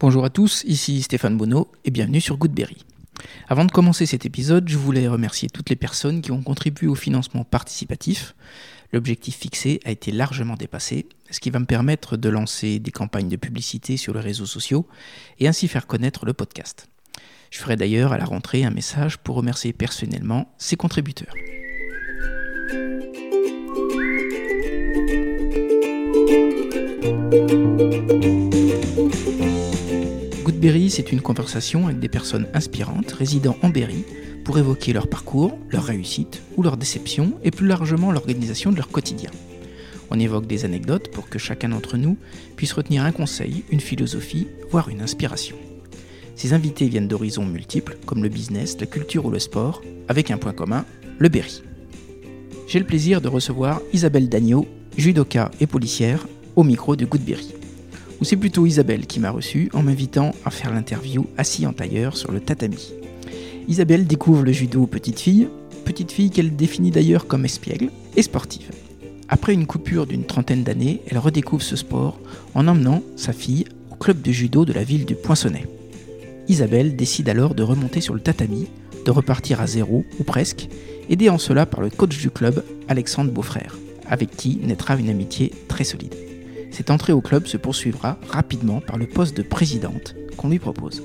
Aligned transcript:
Bonjour 0.00 0.24
à 0.24 0.30
tous, 0.30 0.64
ici 0.66 1.02
Stéphane 1.02 1.36
Bonneau 1.36 1.70
et 1.84 1.92
bienvenue 1.92 2.20
sur 2.20 2.36
Goodberry. 2.36 2.84
Avant 3.48 3.64
de 3.64 3.70
commencer 3.70 4.06
cet 4.06 4.26
épisode, 4.26 4.68
je 4.68 4.76
voulais 4.76 5.06
remercier 5.06 5.48
toutes 5.48 5.70
les 5.70 5.76
personnes 5.76 6.20
qui 6.20 6.32
ont 6.32 6.42
contribué 6.42 6.88
au 6.88 6.96
financement 6.96 7.44
participatif. 7.44 8.34
L'objectif 8.92 9.36
fixé 9.36 9.78
a 9.84 9.92
été 9.92 10.10
largement 10.10 10.56
dépassé, 10.56 11.06
ce 11.30 11.38
qui 11.38 11.50
va 11.50 11.60
me 11.60 11.64
permettre 11.64 12.16
de 12.16 12.28
lancer 12.28 12.80
des 12.80 12.90
campagnes 12.90 13.28
de 13.28 13.36
publicité 13.36 13.96
sur 13.96 14.14
les 14.14 14.20
réseaux 14.20 14.46
sociaux 14.46 14.88
et 15.38 15.46
ainsi 15.46 15.68
faire 15.68 15.86
connaître 15.86 16.26
le 16.26 16.32
podcast. 16.32 16.88
Je 17.52 17.60
ferai 17.60 17.76
d'ailleurs 17.76 18.12
à 18.12 18.18
la 18.18 18.24
rentrée 18.24 18.64
un 18.64 18.70
message 18.70 19.18
pour 19.18 19.36
remercier 19.36 19.72
personnellement 19.72 20.52
ces 20.58 20.74
contributeurs. 20.74 21.34
Goodberry, 30.64 30.88
c'est 30.88 31.12
une 31.12 31.20
conversation 31.20 31.84
avec 31.88 32.00
des 32.00 32.08
personnes 32.08 32.46
inspirantes 32.54 33.12
résidant 33.12 33.54
en 33.60 33.68
Berry 33.68 34.02
pour 34.46 34.56
évoquer 34.56 34.94
leur 34.94 35.08
parcours, 35.08 35.58
leur 35.68 35.84
réussite 35.84 36.40
ou 36.56 36.62
leur 36.62 36.78
déception 36.78 37.34
et 37.42 37.50
plus 37.50 37.66
largement 37.66 38.10
l'organisation 38.10 38.72
de 38.72 38.76
leur 38.78 38.88
quotidien. 38.88 39.30
On 40.10 40.18
évoque 40.18 40.46
des 40.46 40.64
anecdotes 40.64 41.10
pour 41.10 41.28
que 41.28 41.38
chacun 41.38 41.68
d'entre 41.68 41.98
nous 41.98 42.16
puisse 42.56 42.72
retenir 42.72 43.04
un 43.04 43.12
conseil, 43.12 43.62
une 43.70 43.80
philosophie, 43.80 44.46
voire 44.70 44.88
une 44.88 45.02
inspiration. 45.02 45.56
Ces 46.34 46.54
invités 46.54 46.88
viennent 46.88 47.08
d'horizons 47.08 47.44
multiples 47.44 47.98
comme 48.06 48.22
le 48.22 48.30
business, 48.30 48.78
la 48.80 48.86
culture 48.86 49.26
ou 49.26 49.30
le 49.30 49.40
sport, 49.40 49.82
avec 50.08 50.30
un 50.30 50.38
point 50.38 50.54
commun, 50.54 50.86
le 51.18 51.28
Berry. 51.28 51.62
J'ai 52.68 52.78
le 52.78 52.86
plaisir 52.86 53.20
de 53.20 53.28
recevoir 53.28 53.82
Isabelle 53.92 54.30
Dagneau, 54.30 54.66
judoka 54.96 55.50
et 55.60 55.66
policière, 55.66 56.26
au 56.56 56.62
micro 56.62 56.96
de 56.96 57.04
Goodberry. 57.04 57.52
Ou 57.52 57.63
c'est 58.24 58.36
plutôt 58.36 58.66
Isabelle 58.66 59.06
qui 59.06 59.20
m'a 59.20 59.30
reçu 59.30 59.70
en 59.72 59.82
m'invitant 59.82 60.34
à 60.44 60.50
faire 60.50 60.72
l'interview 60.72 61.26
assis 61.36 61.66
en 61.66 61.72
tailleur 61.72 62.16
sur 62.16 62.32
le 62.32 62.40
tatami. 62.40 62.92
Isabelle 63.68 64.06
découvre 64.06 64.42
le 64.42 64.52
judo 64.52 64.86
petite 64.86 65.20
fille, 65.20 65.48
petite 65.84 66.12
fille 66.12 66.30
qu'elle 66.30 66.56
définit 66.56 66.90
d'ailleurs 66.90 67.26
comme 67.26 67.44
espiègle 67.44 67.90
et 68.16 68.22
sportive. 68.22 68.70
Après 69.28 69.52
une 69.52 69.66
coupure 69.66 70.06
d'une 70.06 70.24
trentaine 70.24 70.62
d'années, 70.62 71.00
elle 71.10 71.18
redécouvre 71.18 71.62
ce 71.62 71.76
sport 71.76 72.18
en 72.54 72.68
emmenant 72.68 73.02
sa 73.16 73.32
fille 73.32 73.64
au 73.90 73.94
club 73.94 74.22
de 74.22 74.32
judo 74.32 74.64
de 74.64 74.72
la 74.72 74.84
ville 74.84 75.06
du 75.06 75.14
Poinçonnet. 75.14 75.66
Isabelle 76.48 76.94
décide 76.94 77.28
alors 77.28 77.54
de 77.54 77.62
remonter 77.62 78.00
sur 78.00 78.14
le 78.14 78.20
tatami, 78.20 78.68
de 79.04 79.10
repartir 79.10 79.60
à 79.60 79.66
zéro 79.66 80.04
ou 80.18 80.24
presque, 80.24 80.68
aidée 81.08 81.30
en 81.30 81.38
cela 81.38 81.66
par 81.66 81.80
le 81.80 81.90
coach 81.90 82.18
du 82.18 82.30
club, 82.30 82.62
Alexandre 82.88 83.32
Beaufrère, 83.32 83.76
avec 84.08 84.36
qui 84.36 84.60
naîtra 84.62 84.96
une 84.96 85.10
amitié 85.10 85.52
très 85.68 85.84
solide. 85.84 86.14
Cette 86.74 86.90
entrée 86.90 87.12
au 87.12 87.20
club 87.20 87.46
se 87.46 87.56
poursuivra 87.56 88.18
rapidement 88.28 88.80
par 88.80 88.98
le 88.98 89.06
poste 89.06 89.36
de 89.36 89.44
présidente 89.44 90.16
qu'on 90.36 90.48
lui 90.48 90.58
propose. 90.58 91.04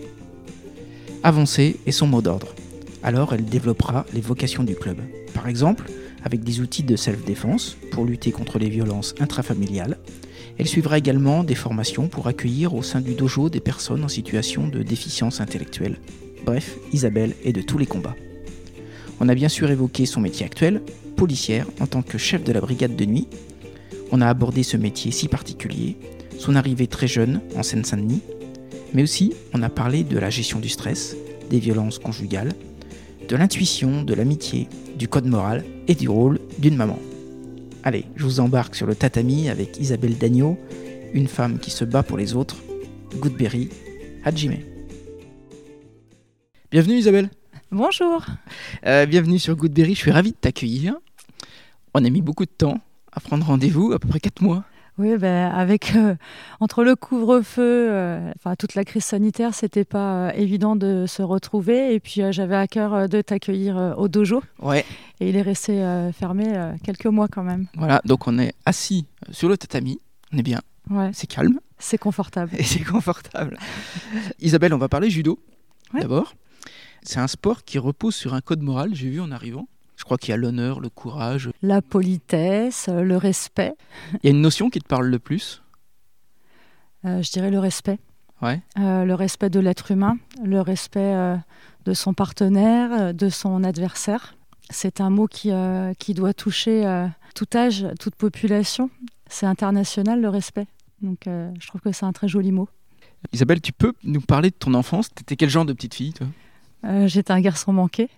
Avancer 1.21 1.77
est 1.85 1.91
son 1.91 2.07
mot 2.07 2.23
d'ordre. 2.23 2.55
Alors 3.03 3.33
elle 3.33 3.45
développera 3.45 4.07
les 4.11 4.19
vocations 4.19 4.63
du 4.63 4.73
club. 4.73 4.97
Par 5.35 5.47
exemple, 5.47 5.85
avec 6.23 6.43
des 6.43 6.59
outils 6.59 6.81
de 6.81 6.95
self-défense 6.95 7.77
pour 7.91 8.03
lutter 8.03 8.31
contre 8.31 8.57
les 8.57 8.67
violences 8.67 9.13
intrafamiliales. 9.19 9.99
Elle 10.57 10.67
suivra 10.67 10.97
également 10.97 11.43
des 11.43 11.53
formations 11.53 12.07
pour 12.07 12.25
accueillir 12.25 12.73
au 12.73 12.81
sein 12.81 12.99
du 12.99 13.13
dojo 13.13 13.49
des 13.49 13.59
personnes 13.59 14.03
en 14.03 14.09
situation 14.09 14.67
de 14.67 14.81
déficience 14.81 15.39
intellectuelle. 15.39 15.99
Bref, 16.47 16.77
Isabelle 16.93 17.35
est 17.43 17.53
de 17.53 17.61
tous 17.61 17.77
les 17.77 17.85
combats. 17.85 18.15
On 19.19 19.29
a 19.29 19.35
bien 19.35 19.49
sûr 19.49 19.69
évoqué 19.69 20.07
son 20.07 20.19
métier 20.19 20.47
actuel, 20.47 20.81
policière 21.15 21.67
en 21.79 21.85
tant 21.85 22.01
que 22.01 22.17
chef 22.17 22.43
de 22.43 22.53
la 22.53 22.59
brigade 22.59 22.95
de 22.95 23.05
nuit. 23.05 23.27
On 24.11 24.21
a 24.21 24.27
abordé 24.27 24.63
ce 24.63 24.77
métier 24.77 25.11
si 25.11 25.27
particulier, 25.27 25.97
son 26.39 26.55
arrivée 26.55 26.87
très 26.87 27.07
jeune 27.07 27.41
en 27.55 27.63
Seine-Saint-Denis, 27.63 28.21
mais 28.93 29.03
aussi 29.03 29.33
on 29.53 29.61
a 29.61 29.69
parlé 29.69 30.03
de 30.03 30.17
la 30.17 30.29
gestion 30.29 30.59
du 30.59 30.69
stress, 30.69 31.15
des 31.49 31.59
violences 31.59 31.99
conjugales, 31.99 32.53
de 33.27 33.35
l'intuition, 33.35 34.01
de 34.01 34.13
l'amitié, 34.15 34.67
du 34.97 35.07
code 35.07 35.27
moral 35.27 35.63
et 35.87 35.93
du 35.93 36.09
rôle 36.09 36.39
d'une 36.57 36.75
maman. 36.75 36.97
Allez, 37.83 38.05
je 38.15 38.23
vous 38.23 38.39
embarque 38.39 38.75
sur 38.75 38.87
le 38.87 38.95
tatami 38.95 39.47
avec 39.47 39.79
Isabelle 39.79 40.17
Dagneau, 40.17 40.57
une 41.13 41.27
femme 41.27 41.59
qui 41.59 41.69
se 41.69 41.85
bat 41.85 42.03
pour 42.03 42.17
les 42.17 42.33
autres. 42.35 42.57
Goodberry, 43.17 43.69
Hajime. 44.23 44.57
Bienvenue 46.71 46.97
Isabelle. 46.97 47.29
Bonjour. 47.71 48.25
Euh, 48.85 49.05
bienvenue 49.05 49.39
sur 49.39 49.55
Goodberry, 49.55 49.93
je 49.93 49.99
suis 49.99 50.11
ravi 50.11 50.31
de 50.31 50.37
t'accueillir. 50.37 50.95
On 51.93 52.03
a 52.03 52.09
mis 52.09 52.21
beaucoup 52.21 52.45
de 52.45 52.51
temps 52.51 52.79
à 53.11 53.19
prendre 53.19 53.45
rendez-vous, 53.45 53.91
à 53.93 53.99
peu 53.99 54.07
près 54.07 54.19
4 54.19 54.41
mois. 54.41 54.63
Oui, 54.97 55.15
ben, 55.17 55.49
avec 55.49 55.95
euh, 55.95 56.15
entre 56.59 56.83
le 56.83 56.93
couvre-feu, 56.97 57.61
euh, 57.89 58.33
enfin 58.35 58.55
toute 58.57 58.75
la 58.75 58.83
crise 58.83 59.05
sanitaire, 59.05 59.53
c'était 59.53 59.85
pas 59.85 60.27
euh, 60.27 60.31
évident 60.35 60.75
de 60.75 61.05
se 61.07 61.21
retrouver. 61.21 61.93
Et 61.93 62.01
puis 62.01 62.21
j'avais 62.31 62.55
à 62.57 62.67
cœur 62.67 63.07
de 63.07 63.21
t'accueillir 63.21 63.95
au 63.97 64.09
dojo. 64.09 64.43
Ouais. 64.61 64.83
Et 65.21 65.29
il 65.29 65.37
est 65.37 65.41
resté 65.41 65.81
fermé 66.13 66.45
quelques 66.83 67.05
mois 67.05 67.29
quand 67.29 67.43
même. 67.43 67.67
Voilà, 67.77 68.01
donc 68.03 68.27
on 68.27 68.37
est 68.39 68.53
assis 68.65 69.05
sur 69.31 69.47
le 69.47 69.57
tatami, 69.57 69.99
on 70.33 70.37
est 70.37 70.43
bien, 70.43 70.59
Ouais, 70.89 71.11
c'est 71.13 71.27
calme 71.27 71.59
c'est 71.81 71.97
confortable. 71.97 72.51
et 72.57 72.63
c'est 72.63 72.83
confortable. 72.83 73.57
Isabelle, 74.41 74.73
on 74.73 74.77
va 74.77 74.89
parler 74.89 75.09
judo 75.09 75.39
Ouais. 75.93 76.01
d'abord. 76.01 76.33
C'est 77.03 77.21
un 77.21 77.27
sport 77.27 77.63
qui 77.63 77.79
repose 77.79 78.15
sur 78.15 78.33
un 78.33 78.41
code 78.41 78.61
moral, 78.61 78.93
j'ai 78.93 79.09
vu 79.09 79.21
en 79.21 79.31
arrivant. 79.31 79.69
Je 79.99 80.05
crois 80.05 80.17
qu'il 80.17 80.29
y 80.29 80.33
a 80.33 80.37
l'honneur, 80.37 80.79
le 80.79 80.87
courage. 80.87 81.51
La 81.61 81.81
politesse, 81.81 82.87
le 82.87 83.17
respect. 83.17 83.73
Il 84.13 84.19
y 84.23 84.27
a 84.27 84.31
une 84.31 84.39
notion 84.39 84.69
qui 84.69 84.79
te 84.79 84.87
parle 84.87 85.07
le 85.07 85.19
plus. 85.19 85.61
Euh, 87.03 87.21
je 87.21 87.29
dirais 87.29 87.51
le 87.51 87.59
respect. 87.59 87.99
Ouais. 88.41 88.61
Euh, 88.79 89.03
le 89.03 89.13
respect 89.13 89.49
de 89.49 89.59
l'être 89.59 89.91
humain, 89.91 90.17
le 90.41 90.61
respect 90.61 91.13
euh, 91.13 91.35
de 91.83 91.93
son 91.93 92.13
partenaire, 92.13 93.13
de 93.13 93.27
son 93.27 93.65
adversaire. 93.65 94.35
C'est 94.69 95.01
un 95.01 95.09
mot 95.09 95.27
qui, 95.27 95.51
qui 95.97 96.13
doit 96.13 96.33
toucher 96.33 97.09
tout 97.35 97.47
âge, 97.55 97.87
toute 97.99 98.15
population. 98.15 98.89
C'est 99.27 99.47
international, 99.47 100.21
le 100.21 100.29
respect. 100.29 100.67
Donc 101.01 101.21
je 101.25 101.67
trouve 101.67 101.81
que 101.81 101.91
c'est 101.91 102.05
un 102.05 102.13
très 102.13 102.27
joli 102.27 102.51
mot. 102.51 102.69
Isabelle, 103.33 103.61
tu 103.61 103.73
peux 103.73 103.93
nous 104.03 104.21
parler 104.21 104.51
de 104.51 104.55
ton 104.55 104.75
enfance? 104.75 105.09
T'étais 105.09 105.35
quel 105.35 105.49
genre 105.49 105.65
de 105.65 105.73
petite 105.73 105.95
fille, 105.95 106.13
toi? 106.13 106.27
J'étais 107.07 107.33
un 107.33 107.41
garçon 107.41 107.73
manqué, 107.73 108.09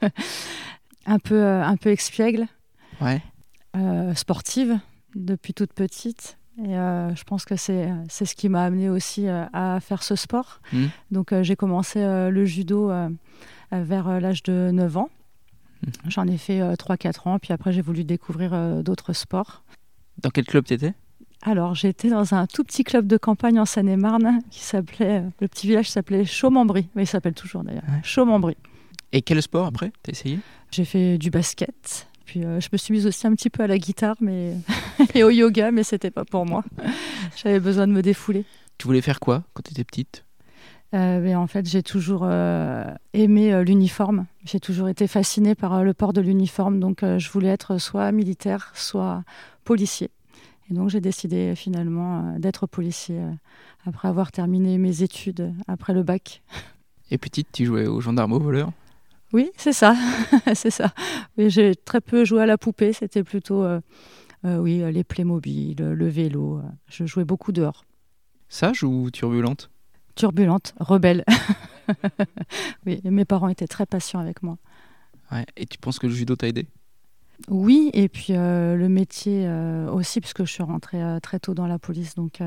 un, 1.06 1.18
peu, 1.18 1.34
euh, 1.42 1.64
un 1.64 1.76
peu 1.76 1.90
expiègle, 1.90 2.46
Ouais. 3.00 3.22
euh, 3.76 4.14
sportive 4.14 4.78
depuis 5.14 5.54
toute 5.54 5.72
petite. 5.72 6.38
Et 6.64 6.76
euh, 6.76 7.14
je 7.14 7.22
pense 7.24 7.44
que 7.44 7.54
c'est 7.56 7.90
c'est 8.08 8.24
ce 8.24 8.34
qui 8.34 8.48
m'a 8.48 8.64
amené 8.64 8.88
aussi 8.88 9.28
à 9.28 9.78
faire 9.80 10.02
ce 10.02 10.16
sport. 10.16 10.60
Mhm. 10.72 10.88
Donc 11.10 11.34
j'ai 11.42 11.54
commencé 11.54 12.00
le 12.02 12.44
judo 12.46 12.90
vers 13.72 14.20
l'âge 14.20 14.42
de 14.42 14.70
9 14.72 14.96
ans. 14.96 15.10
Mhm. 15.82 15.92
J'en 16.08 16.26
ai 16.26 16.38
fait 16.38 16.60
3-4 16.76 17.28
ans, 17.28 17.38
puis 17.38 17.52
après 17.52 17.72
j'ai 17.72 17.82
voulu 17.82 18.04
découvrir 18.04 18.82
d'autres 18.82 19.12
sports. 19.12 19.64
Dans 20.22 20.30
quel 20.30 20.46
club 20.46 20.64
t'étais? 20.64 20.94
Alors 21.42 21.74
j'étais 21.74 22.08
dans 22.08 22.32
un 22.32 22.46
tout 22.46 22.64
petit 22.64 22.84
club 22.84 23.06
de 23.06 23.18
campagne 23.18 23.60
en 23.60 23.66
Seine-et-Marne 23.66 24.40
qui 24.50 24.60
s'appelait, 24.64 25.24
le 25.40 25.48
petit 25.48 25.66
village 25.66 25.90
s'appelait 25.90 26.24
Chaumembry. 26.24 26.88
Mais 26.94 27.02
il 27.02 27.06
s'appelle 27.06 27.34
toujours 27.34 27.64
d'ailleurs, 27.64 27.84
Ouais. 27.86 28.00
Chaumembry. 28.02 28.56
Et 29.12 29.22
quel 29.22 29.40
sport 29.42 29.66
après 29.66 29.92
T'as 30.02 30.12
essayé? 30.12 30.38
J'ai 30.70 30.84
fait 30.84 31.18
du 31.18 31.30
basket. 31.30 32.08
Puis 32.24 32.44
euh, 32.44 32.60
je 32.60 32.68
me 32.72 32.78
suis 32.78 32.92
mise 32.92 33.06
aussi 33.06 33.26
un 33.26 33.34
petit 33.34 33.50
peu 33.50 33.62
à 33.62 33.66
la 33.66 33.78
guitare 33.78 34.16
mais... 34.20 34.54
et 35.14 35.22
au 35.22 35.30
yoga, 35.30 35.70
mais 35.70 35.84
c'était 35.84 36.10
pas 36.10 36.24
pour 36.24 36.44
moi. 36.44 36.64
J'avais 37.36 37.60
besoin 37.60 37.86
de 37.86 37.92
me 37.92 38.02
défouler. 38.02 38.44
Tu 38.78 38.86
voulais 38.86 39.00
faire 39.00 39.20
quoi 39.20 39.44
quand 39.54 39.62
t'étais 39.62 39.84
petite? 39.84 40.26
Euh, 40.94 41.20
mais 41.20 41.34
en 41.34 41.46
fait, 41.46 41.66
j'ai 41.66 41.82
toujours 41.82 42.22
euh, 42.24 42.84
aimé 43.12 43.52
euh, 43.52 43.64
l'uniforme. 43.64 44.26
J'ai 44.44 44.60
toujours 44.60 44.88
été 44.88 45.06
fascinée 45.06 45.54
par 45.54 45.82
le 45.82 45.94
port 45.94 46.12
de 46.12 46.20
l'uniforme. 46.20 46.80
Donc, 46.80 47.00
je 47.02 47.30
voulais 47.30 47.48
être 47.48 47.78
soit 47.78 48.12
militaire, 48.12 48.72
soit 48.74 49.24
policier. 49.64 50.10
Et 50.70 50.74
donc, 50.74 50.88
j'ai 50.88 51.00
décidé 51.00 51.54
finalement 51.56 52.38
d'être 52.38 52.66
policier 52.66 53.20
après 53.84 54.08
avoir 54.08 54.32
terminé 54.32 54.78
mes 54.78 55.02
études 55.02 55.52
après 55.68 55.92
le 55.92 56.02
bac. 56.02 56.42
Et 57.10 57.18
petite, 57.18 57.48
tu 57.52 57.66
jouais 57.66 57.86
aux 57.86 58.00
gendarmes 58.00 58.32
au 58.32 58.40
voleur? 58.40 58.72
Oui, 59.32 59.50
c'est 59.56 59.72
ça, 59.72 59.96
c'est 60.54 60.70
ça. 60.70 60.92
Mais 61.36 61.50
j'ai 61.50 61.74
très 61.74 62.00
peu 62.00 62.24
joué 62.24 62.42
à 62.42 62.46
la 62.46 62.58
poupée. 62.58 62.92
C'était 62.92 63.24
plutôt, 63.24 63.64
euh, 63.64 63.80
euh, 64.44 64.58
oui, 64.58 64.82
euh, 64.82 64.90
les 64.90 65.04
Playmobil, 65.04 65.76
le 65.78 65.94
le 65.94 66.08
vélo. 66.08 66.62
Je 66.88 67.06
jouais 67.06 67.24
beaucoup 67.24 67.52
dehors. 67.52 67.84
Sage 68.48 68.84
ou 68.84 69.10
turbulente? 69.10 69.70
Turbulente, 70.14 70.74
rebelle. 70.78 71.24
oui, 72.86 73.00
mes 73.04 73.24
parents 73.24 73.48
étaient 73.48 73.66
très 73.66 73.86
patients 73.86 74.20
avec 74.20 74.42
moi. 74.42 74.58
Ouais. 75.32 75.44
Et 75.56 75.66
tu 75.66 75.78
penses 75.78 75.98
que 75.98 76.06
le 76.06 76.12
judo 76.12 76.36
t'a 76.36 76.48
aidé? 76.48 76.68
Oui, 77.48 77.90
et 77.92 78.08
puis 78.08 78.28
euh, 78.30 78.76
le 78.76 78.88
métier 78.88 79.46
euh, 79.46 79.90
aussi, 79.90 80.20
puisque 80.20 80.44
je 80.44 80.52
suis 80.52 80.62
rentrée 80.62 81.02
euh, 81.02 81.20
très 81.20 81.38
tôt 81.38 81.54
dans 81.54 81.66
la 81.66 81.78
police, 81.78 82.14
donc 82.14 82.40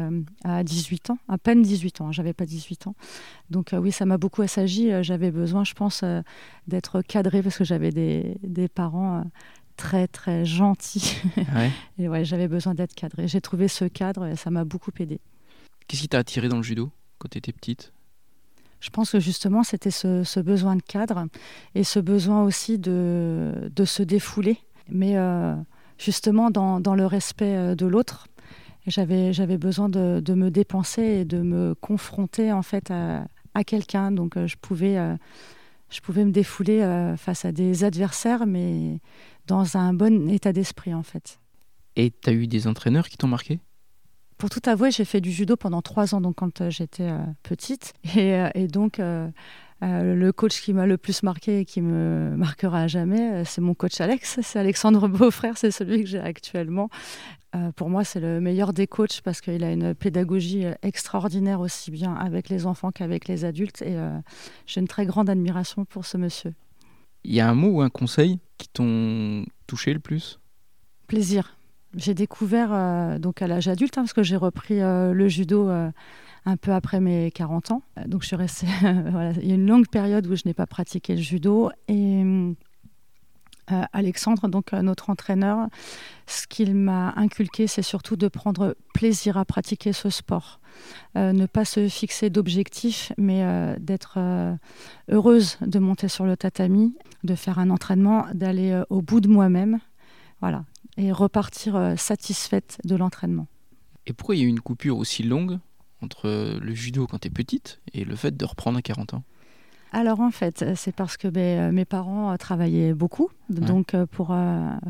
à 0.44 0.64
18 0.64 1.12
ans, 1.12 1.18
à 1.28 1.38
peine 1.38 1.62
18 1.62 2.02
ans, 2.02 2.08
hein, 2.08 2.12
j'avais 2.12 2.34
pas 2.34 2.46
18 2.46 2.88
ans. 2.88 2.96
Donc 3.50 3.74
oui, 3.74 3.92
ça 3.92 4.06
m'a 4.06 4.18
beaucoup 4.18 4.42
assagi. 4.42 4.92
J'avais 5.02 5.32
besoin, 5.32 5.64
je 5.64 5.74
pense, 5.74 6.04
d'être 6.68 7.02
cadrée 7.02 7.42
parce 7.42 7.58
que 7.58 7.64
j'avais 7.64 7.92
des, 7.92 8.38
des 8.44 8.68
parents 8.68 9.24
très 9.78 10.08
très 10.08 10.46
gentils. 10.46 11.18
Ouais. 11.56 11.72
et 11.98 12.10
ouais, 12.10 12.26
j'avais 12.26 12.48
besoin 12.48 12.74
d'être 12.74 12.94
cadrée. 12.94 13.28
J'ai 13.28 13.42
trouvé 13.42 13.68
ce 13.68 13.86
cadre 13.86 14.26
et 14.26 14.36
ça 14.36 14.50
m'a 14.50 14.66
beaucoup 14.66 14.92
aidé. 15.00 15.20
Qu'est-ce 15.88 16.02
qui 16.02 16.10
t'a 16.10 16.20
attiré 16.20 16.50
dans 16.50 16.58
le 16.58 16.64
judo 16.64 16.92
quand 17.18 17.30
tu 17.30 17.38
étais 17.38 17.54
petite? 17.54 17.94
Je 18.80 18.90
pense 18.90 19.12
que 19.12 19.20
justement, 19.20 19.64
c'était 19.64 19.92
ce, 19.92 20.40
besoin 20.40 20.76
de 20.76 20.82
cadre 20.82 21.26
et 21.76 21.84
ce 21.84 22.00
besoin 22.00 22.44
aussi 22.44 22.80
de, 22.80 23.72
de 23.76 23.86
se 23.86 24.04
défouler, 24.04 24.58
mais 24.92 25.18
euh, 25.18 25.56
justement 25.98 26.52
dans, 26.52 26.80
dans, 26.80 26.96
le 26.96 27.06
respect 27.06 27.56
euh, 27.56 27.76
de 27.76 27.86
l'autre. 27.86 28.28
J'avais, 28.88 29.34
j'avais 29.34 29.58
besoin 29.58 29.90
de, 29.90 30.20
de, 30.24 30.34
me 30.34 30.50
dépenser 30.50 31.04
et 31.04 31.26
de 31.26 31.42
me 31.42 31.76
confronter 31.76 32.52
en 32.52 32.64
fait 32.64 32.90
à, 32.92 33.28
à 33.54 33.64
quelqu'un. 33.64 34.12
Donc 34.12 34.34
je 34.46 34.56
pouvais 34.56 34.98
je 35.90 36.02
pouvais 36.02 36.24
me 36.24 36.32
défouler 36.32 36.82
euh, 36.82 37.18
face 37.18 37.46
à 37.46 37.52
des 37.52 37.84
adversaires, 37.84 38.46
mais 38.46 39.00
dans 39.48 39.78
un 39.78 39.94
bon 39.94 40.30
état 40.30 40.54
d'esprit 40.54 40.94
en 40.94 41.04
fait. 41.04 41.40
Et 41.96 42.12
tu 42.12 42.30
as 42.30 42.34
eu 42.34 42.48
des 42.48 42.68
entraîneurs 42.68 43.10
qui 43.10 43.18
t'ont 43.18 43.28
marqué? 43.28 43.60
Pour 44.38 44.50
tout 44.50 44.62
avouer, 44.66 44.92
j'ai 44.92 45.04
fait 45.04 45.20
du 45.20 45.32
judo 45.32 45.58
pendant 45.58 45.82
trois 45.82 46.16
ans, 46.16 46.22
donc 46.22 46.36
quand 46.36 46.62
euh, 46.62 46.70
j'étais 46.70 47.10
euh, 47.10 47.20
petite. 47.44 47.94
Et, 48.16 48.68
donc, 48.68 49.02
le 49.82 50.32
coach 50.32 50.62
qui 50.62 50.74
m'a 50.74 50.86
le 50.86 50.98
plus 50.98 51.24
marqué 51.24 51.60
et 51.60 51.66
qui 51.66 51.82
me 51.82 52.36
marquera 52.36 52.82
à 52.82 52.88
jamais, 52.88 53.44
c'est 53.46 53.62
mon 53.62 53.74
coach 53.74 54.02
Alex. 54.02 54.40
C'est 54.42 54.60
Alexandre 54.60 55.08
Beaufrère, 55.10 55.58
c'est 55.58 55.72
celui 55.72 56.04
que 56.04 56.10
j'ai 56.10 56.20
actuellement. 56.20 56.90
Euh, 57.56 57.72
pour 57.72 57.90
moi, 57.90 58.04
c'est 58.04 58.20
le 58.20 58.40
meilleur 58.40 58.74
des 58.74 58.86
coachs 58.86 59.22
parce 59.22 59.42
qu'il 59.42 59.64
a 59.64 59.72
une 59.72 59.96
pédagogie 59.96 60.66
euh, 60.66 60.74
extraordinaire 60.84 61.62
aussi 61.62 61.90
bien 61.90 62.14
avec 62.14 62.48
les 62.50 62.68
enfants 62.68 62.92
qu'avec 62.92 63.28
les 63.28 63.44
adultes. 63.44 63.82
Et 63.82 63.98
euh, 63.98 64.20
j'ai 64.68 64.82
une 64.82 64.88
très 64.88 65.06
grande 65.06 65.30
admiration 65.30 65.84
pour 65.86 66.06
ce 66.06 66.18
monsieur. 66.18 66.54
Il 67.24 67.34
y 67.34 67.40
a 67.40 67.50
un 67.50 67.56
mot 67.56 67.70
ou 67.70 67.82
un 67.82 67.90
conseil 67.90 68.40
qui 68.58 68.70
t'ont 68.70 69.46
touché 69.66 69.94
le 69.94 70.00
plus? 70.00 70.40
Plaisir. 71.08 71.58
J'ai 71.96 72.14
découvert 72.14 73.20
donc 73.20 73.42
à 73.42 73.48
l'âge 73.48 73.68
adulte, 73.68 73.98
hein, 73.98 74.04
parce 74.04 74.14
que 74.14 74.22
j'ai 74.22 74.36
repris 74.36 74.80
le 74.80 75.28
judo 75.28 75.70
un 76.50 76.58
peu 76.58 76.74
après 76.74 77.00
mes 77.00 77.32
40 77.32 77.72
ans. 77.72 77.82
Donc 78.06 78.24
je 78.24 78.28
suis 78.28 78.36
restée. 78.36 78.68
voilà, 78.82 79.32
il 79.42 79.48
y 79.48 79.52
a 79.52 79.56
une 79.56 79.68
longue 79.68 79.88
période 79.88 80.28
où 80.28 80.36
je 80.36 80.44
n'ai 80.46 80.54
pas 80.54 80.68
pratiqué 80.68 81.16
le 81.16 81.22
judo. 81.22 81.72
Et 81.88 82.24
euh, 83.72 83.84
Alexandre, 83.94 84.48
donc 84.48 84.74
euh, 84.74 84.82
notre 84.82 85.10
entraîneur, 85.10 85.68
ce 86.26 86.48
qu'il 86.48 86.74
m'a 86.74 87.14
inculqué, 87.16 87.68
c'est 87.68 87.84
surtout 87.84 88.16
de 88.16 88.28
prendre 88.28 88.76
plaisir 88.94 89.38
à 89.38 89.46
pratiquer 89.46 89.94
ce 89.94 90.10
sport. 90.10 90.60
Euh, 91.16 91.34
ne 91.34 91.46
pas 91.46 91.66
se 91.66 91.88
fixer 91.88 92.30
d'objectifs, 92.30 93.12
mais 93.18 93.44
d'être 93.80 94.20
heureuse 95.10 95.58
de 95.62 95.80
monter 95.80 96.08
sur 96.08 96.26
le 96.26 96.38
tatami, 96.38 96.96
de 97.24 97.36
faire 97.36 97.60
un 97.60 97.70
entraînement, 97.70 98.26
d'aller 98.34 98.82
au 98.90 99.02
bout 99.02 99.22
de 99.22 99.28
moi-même, 99.28 99.80
voilà, 100.42 100.64
et 100.98 101.12
repartir 101.12 101.94
satisfaite 101.98 102.80
de 102.86 102.96
l'entraînement. 102.96 103.48
Et 104.06 104.14
pourquoi 104.14 104.36
il 104.36 104.40
y 104.40 104.42
a 104.44 104.46
eu 104.46 104.50
une 104.50 104.62
coupure 104.62 104.98
aussi 104.98 105.24
longue? 105.24 105.60
Entre 106.02 106.60
le 106.62 106.74
judo 106.74 107.08
quand 107.08 107.20
tu 107.20 107.28
es 107.28 107.32
petite 107.32 107.80
et 107.94 108.06
le 108.06 108.16
fait 108.16 108.36
de 108.36 108.46
reprendre 108.46 108.78
à 108.78 108.82
40 108.82 109.16
ans 109.16 109.24
alors 109.92 110.20
en 110.20 110.30
fait, 110.30 110.64
c'est 110.76 110.94
parce 110.94 111.18
que 111.18 111.28
ben, 111.28 111.42
euh, 111.42 111.72
mes 111.72 111.86
parents 111.86 112.32
euh, 112.32 112.38
travaillaient 112.38 112.94
beaucoup, 112.94 113.30
donc 113.50 113.96
euh, 113.96 114.06
pour 114.06 114.36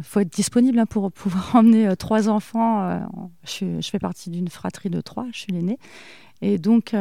faut 0.04 0.20
être 0.20 0.34
disponible 0.34 0.80
hein, 0.80 0.86
pour 0.86 1.12
pouvoir 1.12 1.52
emmener 1.56 1.96
trois 1.96 2.28
enfants. 2.28 3.00
Je, 3.46 3.80
fais 3.82 4.00
partie 4.00 4.30
d'une 4.30 4.50
fratrie 4.50 4.90
de 4.90 5.00
trois, 5.02 5.26
je 5.32 5.40
suis 5.40 5.54
l'aînée, 5.54 5.80
et 6.42 6.58
donc 6.58 6.94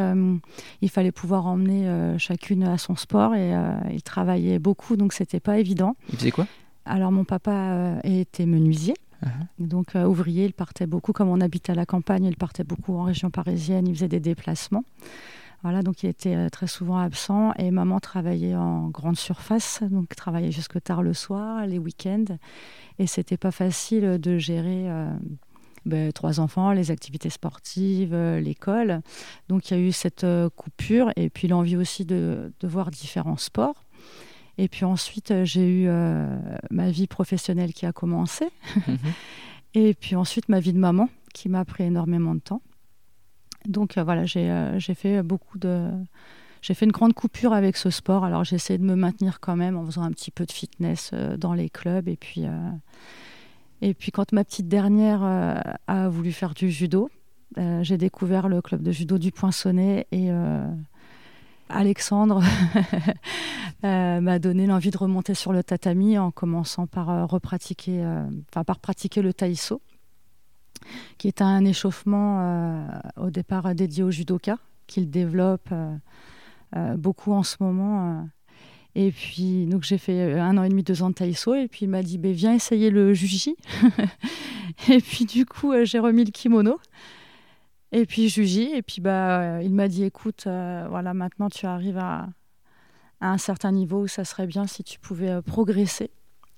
il 0.81 0.91
fallait 0.91 1.13
pouvoir 1.13 1.47
emmener 1.47 2.17
chacune 2.19 2.65
à 2.65 2.79
son 2.79 2.97
sport 2.97 3.35
et 3.35 3.53
ils 3.91 4.03
travaillaient 4.03 4.59
beaucoup, 4.59 4.97
donc 4.97 5.13
c'était 5.13 5.41
pas 5.41 5.59
évident. 5.59 5.97
Ils 6.13 6.19
faisaient 6.19 6.31
quoi? 6.31 6.47
Alors 6.85 7.13
mon 7.13 7.25
papa 7.25 7.99
était 8.05 8.47
menuisier. 8.47 8.95
Uh-huh. 9.25 9.67
Donc 9.67 9.95
ouvrier, 9.95 10.45
il 10.45 10.53
partait 10.53 10.87
beaucoup, 10.87 11.13
comme 11.13 11.29
on 11.29 11.41
habite 11.41 11.71
à 11.71 11.75
la 11.75 11.87
campagne, 11.87 12.25
il 12.25 12.37
partait 12.37 12.65
beaucoup 12.65 12.97
en 12.97 13.03
région 13.03 13.31
parisienne, 13.31 13.87
il 13.89 13.95
faisait 13.95 14.09
des 14.09 14.21
déplacements. 14.21 14.85
Voilà, 15.63 15.83
donc 15.83 16.05
il 16.05 16.09
était 16.09 16.37
euh, 16.37 16.49
très 16.49 16.69
souvent 16.69 16.99
absent 16.99 17.53
et 17.59 17.73
maman 17.73 17.99
travaillait 17.99 18.55
en 18.55 18.89
grande 18.89 19.17
surface, 19.17 19.83
donc 19.83 20.15
travaillait 20.15 20.53
jusque 20.53 20.81
tard 20.81 21.03
le 21.03 21.13
soir, 21.13 21.67
les 21.67 21.79
week-ends, 21.79 22.37
et 23.01 23.09
c'était 23.09 23.37
pas 23.37 23.51
facile 23.51 24.19
de 24.19 24.39
gérer 24.39 24.89
euh, 24.89 25.13
ben, 25.85 26.13
trois 26.13 26.39
enfants, 26.39 26.71
les 26.71 26.93
activités 26.93 27.31
sportives, 27.31 28.15
euh, 28.15 28.39
l'école. 28.39 29.01
Donc 29.49 29.71
il 29.71 29.77
y 29.77 29.81
a 29.81 29.83
eu 29.83 29.91
cette 29.91 30.27
coupure 30.55 31.11
et 31.17 31.29
puis 31.29 31.49
l'envie 31.49 31.77
aussi 31.77 32.05
de, 32.05 32.53
voir 32.63 32.93
différents 32.93 33.37
sports. 33.37 33.85
Et 34.59 34.69
puis 34.69 34.85
ensuite, 34.85 35.33
j'ai 35.45 35.85
eu 35.85 35.89
ma 36.71 36.91
vie 36.91 37.07
professionnelle 37.07 37.73
qui 37.73 37.87
a 37.87 37.93
commencé. 37.93 38.49
Mhm. 38.87 38.99
et 39.75 39.95
puis 39.95 40.17
ensuite, 40.17 40.49
ma 40.49 40.61
vie 40.61 40.73
de 40.73 40.79
maman 40.79 41.09
qui 41.33 41.49
m'a 41.49 41.65
pris 41.65 41.85
énormément 41.85 42.35
de 42.35 42.41
temps. 42.41 42.63
Donc 43.67 43.99
euh, 43.99 44.05
voilà, 44.05 44.25
euh, 44.37 44.79
j'ai 44.79 44.95
fait 44.95 45.23
beaucoup 45.23 45.59
de... 45.59 45.91
J'ai 46.61 46.75
fait 46.75 46.87
une 46.87 46.93
grande 46.93 47.15
coupure 47.15 47.53
avec 47.53 47.77
ce 47.77 47.89
sport. 47.89 48.25
Alors 48.25 48.43
j'ai 48.43 48.57
essayé 48.57 48.79
de 48.79 48.85
me 48.85 48.97
maintenir 48.97 49.39
quand 49.39 49.55
même 49.55 49.77
en 49.77 49.87
faisant 49.87 50.03
un 50.03 50.11
petit 50.11 50.33
peu 50.33 50.45
de 50.45 50.51
fitness 50.51 51.13
euh, 51.13 51.37
dans 51.37 51.55
les 51.55 51.71
clubs. 51.71 52.09
Et 52.09 52.17
puis, 52.17 52.43
et 53.81 53.95
puis 53.95 54.11
quand 54.11 54.33
ma 54.33 54.43
petite 54.43 54.67
dernière 54.67 55.23
a 55.87 56.09
voulu 56.09 56.33
faire 56.33 56.55
du 56.55 56.71
judo, 56.71 57.11
j'ai 57.57 57.97
découvert 57.97 58.49
le 58.49 58.61
club 58.61 58.83
de 58.83 58.91
judo 58.91 59.19
du 59.19 59.31
Poinçonnet 59.31 60.09
et 60.11 60.31
Alexandre 61.69 62.43
m'a 63.83 64.39
donné 64.39 64.67
l'envie 64.67 64.91
de 64.91 64.99
remonter 64.99 65.35
sur 65.35 65.53
le 65.53 65.63
tatami 65.63 66.19
en 66.19 66.31
commençant 66.31 66.87
par 66.87 67.09
enfin 67.09 68.65
par 68.65 68.79
pratiquer 68.79 69.23
le 69.23 69.33
taïso 69.33 69.81
qui 71.19 71.29
est 71.29 71.43
un 71.43 71.65
échauffement 71.65 72.41
euh, 72.41 72.87
au 73.17 73.31
départ 73.31 73.75
dédié 73.75 74.03
au 74.03 74.11
judoka, 74.11 74.59
qu'il 74.87 75.11
développe 75.11 75.69
euh, 75.73 75.97
euh, 76.77 76.97
beaucoup 76.97 77.33
en 77.33 77.43
ce 77.43 77.57
moment. 77.61 78.27
Et 78.95 79.11
puis, 79.13 79.67
donc 79.67 79.83
j'ai 79.83 79.99
fait 79.99 80.39
un 80.39 80.57
an 80.59 80.63
et 80.63 80.69
demi, 80.69 80.83
deux 80.83 81.03
ans 81.03 81.11
de 81.11 81.15
taïso. 81.15 81.55
Et 81.55 81.69
puis, 81.69 81.81
il 81.83 81.89
m'a 81.89 82.03
dit, 82.03 82.19
bah, 82.19 82.31
viens 82.33 82.55
essayer 82.55 82.91
le 82.91 83.15
juji. 83.15 83.57
et 84.89 85.01
puis, 85.01 85.25
du 85.25 85.47
coup, 85.47 85.73
j'ai 85.85 85.99
remis 85.99 86.25
le 86.25 86.31
kimono. 86.31 86.81
Et 87.93 88.07
puis, 88.07 88.29
juji. 88.29 88.71
Et 88.75 88.83
puis, 88.83 89.01
bah, 89.01 89.63
il 89.63 89.73
m'a 89.75 89.89
dit, 89.89 90.05
écoute, 90.05 90.45
voilà, 90.45 91.15
maintenant, 91.15 91.49
tu 91.49 91.67
arrives 91.67 91.99
à, 91.99 92.29
un 93.21 93.39
certain 93.39 93.73
niveau 93.73 94.03
où 94.03 94.07
ça 94.07 94.25
serait 94.25 94.47
bien 94.47 94.67
si 94.67 94.85
tu 94.85 95.01
pouvais 95.01 95.43
progresser. 95.43 96.11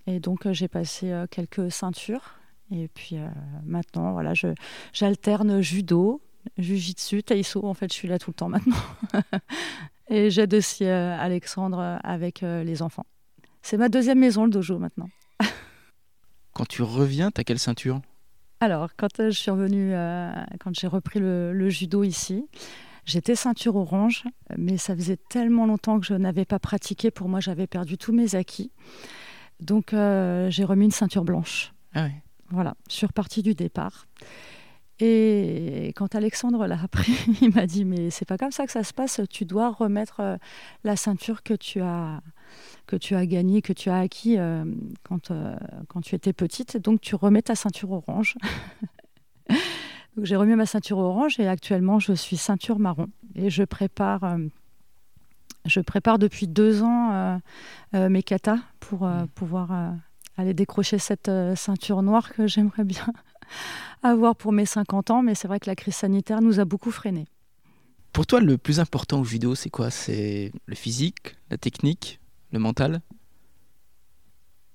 Et 0.06 0.20
donc, 0.20 0.50
j'ai 0.52 0.68
passé 0.68 1.24
quelques 1.30 1.70
ceintures. 1.70 2.40
Et 2.72 2.88
puis 2.88 3.16
euh, 3.16 3.28
maintenant, 3.64 4.12
voilà, 4.12 4.32
j'alterne 4.92 5.60
judo, 5.60 6.22
jujitsu, 6.56 7.22
taïso. 7.22 7.64
En 7.64 7.74
fait, 7.74 7.92
je 7.92 7.96
suis 7.96 8.08
là 8.08 8.18
tout 8.18 8.30
le 8.30 8.34
temps 8.34 8.48
maintenant. 8.48 8.76
et 10.08 10.30
j'aide 10.30 10.54
aussi 10.54 10.84
euh, 10.84 11.16
Alexandre 11.18 11.98
avec 12.04 12.42
euh, 12.42 12.62
les 12.62 12.82
enfants. 12.82 13.06
C'est 13.62 13.76
ma 13.76 13.88
deuxième 13.88 14.18
maison, 14.18 14.44
le 14.44 14.50
dojo, 14.50 14.78
maintenant. 14.78 15.08
quand 16.52 16.66
tu 16.66 16.82
reviens, 16.82 17.30
tu 17.30 17.40
as 17.40 17.44
quelle 17.44 17.58
ceinture? 17.58 18.00
Alors, 18.60 18.90
quand 18.96 19.08
je 19.18 19.30
suis 19.30 19.50
revenue, 19.50 19.92
quand 20.60 20.74
j'ai 20.74 20.86
repris 20.86 21.20
le, 21.20 21.68
judo 21.70 22.02
ici, 22.04 22.46
J'étais 23.06 23.34
ceinture 23.34 23.74
orange, 23.76 24.24
mais 24.56 24.76
ça 24.76 24.94
faisait 24.94 25.16
tellement 25.16 25.66
longtemps 25.66 25.98
que 25.98 26.06
je 26.06 26.14
n'avais 26.14 26.44
pas 26.44 26.58
pratiqué. 26.58 27.10
Pour 27.10 27.28
moi, 27.28 27.40
j'avais 27.40 27.66
perdu 27.66 27.96
tous 27.98 28.12
mes 28.12 28.36
acquis. 28.36 28.70
Donc, 29.58 29.90
j'ai 29.92 30.64
remis 30.64 30.84
une 30.84 30.90
ceinture 30.92 31.24
blanche. 31.24 31.72
Ah 31.94 32.04
oui. 32.04 32.12
Voilà, 32.50 32.74
je 32.88 32.94
suis 32.94 33.06
repartie 33.06 33.42
du 33.42 33.54
départ. 33.54 34.06
Et 34.98 35.92
quand 35.96 36.14
Alexandre 36.14 36.66
l'a 36.66 36.80
appris, 36.82 37.16
il 37.40 37.54
m'a 37.54 37.66
dit 37.66 37.84
mais 37.84 38.10
c'est 38.10 38.26
pas 38.26 38.36
comme 38.36 38.50
ça 38.50 38.66
que 38.66 38.72
ça 38.72 38.84
se 38.84 38.92
passe. 38.92 39.20
Tu 39.30 39.44
dois 39.44 39.70
remettre 39.70 40.20
euh, 40.20 40.36
la 40.84 40.96
ceinture 40.96 41.42
que 41.42 41.54
tu 41.54 41.80
as 41.80 42.20
que 42.86 42.96
tu 42.96 43.14
as 43.14 43.26
gagnée, 43.26 43.62
que 43.62 43.72
tu 43.72 43.90
as 43.90 43.98
acquis 43.98 44.38
euh, 44.38 44.64
quand 45.02 45.30
euh, 45.30 45.56
quand 45.88 46.00
tu 46.00 46.14
étais 46.14 46.32
petite. 46.32 46.76
Donc 46.76 47.00
tu 47.00 47.14
remets 47.14 47.42
ta 47.42 47.54
ceinture 47.54 47.92
orange. 47.92 48.36
donc 49.48 50.24
j'ai 50.24 50.36
remis 50.36 50.54
ma 50.54 50.66
ceinture 50.66 50.98
orange 50.98 51.38
et 51.40 51.48
actuellement 51.48 51.98
je 51.98 52.12
suis 52.12 52.36
ceinture 52.36 52.78
marron 52.78 53.08
et 53.34 53.50
je 53.50 53.62
prépare. 53.62 54.36
je 55.66 55.80
prépare 55.80 56.18
depuis 56.18 56.46
deux 56.46 56.82
ans 56.82 57.40
mes 57.92 58.22
katas 58.22 58.58
pour 58.80 59.08
pouvoir 59.34 59.96
aller 60.40 60.54
décrocher 60.54 60.98
cette 60.98 61.28
euh, 61.28 61.54
ceinture 61.54 62.02
noire 62.02 62.32
que 62.32 62.46
j'aimerais 62.46 62.84
bien 62.84 63.06
avoir 64.02 64.34
pour 64.34 64.52
mes 64.52 64.66
50 64.66 65.10
ans, 65.10 65.22
mais 65.22 65.34
c'est 65.34 65.48
vrai 65.48 65.60
que 65.60 65.68
la 65.68 65.76
crise 65.76 65.94
sanitaire 65.94 66.40
nous 66.40 66.60
a 66.60 66.64
beaucoup 66.64 66.90
freinés. 66.90 67.26
Pour 68.12 68.26
toi, 68.26 68.40
le 68.40 68.58
plus 68.58 68.80
important 68.80 69.20
au 69.20 69.24
judo, 69.24 69.54
c'est 69.54 69.70
quoi? 69.70 69.90
C'est 69.90 70.52
le 70.66 70.74
physique, 70.74 71.36
la 71.50 71.58
technique, 71.58 72.18
le 72.52 72.58
mental 72.58 73.00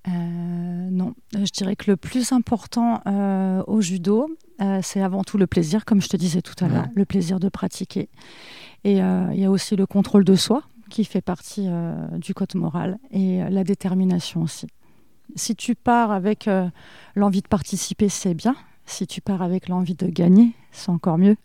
euh, 0.08 0.10
non, 0.12 1.14
je 1.32 1.50
dirais 1.52 1.74
que 1.74 1.90
le 1.90 1.96
plus 1.96 2.30
important 2.30 3.00
euh, 3.08 3.64
au 3.66 3.80
judo, 3.80 4.28
c'est 4.80 5.02
avant 5.02 5.24
tout 5.24 5.36
le 5.36 5.48
plaisir, 5.48 5.84
comme 5.84 6.00
je 6.00 6.06
te 6.06 6.16
disais 6.16 6.42
tout 6.42 6.54
à 6.64 6.68
l'heure, 6.68 6.86
le 6.94 7.04
plaisir 7.04 7.40
de 7.40 7.48
pratiquer. 7.48 8.08
Et 8.84 8.98
il 8.98 9.38
y 9.40 9.44
a 9.44 9.50
aussi 9.50 9.74
le 9.74 9.84
contrôle 9.84 10.24
de 10.24 10.36
soi 10.36 10.62
qui 10.90 11.04
fait 11.04 11.20
partie 11.20 11.68
du 12.18 12.34
code 12.34 12.54
moral 12.54 12.98
et 13.10 13.40
la 13.50 13.64
détermination 13.64 14.42
aussi. 14.42 14.68
Si 15.34 15.56
tu 15.56 15.74
pars 15.74 16.12
avec 16.12 16.46
euh, 16.46 16.68
l'envie 17.14 17.42
de 17.42 17.48
participer, 17.48 18.08
c'est 18.08 18.34
bien. 18.34 18.54
Si 18.84 19.06
tu 19.06 19.20
pars 19.20 19.42
avec 19.42 19.68
l'envie 19.68 19.94
de 19.94 20.06
gagner, 20.06 20.52
c'est 20.70 20.90
encore 20.90 21.18
mieux. 21.18 21.36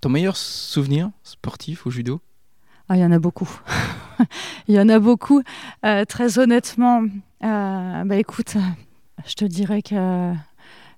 Ton 0.00 0.08
meilleur 0.08 0.36
souvenir 0.36 1.10
sportif 1.22 1.86
au 1.86 1.90
judo? 1.90 2.20
Ah, 2.88 2.96
Il 2.96 3.00
y 3.00 3.04
en 3.04 3.12
a 3.12 3.18
beaucoup. 3.18 3.48
il 4.68 4.74
y 4.74 4.80
en 4.80 4.88
a 4.88 4.98
beaucoup. 4.98 5.42
Euh, 5.84 6.04
très 6.04 6.38
honnêtement, 6.38 7.02
euh, 7.44 8.04
bah, 8.04 8.16
écoute, 8.16 8.56
je 9.26 9.34
te 9.34 9.44
dirais 9.44 9.82
qu'il 9.82 9.98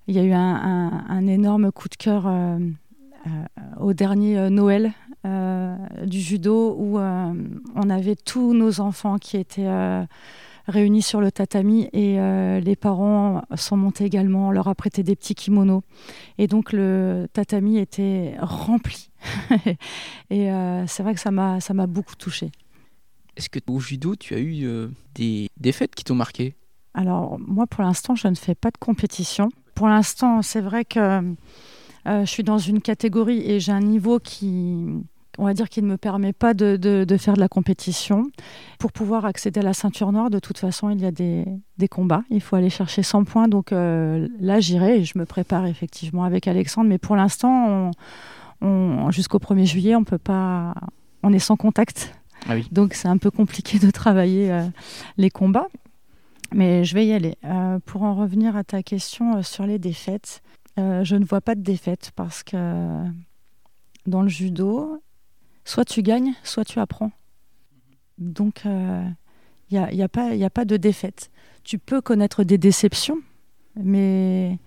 y 0.08 0.18
a 0.18 0.22
eu 0.22 0.32
un, 0.32 1.26
énorme 1.26 1.72
coup 1.72 1.88
de 1.88 1.96
cœur 1.96 2.24
euh, 2.26 2.58
au 3.78 3.92
dernier 3.92 4.48
Noël 4.50 4.92
du 5.22 6.18
judo 6.18 6.74
où 6.78 6.98
on 6.98 7.90
avait 7.90 8.16
tous 8.16 8.54
nos 8.54 8.80
enfants 8.80 9.18
qui 9.18 9.36
étaient 9.36 9.68
réunis 10.66 11.02
sur 11.02 11.20
le 11.20 11.30
tatami 11.30 11.90
et 11.92 12.16
les 12.62 12.76
parents 12.76 13.42
sont 13.54 13.76
montés 13.76 14.06
également, 14.06 14.48
on 14.48 14.50
leur 14.50 14.68
a 14.68 14.74
prêté 14.74 15.02
des 15.02 15.16
petits 15.16 15.34
kimonos. 15.34 15.82
Et 16.38 16.46
donc 16.46 16.72
le 16.72 17.28
tatami 17.34 17.76
était 17.76 18.34
rempli. 18.40 19.10
et 20.30 20.50
c'est 20.86 21.02
vrai 21.02 21.12
que 21.12 21.20
ça 21.20 21.30
m'a, 21.30 21.86
beaucoup 21.86 22.16
touché. 22.16 22.50
Est-ce 23.40 23.48
que 23.48 23.58
au 23.68 23.80
judo, 23.80 24.16
tu 24.16 24.34
as 24.34 24.38
eu 24.38 24.66
euh, 24.66 24.88
des 25.14 25.48
défaites 25.56 25.94
qui 25.94 26.04
t'ont 26.04 26.14
marqué? 26.14 26.56
Alors 26.92 27.38
moi, 27.40 27.66
pour 27.66 27.82
l'instant, 27.82 28.14
je 28.14 28.28
ne 28.28 28.34
fais 28.34 28.54
pas 28.54 28.70
de 28.70 28.76
compétition. 28.76 29.48
Pour 29.74 29.88
l'instant, 29.88 30.42
c'est 30.42 30.60
vrai 30.60 30.84
que 30.84 31.34
je 32.04 32.26
suis 32.26 32.42
dans 32.42 32.58
une 32.58 32.82
catégorie 32.82 33.50
et 33.50 33.58
j'ai 33.58 33.72
un 33.72 33.80
niveau 33.80 34.18
qui 34.18 34.84
on 35.38 35.46
va 35.46 35.54
dire 35.54 35.70
qu'il 35.70 35.84
ne 35.84 35.88
me 35.88 35.96
permet 35.96 36.34
pas 36.34 36.52
de, 36.52 37.06
faire 37.18 37.32
de 37.32 37.40
la 37.40 37.48
compétition. 37.48 38.24
Pour 38.78 38.92
pouvoir 38.92 39.24
accéder 39.24 39.60
à 39.60 39.62
la 39.62 39.72
ceinture 39.72 40.12
noire, 40.12 40.28
de 40.28 40.38
toute 40.38 40.58
façon, 40.58 40.90
il 40.90 41.00
y 41.00 41.06
a 41.06 41.10
des, 41.10 41.46
combats. 41.88 42.24
Il 42.28 42.42
faut 42.42 42.56
aller 42.56 42.68
chercher 42.68 43.02
100 43.02 43.24
points. 43.24 43.48
Donc 43.48 43.72
euh, 43.72 44.28
là, 44.38 44.60
j'irai 44.60 44.98
et 44.98 45.04
je 45.04 45.18
me 45.18 45.24
prépare 45.24 45.64
effectivement 45.64 46.24
avec 46.24 46.46
Alexandre. 46.46 46.88
Mais 46.88 46.98
pour 46.98 47.16
l'instant, 47.16 47.90
jusqu'au 49.08 49.38
1er 49.38 49.64
juillet, 49.64 49.96
on 49.96 50.04
peut 50.04 50.18
pas. 50.18 50.74
On 51.22 51.32
est 51.32 51.38
sans 51.38 51.56
contact. 51.56 52.19
Ah 52.48 52.54
donc 52.72 52.94
c'est 52.94 53.08
un 53.08 53.18
peu 53.18 53.30
compliqué 53.30 53.78
de 53.78 53.90
travailler 53.90 54.50
euh, 54.50 54.66
les 55.16 55.30
combats. 55.30 55.68
Mais 56.52 56.84
je 56.84 56.94
vais 56.94 57.06
y 57.06 57.12
aller. 57.12 57.36
Euh, 57.44 57.78
pour 57.86 58.02
en 58.02 58.14
revenir 58.14 58.56
à 58.56 58.64
ta 58.64 58.82
question 58.82 59.42
sur 59.42 59.66
les 59.66 59.78
défaites, 59.78 60.42
je 60.76 61.14
ne 61.14 61.24
vois 61.26 61.42
pas 61.42 61.54
de 61.54 61.60
défaites 61.60 62.10
parce 62.16 62.42
que 62.42 63.04
dans 64.06 64.22
le 64.22 64.28
judo, 64.28 65.02
soit 65.64 65.84
tu 65.84 66.02
gagnes, 66.02 66.34
soit 66.42 66.64
tu 66.64 66.78
apprends. 66.78 67.12
Donc, 68.18 68.62
il 68.64 68.70
euh, 68.70 69.04
n'y 69.70 69.78
a, 69.78 69.92
y 69.92 70.02
a, 70.02 70.08
pas, 70.08 70.30
a 70.32 70.50
pas 70.50 70.64
de 70.64 70.76
défaite. 70.76 71.30
Tu 71.64 71.78
peux 71.78 72.00
connaître 72.00 72.44
des 72.44 72.58
déceptions, 72.58 73.18
mais 73.76 74.58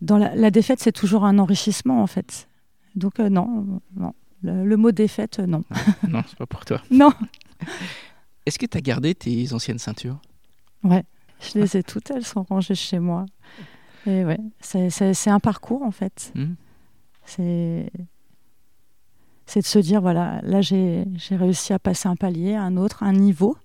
dans 0.00 0.18
la, 0.18 0.50
défaite, 0.50 0.80
c'est 0.80 0.92
toujours 0.92 1.24
un 1.24 1.38
enrichissement, 1.38 2.02
en 2.02 2.06
fait. 2.06 2.48
Donc, 2.94 3.20
euh, 3.20 3.28
non, 3.28 3.80
non. 3.96 4.14
Le, 4.42 4.76
mot 4.76 4.90
défaite, 4.90 5.38
euh, 5.38 5.46
non. 5.46 5.62
non, 6.08 6.22
c'est 6.28 6.38
pas 6.38 6.46
pour 6.46 6.64
toi. 6.64 6.82
non. 6.90 7.12
Est-ce 8.46 8.58
que 8.58 8.66
tu 8.66 8.76
as 8.76 8.80
gardé 8.80 9.14
tes 9.14 9.52
anciennes 9.52 9.78
ceintures? 9.78 10.20
Ouais, 10.82 11.04
je 11.40 11.60
les 11.60 11.76
ai 11.76 11.82
toutes, 11.82 12.10
elles 12.10 12.24
sont 12.24 12.42
rangées 12.42 12.74
chez 12.74 12.98
moi. 12.98 13.26
Et 14.06 14.24
ouais, 14.24 14.40
c'est 14.60 15.30
un 15.30 15.38
parcours, 15.38 15.82
en 15.82 15.92
fait. 15.92 16.32
Hmm. 16.34 16.54
C'est 17.24 17.88
c'est 19.46 19.60
de 19.60 19.66
se 19.66 19.78
dire 19.78 20.00
voilà, 20.00 20.40
là 20.42 20.62
j'ai 20.62 21.04
réussi 21.30 21.72
à 21.72 21.78
passer 21.78 22.08
un 22.08 22.16
palier, 22.16 22.54
un 22.54 22.76
autre, 22.78 23.02
un 23.02 23.12
niveau. 23.12 23.56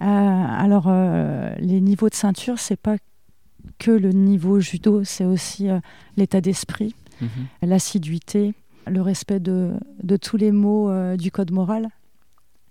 Euh, 0.00 0.04
alors 0.04 0.84
euh, 0.86 1.52
les 1.58 1.80
niveaux 1.80 2.08
de 2.08 2.14
ceinture, 2.14 2.58
c'est 2.58 2.76
pas 2.76 2.96
que 3.78 3.90
le 3.90 4.10
niveau 4.10 4.60
judo, 4.60 5.02
c'est 5.04 5.24
aussi 5.24 5.68
euh, 5.68 5.80
l'état 6.16 6.40
d'esprit, 6.40 6.94
mhm. 7.20 7.28
l'assiduité, 7.62 8.54
le 8.86 9.00
respect 9.00 9.40
de, 9.40 9.72
de, 10.02 10.16
tous 10.16 10.36
les 10.36 10.52
mots 10.52 11.16
du 11.16 11.30
code 11.30 11.50
moral. 11.50 11.88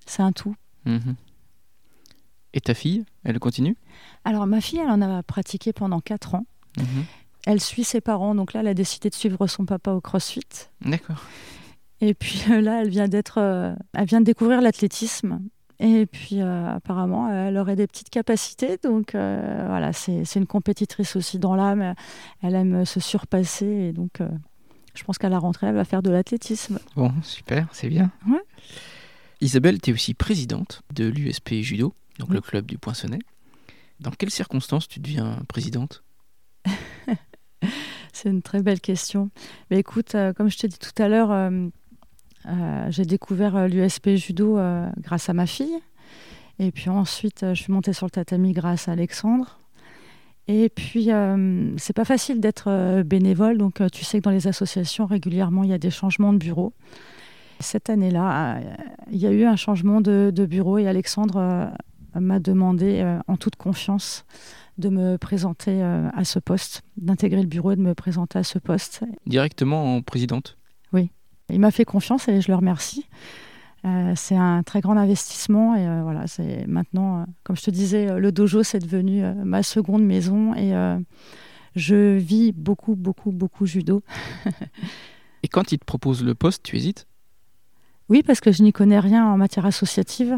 C'est 0.06 0.22
un 0.22 0.32
tout. 0.32 0.56
Mhm. 0.86 1.15
Et 2.53 2.62
ta 2.62 2.74
fille, 2.74 3.06
elle 3.24 3.39
continue? 3.39 3.77
Alors 4.25 4.46
ma 4.46 4.62
fille, 4.62 4.80
elle 4.80 4.89
en 4.89 5.01
a 5.01 5.24
pratiqué 5.24 5.74
pendant 5.74 6.01
4 6.01 6.36
ans. 6.36 6.46
Mhm. 6.77 7.06
Elle 7.48 7.60
suit 7.60 7.84
ses 7.84 8.01
parents, 8.01 8.36
donc 8.36 8.53
là, 8.53 8.60
elle 8.60 8.68
a 8.68 8.74
décidé 8.74 9.10
de 9.10 9.15
suivre 9.15 9.48
son 9.48 9.65
papa 9.65 9.91
au 9.91 10.01
crossfit. 10.01 10.41
D'accord. 10.82 11.24
Et 12.01 12.13
puis 12.13 12.44
euh, 12.50 12.62
là, 12.62 12.82
elle 12.82 12.89
vient 12.89 13.08
d'être, 13.08 13.38
euh, 13.38 13.74
elle 13.94 14.06
vient 14.06 14.20
de 14.20 14.25
découvrir 14.25 14.62
l'athlétisme. 14.62 15.39
Et 15.80 16.06
puis 16.06 16.41
euh, 16.41 16.75
apparemment, 16.75 17.32
elle 17.32 17.58
aurait 17.58 17.75
des 17.75 17.88
petites 17.88 18.10
capacités. 18.12 18.77
Donc 18.84 19.13
voilà, 19.13 19.94
c'est 19.94 20.36
une 20.36 20.46
compétitrice 20.46 21.15
aussi 21.15 21.39
dans 21.39 21.56
l'âme. 21.56 21.96
Elle 22.44 22.53
aime 22.53 22.86
se 22.86 23.00
surpasser. 23.00 23.65
Et 23.65 23.91
donc, 23.91 24.20
je 24.94 25.04
pense 25.04 25.18
qu'à 25.18 25.30
la 25.30 25.40
rentrée, 25.40 25.68
elle 25.68 25.76
va 25.76 25.86
faire 25.86 26.02
de 26.02 26.10
l'athlétisme. 26.10 26.80
Bon, 26.96 27.14
super, 27.24 27.68
c'est 27.72 27.90
bien. 27.90 28.12
Ouais. 28.28 28.42
Isabelle, 29.42 29.82
tu 29.82 29.90
es 29.90 29.94
aussi 29.94 30.14
présidente 30.14 30.82
de 30.94 31.06
l'USP 31.06 31.56
Judo, 31.62 31.94
donc 32.20 32.30
le 32.30 32.42
club 32.42 32.66
du 32.66 32.78
Poinçonnet. 32.78 33.20
Dans 34.00 34.12
quelles 34.12 34.32
circonstances 34.32 34.88
tu 34.88 35.00
deviens 35.00 35.40
présidente? 35.48 36.04
C'est 38.14 38.30
une 38.30 38.42
très 38.42 38.62
belle 38.62 38.82
question. 38.82 39.30
Mais 39.70 39.80
écoute, 39.80 40.16
comme 40.36 40.50
je 40.50 40.58
te 40.58 40.68
dis 40.68 40.78
tout 40.78 41.02
à 41.02 41.08
l'heure, 41.08 41.32
euh, 42.48 42.86
j'ai 42.90 43.06
découvert 43.06 43.56
euh, 43.56 43.68
l'USP 43.68 44.16
judo 44.16 44.58
euh, 44.58 44.90
grâce 44.98 45.30
à 45.30 45.34
ma 45.34 45.46
fille. 45.46 45.78
Et 46.60 46.72
puis 46.72 46.90
ensuite, 46.90 47.46
je 47.54 47.62
suis 47.62 47.72
montée 47.72 47.94
sur 47.94 48.06
le 48.06 48.12
tatami 48.12 48.52
grâce 48.52 48.88
à 48.88 48.92
Alexandre. 48.92 49.60
Et 50.48 50.70
puis, 50.70 51.10
c'est 51.78 51.94
pas 51.94 52.06
facile 52.06 52.40
d'être 52.40 53.04
bénévole. 53.04 53.58
Donc, 53.58 53.82
tu 53.92 54.04
sais 54.04 54.20
que 54.20 54.24
dans 54.24 54.32
les 54.32 54.48
associations, 54.48 55.06
régulièrement, 55.06 55.64
il 55.64 55.70
y 55.70 55.74
a 55.74 55.78
des 55.78 55.92
changements 55.92 56.34
de 56.34 56.38
bureau. 56.38 56.74
Cette 57.60 57.90
année-là, 57.90 58.60
il 59.12 59.18
y 59.18 59.28
a 59.28 59.32
eu 59.32 59.46
un 59.46 59.56
changement 59.56 60.02
de, 60.02 60.32
de 60.34 60.46
bureau 60.46 60.78
et 60.78 60.88
Alexandre 60.88 61.72
m'a 62.16 62.40
demandé, 62.40 63.18
en 63.28 63.38
toute 63.38 63.56
confiance, 63.56 64.26
de 64.78 64.90
me 64.90 65.18
présenter 65.18 65.82
à 65.82 66.24
ce 66.24 66.40
poste, 66.40 66.82
d'intégrer 66.98 67.42
le 67.42 67.48
bureau 67.48 67.72
et 67.72 67.76
de 67.76 67.82
me 67.82 67.94
présenter 67.94 68.40
à 68.40 68.44
ce 68.44 68.58
poste. 68.58 69.04
Directement 69.28 69.96
en 69.96 70.02
présidente? 70.02 70.58
Oui. 70.92 71.12
Il 71.50 71.60
m'a 71.60 71.72
fait 71.72 71.86
confiance 71.86 72.28
et 72.28 72.42
je 72.42 72.50
le 72.50 72.56
remercie. 72.56 73.06
Euh, 73.84 74.14
c'est 74.16 74.36
un 74.36 74.62
très 74.62 74.80
grand 74.80 74.96
investissement 74.96 75.76
et 75.76 75.88
euh, 75.88 76.02
voilà, 76.04 76.28
c'est 76.28 76.68
maintenant, 76.68 77.22
euh, 77.22 77.26
comme 77.44 77.56
je 77.56 77.64
te 77.64 77.72
disais, 77.72 78.20
le 78.20 78.32
dojo 78.32 78.62
c'est 78.62 78.80
devenu 78.80 79.24
ma 79.44 79.64
seconde 79.64 80.04
maison 80.04 80.54
et 80.56 80.72
je 81.76 82.18
vis 82.18 82.52
beaucoup, 82.52 82.96
beaucoup, 82.96 83.32
beaucoup 83.32 83.66
judo. 83.66 84.04
et 85.44 85.48
quand 85.48 85.72
il 85.72 85.80
te 85.80 85.86
propose 85.86 86.24
le 86.24 86.36
poste, 86.36 86.64
tu 86.64 86.78
hésites? 86.78 87.08
Oui, 88.10 88.24
parce 88.24 88.42
que 88.42 88.52
je 88.52 88.62
n'y 88.62 88.74
connais 88.74 89.00
rien 89.00 89.26
en 89.26 89.38
matière 89.38 89.66
associative. 89.66 90.38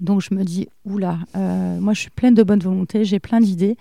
Donc 0.00 0.20
je 0.20 0.34
me 0.34 0.44
dis, 0.44 0.68
oula, 0.84 1.18
moi 1.34 1.94
je 1.94 2.00
suis 2.00 2.10
pleine 2.10 2.34
de 2.34 2.42
bonne 2.42 2.60
volonté, 2.60 3.04
j'ai 3.04 3.20
plein 3.20 3.40
d'idées. 3.40 3.78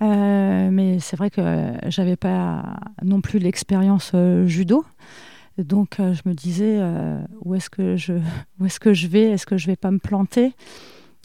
mais 0.00 0.98
c'est 1.00 1.16
vrai 1.16 1.30
que 1.30 1.72
j'avais 1.86 2.16
pas 2.16 2.76
non 3.02 3.22
plus 3.22 3.38
l'expérience 3.38 4.12
judo. 4.44 4.84
Donc 5.64 5.98
euh, 5.98 6.14
je 6.14 6.28
me 6.28 6.34
disais 6.34 6.78
euh, 6.78 7.20
où 7.44 7.54
est-ce 7.54 7.68
que 7.68 7.96
je 7.96 8.14
où 8.60 8.66
est-ce 8.66 8.80
que 8.80 8.92
je 8.92 9.06
vais? 9.06 9.30
Est-ce 9.30 9.46
que 9.46 9.56
je 9.56 9.66
vais 9.66 9.76
pas 9.76 9.90
me 9.90 9.98
planter? 9.98 10.52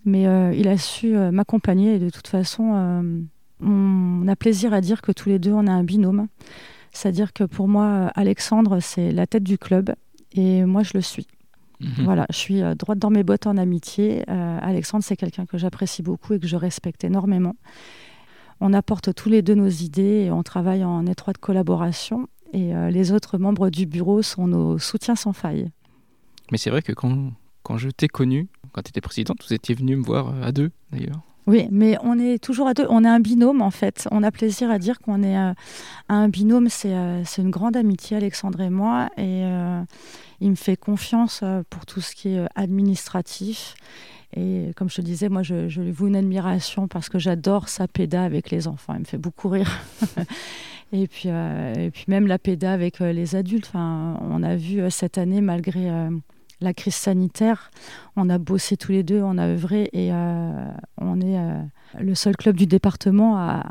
Mais 0.05 0.27
euh, 0.27 0.53
il 0.53 0.67
a 0.67 0.77
su 0.77 1.15
m'accompagner 1.15 1.95
et 1.95 1.99
de 1.99 2.09
toute 2.09 2.27
façon 2.27 3.15
on 3.61 4.27
a 4.27 4.35
plaisir 4.35 4.73
à 4.73 4.81
dire 4.81 5.01
que 5.01 5.13
tous 5.13 5.29
les 5.29 5.39
deux 5.39 5.53
on 5.53 5.67
a 5.67 5.71
un 5.71 5.83
binôme. 5.83 6.27
C'est-à-dire 6.91 7.31
que 7.31 7.45
pour 7.45 7.67
moi 7.67 8.11
Alexandre 8.15 8.79
c'est 8.81 9.11
la 9.11 9.27
tête 9.27 9.43
du 9.43 9.57
club 9.57 9.93
et 10.33 10.65
moi 10.65 10.83
je 10.83 10.91
le 10.95 11.01
suis. 11.01 11.27
Mhm. 11.79 12.03
Voilà, 12.03 12.25
je 12.29 12.35
suis 12.35 12.61
droite 12.77 12.99
dans 12.99 13.09
mes 13.09 13.23
bottes 13.23 13.47
en 13.47 13.55
amitié. 13.55 14.27
Alexandre 14.27 15.05
c'est 15.05 15.15
quelqu'un 15.15 15.45
que 15.45 15.57
j'apprécie 15.57 16.03
beaucoup 16.03 16.33
et 16.33 16.39
que 16.39 16.47
je 16.47 16.57
respecte 16.57 17.05
énormément. 17.05 17.55
On 18.59 18.73
apporte 18.73 19.15
tous 19.15 19.29
les 19.29 19.41
deux 19.41 19.55
nos 19.55 19.69
idées 19.69 20.25
et 20.25 20.31
on 20.31 20.43
travaille 20.43 20.83
en 20.83 21.05
étroite 21.05 21.37
collaboration 21.37 22.27
et 22.53 22.73
euh, 22.73 22.89
les 22.91 23.11
autres 23.11 23.37
membres 23.37 23.69
du 23.69 23.85
bureau 23.85 24.21
sont 24.21 24.47
nos 24.47 24.77
soutiens 24.77 25.15
sans 25.15 25.33
faille. 25.33 25.69
Mais 26.51 26.57
c'est 26.57 26.69
vrai 26.69 26.81
que 26.81 26.93
quand, 26.93 27.31
quand 27.63 27.77
je 27.77 27.89
t'ai 27.89 28.07
connu, 28.07 28.47
quand 28.71 28.83
tu 28.83 28.89
étais 28.89 29.01
présidente, 29.01 29.37
vous 29.45 29.53
étiez 29.53 29.75
venu 29.75 29.95
me 29.95 30.03
voir 30.03 30.29
euh, 30.29 30.43
à 30.43 30.51
deux 30.51 30.71
d'ailleurs. 30.91 31.19
Oui, 31.45 31.67
mais 31.71 31.97
on 32.01 32.17
est 32.19 32.41
toujours 32.41 32.67
à 32.67 32.73
deux. 32.73 32.85
On 32.89 33.03
est 33.03 33.09
un 33.09 33.19
binôme 33.19 33.61
en 33.61 33.71
fait. 33.71 34.07
On 34.11 34.23
a 34.23 34.31
plaisir 34.31 34.71
à 34.71 34.79
dire 34.79 34.99
qu'on 34.99 35.23
est 35.23 35.37
euh, 35.37 35.53
un 36.07 36.29
binôme. 36.29 36.69
C'est 36.69 36.93
une 37.37 37.49
grande 37.49 37.75
amitié, 37.75 38.15
Alexandre 38.15 38.61
et 38.61 38.69
moi. 38.69 39.09
Et 39.17 39.43
il 40.39 40.49
me 40.49 40.55
fait 40.55 40.77
confiance 40.77 41.43
pour 41.69 41.85
tout 41.85 41.99
ce 41.99 42.15
qui 42.15 42.29
est 42.29 42.47
administratif. 42.55 43.75
Et 44.37 44.71
comme 44.77 44.89
je 44.89 44.95
te 44.95 45.01
disais, 45.01 45.27
moi, 45.27 45.43
je, 45.43 45.67
je 45.67 45.81
lui 45.81 45.91
voue 45.91 46.07
une 46.07 46.15
admiration 46.15 46.87
parce 46.87 47.09
que 47.09 47.19
j'adore 47.19 47.67
sa 47.67 47.89
péda 47.89 48.23
avec 48.23 48.49
les 48.49 48.69
enfants. 48.69 48.93
Il 48.93 49.01
me 49.01 49.05
fait 49.05 49.17
beaucoup 49.17 49.49
rire. 49.49 49.81
Et 50.93 51.07
puis, 51.07 51.29
euh, 51.29 51.73
et 51.73 51.89
puis 51.89 52.05
même 52.07 52.27
la 52.27 52.37
PEDA 52.37 52.71
avec 52.71 53.01
euh, 53.01 53.11
les 53.11 53.35
adultes. 53.35 53.65
Enfin, 53.67 54.19
on 54.21 54.43
a 54.43 54.55
vu 54.55 54.79
euh, 54.79 54.91
cette 54.91 55.17
année, 55.17 55.41
malgré 55.41 55.89
la 56.61 56.73
crise 56.73 56.93
sanitaire, 56.93 57.71
on 58.15 58.29
a 58.29 58.37
bossé 58.37 58.77
tous 58.77 58.91
les 58.91 59.01
deux, 59.01 59.21
on 59.21 59.39
a 59.39 59.47
œuvré 59.47 59.89
et 59.91 60.11
on 60.13 61.19
est 61.19 61.37
le 61.99 62.15
seul 62.15 62.37
club 62.37 62.55
du 62.55 62.67
département 62.67 63.37
à, 63.37 63.65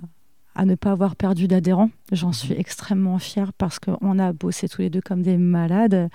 ne 0.65 0.75
pas 0.75 0.91
avoir 0.91 1.17
perdu 1.17 1.49
d'adhérents. 1.49 1.91
J'en 2.11 2.33
suis 2.33 2.53
extrêmement 2.53 3.19
fière 3.19 3.55
parce 3.55 3.79
qu'on 3.79 4.19
a 4.19 4.33
bossé 4.35 4.69
tous 4.69 4.83
les 4.83 4.91
deux 4.91 5.01
comme 5.01 5.23
des 5.23 5.39
malades. 5.39 6.11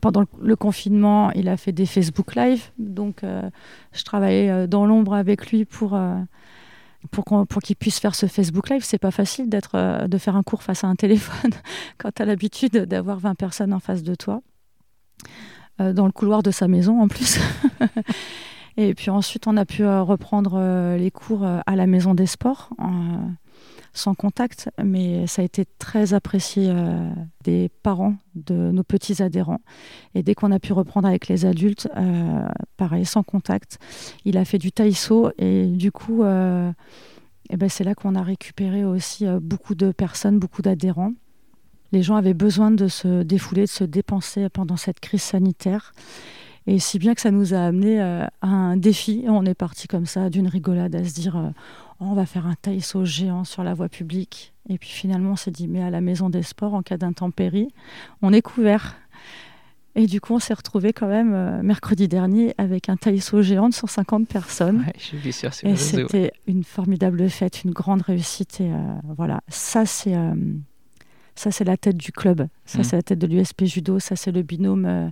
Pendant 0.00 0.24
le 0.40 0.56
confinement, 0.56 1.30
il 1.32 1.48
a 1.48 1.58
fait 1.58 1.72
des 1.72 1.84
Facebook 1.84 2.34
Live, 2.36 2.70
donc 2.78 3.22
je 3.22 4.04
travaillais 4.04 4.66
dans 4.66 4.86
l'ombre 4.86 5.12
avec 5.12 5.50
lui 5.50 5.66
pour 5.66 5.98
pour, 7.10 7.24
pour 7.24 7.62
qu'il 7.62 7.76
puisse 7.76 8.00
faire 8.00 8.14
ce 8.14 8.26
Facebook 8.26 8.70
Live, 8.70 8.82
c'est 8.84 8.98
pas 8.98 9.10
facile 9.10 9.48
euh, 9.74 10.08
de 10.08 10.18
faire 10.18 10.36
un 10.36 10.42
cours 10.42 10.62
face 10.62 10.84
à 10.84 10.88
un 10.88 10.96
téléphone 10.96 11.52
quand 11.96 12.12
tu 12.12 12.24
l'habitude 12.24 12.72
d'avoir 12.84 13.18
20 13.18 13.34
personnes 13.34 13.72
en 13.72 13.80
face 13.80 14.02
de 14.02 14.14
toi, 14.14 14.42
euh, 15.80 15.92
dans 15.92 16.06
le 16.06 16.12
couloir 16.12 16.42
de 16.42 16.50
sa 16.50 16.68
maison 16.68 17.00
en 17.00 17.08
plus. 17.08 17.38
Et 18.76 18.94
puis 18.94 19.10
ensuite, 19.10 19.48
on 19.48 19.56
a 19.56 19.64
pu 19.64 19.82
euh, 19.82 20.02
reprendre 20.02 20.96
les 20.96 21.10
cours 21.10 21.44
à 21.44 21.76
la 21.76 21.86
maison 21.86 22.14
des 22.14 22.26
sports 22.26 22.70
sans 23.98 24.14
contact, 24.14 24.70
mais 24.82 25.26
ça 25.26 25.42
a 25.42 25.44
été 25.44 25.64
très 25.78 26.14
apprécié 26.14 26.68
euh, 26.68 27.10
des 27.44 27.68
parents 27.82 28.14
de 28.34 28.54
nos 28.54 28.84
petits 28.84 29.22
adhérents. 29.22 29.60
Et 30.14 30.22
dès 30.22 30.34
qu'on 30.34 30.52
a 30.52 30.58
pu 30.58 30.72
reprendre 30.72 31.08
avec 31.08 31.28
les 31.28 31.44
adultes, 31.44 31.88
euh, 31.96 32.46
pareil, 32.76 33.04
sans 33.04 33.22
contact, 33.22 33.78
il 34.24 34.38
a 34.38 34.44
fait 34.44 34.58
du 34.58 34.72
taïso 34.72 35.30
et 35.38 35.66
du 35.66 35.92
coup, 35.92 36.22
euh, 36.22 36.70
eh 37.50 37.56
ben 37.56 37.68
c'est 37.68 37.84
là 37.84 37.94
qu'on 37.94 38.14
a 38.14 38.22
récupéré 38.22 38.84
aussi 38.84 39.26
beaucoup 39.40 39.74
de 39.74 39.92
personnes, 39.92 40.38
beaucoup 40.38 40.62
d'adhérents. 40.62 41.12
Les 41.92 42.02
gens 42.02 42.16
avaient 42.16 42.34
besoin 42.34 42.70
de 42.70 42.86
se 42.86 43.22
défouler, 43.22 43.62
de 43.62 43.68
se 43.68 43.84
dépenser 43.84 44.48
pendant 44.48 44.76
cette 44.76 45.00
crise 45.00 45.22
sanitaire. 45.22 45.92
Et 46.66 46.78
si 46.78 46.98
bien 46.98 47.14
que 47.14 47.22
ça 47.22 47.30
nous 47.30 47.54
a 47.54 47.60
amené 47.60 47.98
à 47.98 48.28
un 48.42 48.76
défi. 48.76 49.24
On 49.26 49.46
est 49.46 49.54
parti 49.54 49.88
comme 49.88 50.04
ça 50.04 50.28
d'une 50.28 50.48
rigolade 50.48 50.94
à 50.94 51.02
se 51.02 51.14
dire 51.14 51.52
on 52.00 52.14
va 52.14 52.26
faire 52.26 52.46
un 52.46 52.54
taïso 52.54 53.04
géant 53.04 53.44
sur 53.44 53.64
la 53.64 53.74
voie 53.74 53.88
publique. 53.88 54.52
Et 54.68 54.78
puis 54.78 54.90
finalement, 54.90 55.32
on 55.32 55.36
s'est 55.36 55.50
dit, 55.50 55.66
mais 55.68 55.82
à 55.82 55.90
la 55.90 56.00
maison 56.00 56.30
des 56.30 56.42
sports, 56.42 56.74
en 56.74 56.82
cas 56.82 56.96
d'intempérie, 56.96 57.68
on 58.22 58.32
est 58.32 58.42
couvert. 58.42 58.96
Et 59.94 60.06
du 60.06 60.20
coup, 60.20 60.34
on 60.34 60.38
s'est 60.38 60.54
retrouvé 60.54 60.92
quand 60.92 61.08
même 61.08 61.34
euh, 61.34 61.60
mercredi 61.62 62.06
dernier 62.06 62.54
avec 62.56 62.88
un 62.88 62.96
taïso 62.96 63.42
géant 63.42 63.68
de 63.68 63.74
150 63.74 64.28
personnes. 64.28 64.86
et 65.64 65.76
c'était 65.76 66.32
une 66.46 66.62
formidable 66.62 67.28
fête, 67.28 67.64
une 67.64 67.72
grande 67.72 68.02
réussite. 68.02 68.60
Et 68.60 68.70
euh, 68.70 68.76
voilà, 69.16 69.40
ça 69.48 69.86
c'est 69.86 70.14
euh, 70.14 70.34
ça 71.34 71.50
c'est 71.50 71.64
la 71.64 71.76
tête 71.76 71.96
du 71.96 72.12
club. 72.12 72.46
Ça 72.64 72.78
mmh. 72.78 72.84
c'est 72.84 72.96
la 72.96 73.02
tête 73.02 73.18
de 73.18 73.26
l'USP 73.26 73.64
Judo. 73.64 73.98
Ça 73.98 74.14
c'est 74.14 74.30
le 74.30 74.42
binôme 74.42 75.10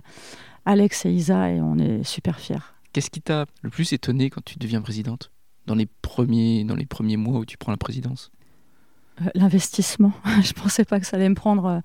Alex 0.65 1.05
et 1.05 1.11
Isa 1.11 1.51
et 1.51 1.59
on 1.59 1.77
est 1.77 2.03
super 2.03 2.39
fiers. 2.39 2.55
Qu'est-ce 2.93 3.09
qui 3.09 3.21
t'a 3.21 3.45
le 3.63 3.69
plus 3.69 3.91
étonné 3.91 4.29
quand 4.29 4.43
tu 4.43 4.57
deviens 4.57 4.81
présidente? 4.81 5.31
Dans 5.67 5.75
les 5.75 5.87
premiers, 6.01 6.63
dans 6.63 6.75
les 6.75 6.85
premiers 6.85 7.17
mois 7.17 7.39
où 7.39 7.45
tu 7.45 7.57
prends 7.57 7.71
la 7.71 7.77
présidence 7.77 8.31
euh, 9.21 9.25
L'investissement. 9.35 10.13
Je 10.41 10.49
ne 10.49 10.61
pensais 10.61 10.85
pas 10.85 10.99
que 10.99 11.05
ça 11.05 11.17
allait 11.17 11.29
me 11.29 11.35
prendre 11.35 11.65
euh, 11.65 11.79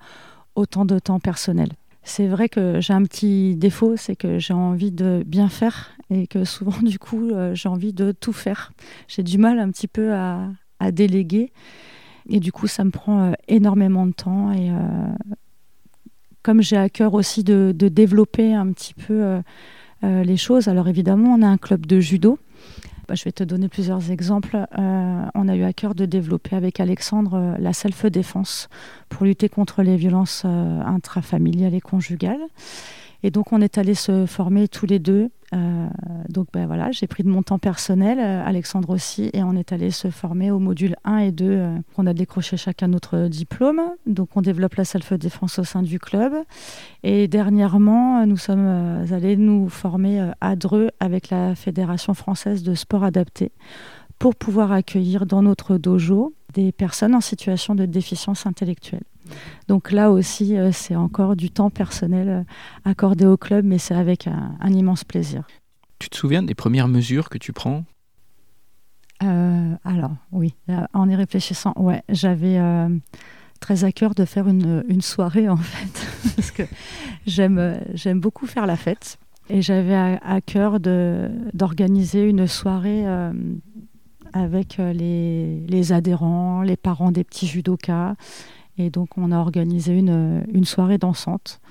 autant 0.55 0.85
de 0.85 0.97
temps 0.97 1.19
personnel. 1.19 1.69
C'est 2.05 2.27
vrai 2.27 2.49
que 2.49 2.81
j'ai 2.81 2.91
un 2.91 3.03
petit 3.03 3.55
défaut, 3.55 3.95
c'est 3.95 4.17
que 4.17 4.37
j'ai 4.37 4.53
envie 4.53 4.91
de 4.91 5.23
bien 5.25 5.47
faire 5.47 5.91
et 6.09 6.27
que 6.27 6.43
souvent, 6.43 6.77
du 6.81 6.97
coup, 6.97 7.29
euh, 7.29 7.53
j'ai 7.53 7.69
envie 7.69 7.93
de 7.93 8.11
tout 8.11 8.33
faire. 8.33 8.73
J'ai 9.07 9.23
du 9.23 9.37
mal 9.37 9.59
un 9.59 9.69
petit 9.69 9.87
peu 9.87 10.13
à, 10.13 10.49
déléguer 10.91 11.53
et 12.27 12.41
du 12.41 12.51
coup, 12.51 12.67
ça 12.67 12.83
me 12.83 12.91
prend 12.91 13.31
énormément 13.47 14.05
de 14.05 14.11
temps. 14.11 14.51
Et 14.51 14.69
comme 16.41 16.61
j'ai 16.61 16.75
à 16.75 16.89
cœur 16.89 17.13
aussi 17.13 17.45
de, 17.45 17.71
développer 17.71 18.53
un 18.53 18.69
petit 18.73 18.93
peu 18.93 19.41
les 20.01 20.35
choses, 20.35 20.67
alors 20.67 20.89
évidemment, 20.89 21.35
on 21.35 21.41
a 21.41 21.47
un 21.47 21.55
club 21.55 21.85
de 21.85 22.01
judo 22.01 22.37
bah, 23.07 23.15
je 23.15 23.23
vais 23.25 23.31
te 23.31 23.43
donner 23.43 23.67
plusieurs 23.67 24.11
exemples. 24.11 24.55
Euh, 24.55 25.25
on 25.35 25.47
a 25.47 25.55
eu 25.55 25.63
à 25.63 25.73
cœur 25.73 25.95
de 25.95 26.05
développer 26.05 26.55
avec 26.55 26.79
Alexandre 26.79 27.33
euh, 27.35 27.55
la 27.59 27.73
self-défense 27.73 28.69
pour 29.09 29.25
lutter 29.25 29.49
contre 29.49 29.83
les 29.83 29.97
violences 29.97 30.43
euh, 30.45 30.81
intrafamiliales 30.81 31.73
et 31.73 31.81
conjugales. 31.81 32.41
Et 33.23 33.31
donc, 33.31 33.53
on 33.53 33.61
est 33.61 33.77
allé 33.77 33.95
se 33.95 34.25
former 34.25 34.67
tous 34.67 34.85
les 34.85 34.99
deux. 34.99 35.29
Euh, 35.53 35.87
donc, 36.27 36.47
ben 36.51 36.67
voilà, 36.67 36.91
j'ai 36.91 37.07
pris 37.07 37.23
de 37.23 37.29
mon 37.29 37.41
temps 37.41 37.59
personnel, 37.59 38.19
euh, 38.19 38.45
Alexandre 38.45 38.89
aussi, 38.89 39.29
et 39.33 39.43
on 39.43 39.55
est 39.55 39.71
allé 39.71 39.91
se 39.91 40.09
former 40.09 40.51
au 40.51 40.59
module 40.59 40.95
1 41.05 41.17
et 41.19 41.31
2. 41.31 41.45
Euh, 41.45 41.77
on 41.97 42.05
a 42.05 42.13
décroché 42.13 42.57
chacun 42.57 42.89
notre 42.89 43.27
diplôme. 43.29 43.81
Donc, 44.05 44.35
on 44.35 44.41
développe 44.41 44.75
la 44.75 44.83
self-défense 44.83 45.59
au 45.59 45.63
sein 45.63 45.83
du 45.83 45.99
club. 45.99 46.33
Et 47.03 47.29
dernièrement, 47.29 48.25
nous 48.25 48.37
sommes 48.37 49.05
allés 49.11 49.37
nous 49.37 49.69
former 49.69 50.31
à 50.41 50.57
Dreux 50.57 50.89
avec 50.99 51.29
la 51.29 51.55
Fédération 51.55 52.13
française 52.13 52.61
de 52.63 52.75
sport 52.75 53.05
adapté 53.05 53.51
pour 54.19 54.35
pouvoir 54.35 54.71
accueillir 54.71 55.25
dans 55.25 55.41
notre 55.41 55.77
dojo 55.77 56.33
des 56.53 56.71
personnes 56.71 57.15
en 57.15 57.21
situation 57.21 57.73
de 57.73 57.85
déficience 57.85 58.45
intellectuelle. 58.45 59.03
Donc 59.67 59.91
là 59.91 60.11
aussi, 60.11 60.57
euh, 60.57 60.71
c'est 60.71 60.95
encore 60.95 61.35
du 61.35 61.49
temps 61.49 61.69
personnel 61.69 62.29
euh, 62.29 62.43
accordé 62.85 63.25
au 63.25 63.37
club, 63.37 63.65
mais 63.65 63.77
c'est 63.77 63.95
avec 63.95 64.27
un, 64.27 64.69
immense 64.69 65.03
plaisir. 65.03 65.43
Tu 65.99 66.09
te 66.09 66.17
souviens 66.17 66.43
des 66.43 66.55
premières 66.55 66.87
mesures 66.87 67.29
que 67.29 67.37
tu 67.37 67.53
prends? 67.53 67.85
Euh, 69.23 69.73
Alors, 69.85 70.15
oui, 70.31 70.55
en 70.93 71.07
y 71.07 71.15
réfléchissant, 71.15 71.73
ouais, 71.77 72.01
j'avais 72.09 72.59
très 73.61 73.85
à 73.85 73.91
cœur 73.93 74.15
de 74.15 74.25
faire 74.25 74.47
une, 74.49 74.83
une 74.89 75.01
soirée, 75.01 75.47
en 75.47 75.57
fait, 75.57 76.33
parce 76.35 76.51
que 76.51 76.63
j'aime, 77.25 77.79
j'aime 77.93 78.19
beaucoup 78.19 78.47
faire 78.47 78.65
la 78.65 78.75
fête. 78.75 79.17
Et 79.49 79.61
j'avais 79.61 79.95
à, 79.95 80.41
cœur 80.41 80.79
d'organiser 80.79 82.23
une 82.23 82.47
soirée 82.47 83.05
avec 84.33 84.77
les, 84.77 85.61
les, 85.67 85.91
adhérents, 85.93 86.61
les 86.61 86.77
parents 86.77 87.11
des 87.11 87.23
petits 87.23 87.47
judokas 87.47 88.15
et 88.77 88.89
donc, 88.89 89.17
on 89.17 89.31
a 89.31 89.37
organisé 89.37 89.93
une, 89.93 90.09
euh, 90.09 90.43
une, 90.51 90.65
soirée 90.65 90.97
dansante. 90.97 91.61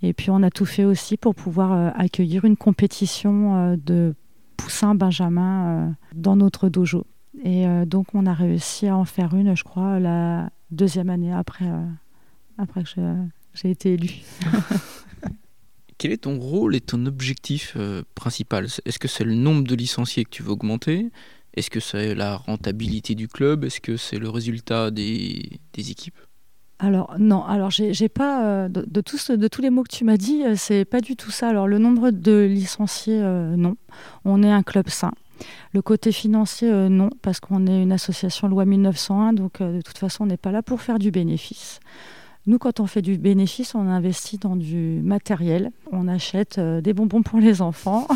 Et 0.00 0.12
puis, 0.12 0.30
on 0.30 0.42
a 0.42 0.50
tout 0.50 0.64
fait 0.64 0.84
aussi 0.84 1.16
pour 1.16 1.34
pouvoir 1.34 1.72
euh, 1.72 1.90
accueillir 1.94 2.44
une 2.44 2.56
compétition 2.56 3.56
euh, 3.56 3.76
de 3.76 4.14
poussins 4.56 4.94
Benjamin 4.94 5.96
dans 6.14 6.36
notre 6.36 6.68
dojo. 6.68 7.04
Et 7.42 7.66
donc, 7.86 8.14
on 8.14 8.26
a 8.26 8.34
réussi 8.34 8.86
à 8.86 8.96
en 8.96 9.04
faire 9.04 9.34
une, 9.34 9.56
je 9.56 9.64
crois, 9.64 9.98
la 9.98 10.50
deuxième 10.70 11.10
année 11.10 11.32
après, 11.32 11.68
après 12.58 12.84
que 12.84 12.90
j'ai 13.54 13.70
été 13.70 13.94
élue. 13.94 14.20
Quel 15.98 16.12
est 16.12 16.18
ton 16.18 16.38
rôle 16.38 16.76
et 16.76 16.80
ton 16.80 17.04
objectif 17.06 17.76
principal? 18.14 18.66
Est-ce 18.84 19.00
que 19.00 19.08
c'est 19.08 19.24
le 19.24 19.34
nombre 19.34 19.64
de 19.64 19.74
licenciés 19.74 20.24
que 20.24 20.30
tu 20.30 20.44
veux 20.44 20.50
augmenter? 20.50 21.10
Est-ce 21.54 21.70
que 21.70 21.80
c'est 21.80 22.14
la 22.14 22.36
rentabilité 22.36 23.16
du 23.16 23.26
club? 23.26 23.64
Est-ce 23.64 23.80
que 23.80 23.96
c'est 23.96 24.18
le 24.18 24.28
résultat 24.28 24.92
des, 24.92 25.58
des 25.72 25.90
équipes? 25.90 26.20
Alors 26.82 27.14
non, 27.16 27.44
alors 27.44 27.70
j'ai 27.70 28.08
pas 28.08 28.44
euh, 28.44 28.68
de, 28.68 29.00
tous, 29.00 29.30
de 29.30 29.48
tous 29.48 29.62
les 29.62 29.70
mots 29.70 29.84
que 29.84 29.94
tu 29.94 30.02
m'as 30.04 30.16
dit, 30.16 30.42
euh, 30.42 30.54
c'est 30.56 30.84
pas 30.84 31.00
du 31.00 31.14
tout 31.14 31.30
ça. 31.30 31.48
Alors 31.48 31.68
le 31.68 31.78
nombre 31.78 32.10
de 32.10 32.40
licenciés, 32.40 33.20
euh, 33.22 33.54
non. 33.54 33.76
On 34.24 34.42
est 34.42 34.50
un 34.50 34.64
club 34.64 34.88
sain. 34.88 35.12
Le 35.74 35.80
côté 35.80 36.10
financier, 36.10 36.70
non, 36.70 37.10
parce 37.22 37.38
qu'on 37.38 37.68
est 37.68 37.82
une 37.82 37.92
association 37.92 38.48
loi 38.48 38.64
1901, 38.64 39.32
donc 39.32 39.60
de 39.60 39.80
toute 39.80 39.98
façon, 39.98 40.24
on 40.24 40.26
n'est 40.26 40.36
pas 40.36 40.52
là 40.52 40.62
pour 40.62 40.80
faire 40.80 40.98
du 40.98 41.10
bénéfice. 41.10 41.80
Nous, 42.46 42.58
quand 42.58 42.80
on 42.80 42.86
fait 42.86 43.02
du 43.02 43.18
bénéfice, 43.18 43.74
on 43.74 43.86
investit 43.86 44.38
dans 44.38 44.56
du 44.56 45.00
matériel. 45.02 45.70
On 45.92 46.08
achète 46.08 46.58
des 46.58 46.92
bonbons 46.92 47.22
pour 47.22 47.38
les 47.38 47.62
enfants. 47.62 48.08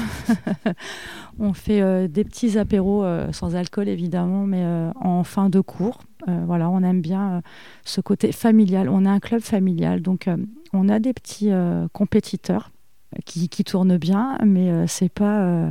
on 1.39 1.53
fait 1.53 2.09
des 2.09 2.25
petits 2.25 2.59
apéros 2.59 3.05
sans 3.33 3.55
alcool, 3.55 3.89
évidemment, 3.89 4.45
mais 4.45 4.65
en 4.97 5.23
fin 5.23 5.49
de 5.49 5.61
cours. 5.61 6.01
Euh, 6.29 6.43
voilà, 6.47 6.69
on 6.71 6.83
aime 6.83 7.01
bien 7.01 7.33
euh, 7.33 7.41
ce 7.85 8.01
côté 8.01 8.33
familial. 8.33 8.89
On 8.89 9.05
a 9.05 9.11
un 9.11 9.21
club 9.21 9.41
familial, 9.41 10.03
donc 10.03 10.29
euh, 10.29 10.37
on 10.73 10.89
a 10.89 10.99
des 10.99 11.12
petits 11.12 11.51
compétiteurs 11.93 12.71
qui, 13.25 13.49
tournent 13.65 13.97
bien, 13.97 14.37
mais 14.45 14.87
c'est 14.89 15.09
pas 15.09 15.71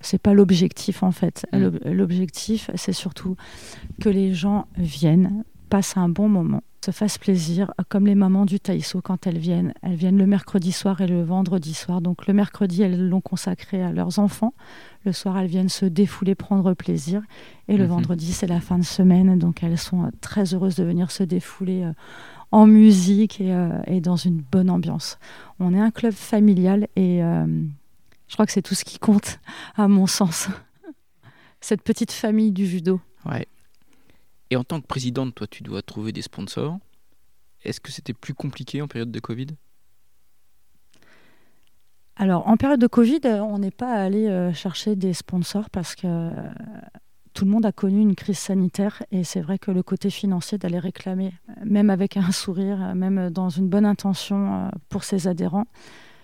c'est 0.00 0.20
pas 0.20 0.32
l'objectif 0.32 1.02
en 1.02 1.10
fait. 1.10 1.46
Mm. 1.52 1.90
L'objectif, 1.92 2.70
c'est 2.76 2.92
surtout 2.92 3.36
que 4.00 4.08
les 4.08 4.32
gens 4.32 4.66
viennent, 4.76 5.44
passent 5.68 5.96
un 5.96 6.08
bon 6.08 6.28
moment 6.28 6.62
se 6.84 6.90
fassent 6.92 7.18
plaisir, 7.18 7.72
comme 7.88 8.06
les 8.06 8.14
mamans 8.14 8.44
du 8.44 8.60
Taïso 8.60 9.00
quand 9.00 9.26
elles 9.26 9.38
viennent. 9.38 9.74
Elles 9.82 9.96
viennent 9.96 10.18
le 10.18 10.26
mercredi 10.26 10.72
soir 10.72 11.00
et 11.00 11.06
le 11.06 11.22
vendredi 11.22 11.74
soir. 11.74 12.00
Donc 12.00 12.26
le 12.26 12.34
mercredi, 12.34 12.82
elles 12.82 13.08
l'ont 13.08 13.20
consacré 13.20 13.82
à 13.82 13.92
leurs 13.92 14.18
enfants. 14.18 14.54
Le 15.04 15.12
soir, 15.12 15.38
elles 15.38 15.48
viennent 15.48 15.68
se 15.68 15.86
défouler, 15.86 16.34
prendre 16.34 16.74
plaisir. 16.74 17.22
Et 17.66 17.76
le 17.76 17.84
mhm. 17.84 17.90
vendredi, 17.90 18.32
c'est 18.32 18.46
la 18.46 18.60
fin 18.60 18.78
de 18.78 18.84
semaine. 18.84 19.38
Donc 19.38 19.62
elles 19.62 19.78
sont 19.78 20.04
euh, 20.04 20.10
très 20.20 20.54
heureuses 20.54 20.76
de 20.76 20.84
venir 20.84 21.10
se 21.10 21.24
défouler 21.24 21.82
euh, 21.82 21.92
en 22.52 22.66
musique 22.66 23.40
euh, 23.40 23.80
et, 23.86 24.00
dans 24.00 24.16
une 24.16 24.40
bonne 24.40 24.70
ambiance. 24.70 25.18
On 25.58 25.74
est 25.74 25.80
un 25.80 25.90
club 25.90 26.12
familial 26.12 26.86
et 26.94 27.20
je 27.20 28.34
crois 28.34 28.46
que 28.46 28.52
c'est 28.52 28.62
tout 28.62 28.74
ce 28.74 28.84
qui 28.84 28.98
compte, 28.98 29.40
à 29.74 29.88
mon 29.88 30.06
sens. 30.06 30.48
Cette 31.60 31.82
petite 31.82 32.12
famille 32.12 32.52
du 32.52 32.66
judo. 32.66 33.00
Ouais. 33.26 33.48
Et 34.50 34.56
en 34.56 34.64
tant 34.64 34.80
que 34.80 34.86
présidente, 34.86 35.34
toi, 35.34 35.46
tu 35.46 35.62
dois 35.62 35.82
trouver 35.82 36.12
des 36.12 36.22
sponsors. 36.22 36.78
Est-ce 37.64 37.80
que 37.80 37.92
c'était 37.92 38.14
plus 38.14 38.34
compliqué 38.34 38.80
en 38.80 38.88
période 38.88 39.10
de 39.10 39.20
Covid? 39.20 39.48
Alors, 42.16 42.48
en 42.48 42.56
période 42.56 42.80
de 42.80 42.86
Covid, 42.86 43.20
on 43.24 43.58
n'est 43.58 43.70
pas 43.70 43.92
allé 43.92 44.26
euh, 44.26 44.52
chercher 44.52 44.96
des 44.96 45.12
sponsors 45.12 45.70
parce 45.70 45.94
que 45.94 46.30
tout 47.32 47.44
le 47.44 47.50
monde 47.52 47.66
a 47.66 47.72
connu 47.72 48.00
une 48.00 48.16
crise 48.16 48.38
sanitaire 48.38 49.04
et 49.12 49.22
c'est 49.22 49.40
vrai 49.40 49.58
que 49.58 49.70
le 49.70 49.84
côté 49.84 50.10
financier 50.10 50.58
d'aller 50.58 50.80
réclamer, 50.80 51.32
même 51.64 51.90
avec 51.90 52.16
un 52.16 52.32
sourire, 52.32 52.96
même 52.96 53.30
dans 53.30 53.48
une 53.48 53.68
bonne 53.68 53.86
intention 53.86 54.70
pour 54.88 55.04
ses 55.04 55.28
adhérents, 55.28 55.66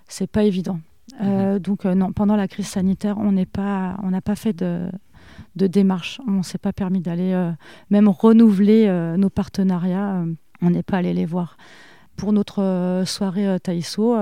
c'est 0.08 0.26
pas 0.26 0.42
évident. 0.42 0.80
Mhm. 1.20 1.58
donc 1.58 1.84
non, 1.84 2.12
pendant 2.12 2.34
la 2.34 2.48
crise 2.48 2.66
sanitaire, 2.66 3.18
on 3.18 3.30
n'est 3.30 3.46
pas, 3.46 3.96
on 4.02 4.10
n'a 4.10 4.22
pas 4.22 4.34
fait 4.34 4.54
de, 4.54 4.90
de 5.56 5.66
démarche. 5.66 6.20
On 6.26 6.32
ne 6.32 6.42
s'est 6.42 6.58
pas 6.58 6.72
permis 6.72 7.00
d'aller 7.00 7.52
même 7.90 8.08
renouveler 8.08 8.88
nos 9.16 9.30
partenariats. 9.30 10.24
on 10.62 10.70
n'est 10.70 10.82
pas 10.82 10.98
allé 10.98 11.12
les 11.12 11.26
voir. 11.26 11.56
Pour 12.16 12.32
notre 12.32 13.02
soirée 13.06 13.58
Taïso, 13.60 14.16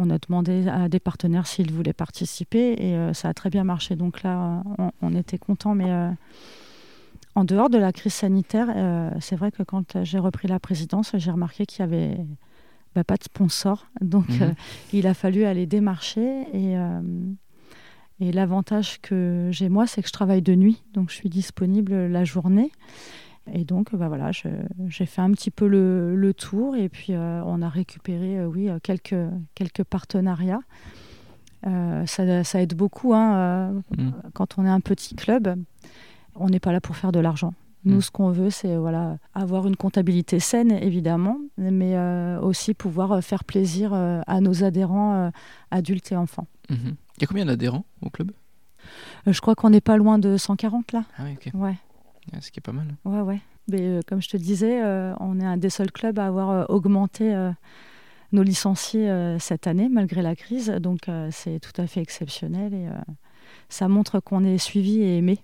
on 0.00 0.10
a 0.10 0.18
demandé 0.18 0.66
à 0.68 0.88
des 0.88 1.00
partenaires 1.00 1.46
s'ils 1.46 1.72
voulaient 1.72 1.92
participer 1.92 2.74
et 2.78 2.96
euh, 2.96 3.12
ça 3.12 3.28
a 3.28 3.34
très 3.34 3.50
bien 3.50 3.64
marché. 3.64 3.96
Donc 3.96 4.22
là, 4.22 4.62
on, 5.02 5.14
était 5.14 5.38
content, 5.38 5.74
mais 5.74 5.90
euh, 5.90 6.10
en 7.34 7.44
dehors 7.44 7.70
de 7.70 7.78
la 7.78 7.92
crise 7.92 8.14
sanitaire, 8.14 8.68
euh, 8.74 9.10
c'est 9.20 9.36
vrai 9.36 9.52
que 9.52 9.62
quand 9.62 10.02
j'ai 10.04 10.18
repris 10.18 10.48
la 10.48 10.58
présidence, 10.58 11.12
j'ai 11.14 11.30
remarqué 11.30 11.66
qu'il 11.66 11.84
n'y 11.84 11.94
avait 11.94 12.16
bah, 12.94 13.04
pas 13.04 13.16
de 13.16 13.24
sponsor. 13.24 13.88
Donc 14.00 14.28
mhm. 14.28 14.54
il 14.92 15.06
a 15.06 15.14
fallu 15.14 15.44
aller 15.44 15.66
démarcher 15.66 16.46
et, 16.54 16.76
et 18.20 18.32
l'avantage 18.32 19.00
que 19.00 19.48
j'ai 19.50 19.68
moi, 19.70 19.86
c'est 19.86 20.02
que 20.02 20.08
je 20.08 20.12
travaille 20.12 20.42
de 20.42 20.54
nuit, 20.54 20.82
donc 20.92 21.10
je 21.10 21.14
suis 21.14 21.30
disponible 21.30 22.06
la 22.06 22.24
journée. 22.24 22.70
Et 23.52 23.64
donc, 23.64 23.94
bah 23.94 24.08
voilà, 24.08 24.30
j'ai 24.32 25.06
fait 25.06 25.22
un 25.22 25.30
petit 25.32 25.50
peu 25.50 25.66
le, 25.66 26.32
tour 26.34 26.76
et 26.76 26.88
puis 26.88 27.14
euh, 27.14 27.42
on 27.44 27.62
a 27.62 27.68
récupéré, 27.68 28.38
euh, 28.38 28.46
oui, 28.46 28.68
euh, 28.68 28.78
quelques, 28.82 29.16
quelques 29.54 29.84
partenariats. 29.84 30.60
Ça, 31.62 32.44
ça, 32.44 32.62
aide 32.62 32.74
beaucoup 32.74 33.12
hein, 33.12 33.72
mm. 33.90 34.10
quand 34.32 34.56
on 34.56 34.64
est 34.64 34.70
un 34.70 34.80
petit 34.80 35.14
club. 35.14 35.56
On 36.34 36.48
n'est 36.48 36.60
pas 36.60 36.72
là 36.72 36.80
pour 36.80 36.96
faire 36.96 37.12
de 37.12 37.20
l'argent. 37.20 37.52
Nous, 37.84 37.98
mm. 37.98 38.02
ce 38.02 38.10
qu'on 38.10 38.30
veut, 38.30 38.50
c'est 38.50 38.76
voilà, 38.76 39.18
avoir 39.34 39.66
une 39.66 39.76
comptabilité 39.76 40.40
saine, 40.40 40.72
évidemment, 40.72 41.38
mais 41.58 41.98
aussi 42.38 42.72
pouvoir 42.72 43.22
faire 43.22 43.44
plaisir 43.44 43.92
à 43.92 44.40
nos 44.40 44.64
adhérents 44.64 45.30
adultes 45.70 46.12
et 46.12 46.16
enfants. 46.16 46.46
Mm-hmm. 46.70 46.94
Il 47.20 47.24
y 47.24 47.24
a 47.24 47.26
combien 47.26 47.44
d'adhérents 47.44 47.84
au 48.00 48.08
club 48.08 48.32
Je 49.26 49.38
crois 49.42 49.54
qu'on 49.54 49.68
n'est 49.68 49.82
pas 49.82 49.98
loin 49.98 50.18
de 50.18 50.38
140 50.38 50.92
là. 50.92 51.04
Ah 51.18 51.24
oui, 51.24 51.34
ok. 51.34 51.50
Ouais. 51.52 51.76
Ce 52.40 52.50
qui 52.50 52.60
est 52.60 52.62
pas 52.62 52.72
mal. 52.72 52.96
Ouais, 53.04 53.20
ouais. 53.20 53.40
Mais 53.68 53.82
euh, 53.82 54.00
comme 54.06 54.22
je 54.22 54.28
te 54.30 54.38
disais, 54.38 54.82
euh, 54.82 55.12
on 55.20 55.38
est 55.38 55.44
un 55.44 55.58
des 55.58 55.68
seuls 55.68 55.92
clubs 55.92 56.18
à 56.18 56.26
avoir 56.26 56.50
euh, 56.50 56.64
augmenté 56.70 57.36
nos 58.32 58.42
licenciés 58.42 59.36
cette 59.38 59.66
année, 59.66 59.90
malgré 59.90 60.22
la 60.22 60.34
crise. 60.34 60.70
Donc 60.80 61.10
c'est 61.30 61.60
tout 61.60 61.78
à 61.78 61.86
fait 61.86 62.00
exceptionnel 62.00 62.72
et 62.72 62.88
ça 63.68 63.88
montre 63.88 64.20
qu'on 64.20 64.42
est 64.42 64.58
suivi 64.58 65.00
et 65.00 65.18
aimé. 65.18 65.40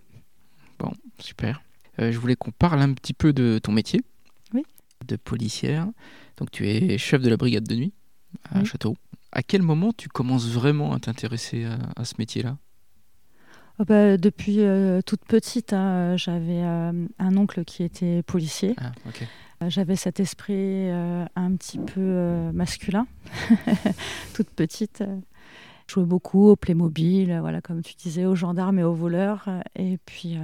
Bon, 0.78 0.92
super. 1.18 1.62
je 1.98 2.16
voulais 2.16 2.36
qu'on 2.36 2.52
parle 2.52 2.80
un 2.80 2.94
petit 2.94 3.12
peu 3.12 3.34
de 3.34 3.58
ton 3.62 3.72
métier. 3.72 4.00
Oui. 4.54 4.64
De 5.06 5.16
policière. 5.16 5.88
Donc 6.38 6.50
tu 6.50 6.68
es 6.68 6.96
chef 6.96 7.20
de 7.20 7.28
la 7.28 7.36
brigade 7.36 7.64
de 7.64 7.74
nuit 7.74 7.92
à 8.50 8.64
Châteauroux. 8.64 8.96
À 9.36 9.42
quel 9.42 9.60
moment 9.60 9.92
tu 9.92 10.08
commences 10.08 10.48
vraiment 10.48 10.94
à 10.94 10.98
t'intéresser 10.98 11.66
à 11.94 12.06
ce 12.06 12.14
métier-là? 12.18 12.56
Oh, 13.78 13.84
bah, 13.84 14.16
depuis 14.16 14.60
euh, 14.60 15.02
toute 15.04 15.26
petite, 15.26 15.74
hein, 15.74 16.16
j'avais 16.16 16.62
euh, 16.62 17.06
un 17.18 17.36
oncle 17.36 17.62
qui 17.64 17.82
était 17.82 18.22
policier. 18.22 18.74
Ah, 18.78 18.92
euh, 19.62 19.68
j'avais 19.68 19.96
cet 19.96 20.20
esprit 20.20 20.88
un 20.90 21.54
petit 21.56 21.78
peu 21.78 22.50
masculin, 22.54 23.06
toute 24.34 24.48
petite. 24.48 25.04
Je 25.86 25.92
jouais 25.92 26.06
beaucoup 26.06 26.48
au 26.48 26.56
Playmobil, 26.56 27.36
voilà, 27.40 27.60
comme 27.60 27.82
tu 27.82 27.94
disais, 27.94 28.24
aux 28.24 28.34
gendarmes 28.34 28.78
et 28.78 28.84
aux 28.84 28.94
voleurs. 28.94 29.50
Et 29.76 29.98
puis, 30.06 30.38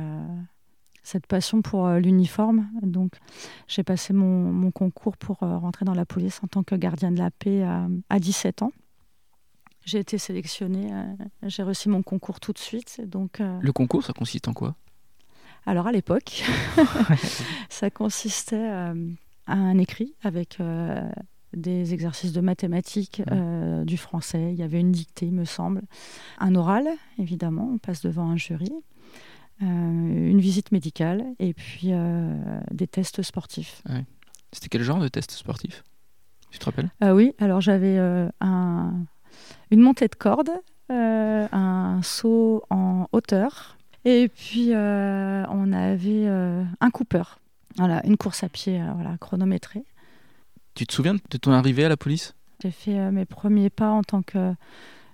cette 1.02 1.26
passion 1.26 1.62
pour 1.62 1.88
l'uniforme. 1.88 2.68
Donc, 2.82 3.14
j'ai 3.68 3.82
passé 3.82 4.12
mon, 4.12 4.52
mon, 4.52 4.70
concours 4.70 5.16
pour 5.16 5.38
rentrer 5.38 5.86
dans 5.86 5.94
la 5.94 6.04
police 6.04 6.40
en 6.44 6.46
tant 6.46 6.62
que 6.62 6.74
gardien 6.74 7.10
de 7.10 7.18
la 7.18 7.30
paix 7.30 7.62
à 7.62 8.18
17 8.20 8.62
ans. 8.62 8.72
J'ai 9.84 9.98
été 9.98 10.16
sélectionnée, 10.16 10.92
euh, 10.92 11.04
j'ai 11.42 11.62
reçu 11.62 11.88
mon 11.88 12.02
concours 12.02 12.38
tout 12.38 12.52
de 12.52 12.58
suite. 12.58 13.00
Donc, 13.04 13.40
euh, 13.40 13.58
Le 13.60 13.72
concours, 13.72 14.04
ça 14.04 14.12
consiste 14.12 14.46
en 14.48 14.52
quoi? 14.52 14.76
Alors 15.66 15.86
à 15.86 15.92
l'époque, 15.92 16.44
ça 17.68 17.90
consistait 17.90 18.56
euh, 18.56 19.10
à 19.46 19.54
un 19.54 19.78
écrit 19.78 20.14
avec 20.22 20.58
des 21.52 21.94
exercices 21.94 22.32
de 22.32 22.40
mathématiques, 22.40 23.22
du 23.84 23.96
français, 23.96 24.52
il 24.52 24.58
y 24.58 24.62
avait 24.62 24.80
une 24.80 24.92
dictée, 24.92 25.26
il 25.26 25.32
me 25.32 25.44
semble, 25.44 25.82
un 26.38 26.54
oral, 26.54 26.88
évidemment, 27.18 27.70
on 27.74 27.78
passe 27.78 28.00
devant 28.02 28.28
un 28.30 28.36
jury, 28.36 28.72
une 29.60 30.40
visite 30.40 30.72
médicale 30.72 31.24
et 31.38 31.54
puis 31.54 31.90
des 32.70 32.86
tests 32.86 33.22
sportifs. 33.22 33.82
C'était 34.52 34.68
quel 34.68 34.82
genre 34.82 34.98
de 34.98 35.08
test 35.08 35.30
sportif 35.32 35.84
Tu 36.50 36.58
te 36.58 36.64
rappelles? 36.64 36.90
Oui, 37.02 37.34
alors 37.38 37.60
j'avais 37.60 37.98
un 38.40 39.04
une 39.72 39.80
montée 39.80 40.06
de 40.06 40.14
corde, 40.14 40.50
euh, 40.90 41.48
un 41.50 42.00
saut 42.02 42.62
en 42.68 43.08
hauteur, 43.12 43.78
et 44.04 44.28
puis 44.28 44.74
euh, 44.74 45.44
on 45.48 45.72
avait 45.72 46.26
euh, 46.28 46.62
un 46.80 46.90
Cooper. 46.90 47.22
Voilà, 47.78 48.04
une 48.04 48.18
course 48.18 48.44
à 48.44 48.50
pied 48.50 48.82
voilà, 48.94 49.16
chronométrée. 49.18 49.84
Tu 50.74 50.86
te 50.86 50.92
souviens 50.92 51.14
de 51.14 51.38
ton 51.38 51.52
arrivée 51.52 51.86
à 51.86 51.88
la 51.88 51.96
police? 51.96 52.34
J'ai 52.62 52.70
fait 52.70 53.10
mes 53.10 53.24
premiers 53.24 53.70
pas 53.70 53.90
en 53.90 54.02
tant 54.02 54.20
que 54.22 54.52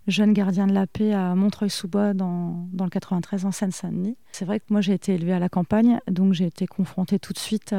jeune 0.09 0.33
gardien 0.33 0.67
de 0.67 0.73
la 0.73 0.89
paix 0.89 1.13
à 1.13 1.37
Montreuil-sous-Bois 1.37 2.15
dans, 2.15 2.67
dans, 2.73 2.85
le 2.85 2.91
93 2.91 3.45
en 3.45 3.53
Seine-Saint-Denis. 3.53 4.17
C'est 4.33 4.45
vrai 4.45 4.59
que 4.59 4.67
moi 4.71 4.81
j'ai 4.81 4.93
été 4.93 5.15
élevée 5.15 5.35
à 5.35 5.39
la 5.39 5.49
campagne, 5.49 6.01
donc 6.11 6.33
j'ai 6.33 6.47
été 6.47 6.67
confrontée 6.67 7.21
tout 7.21 7.33
de 7.33 7.39
suite 7.39 7.73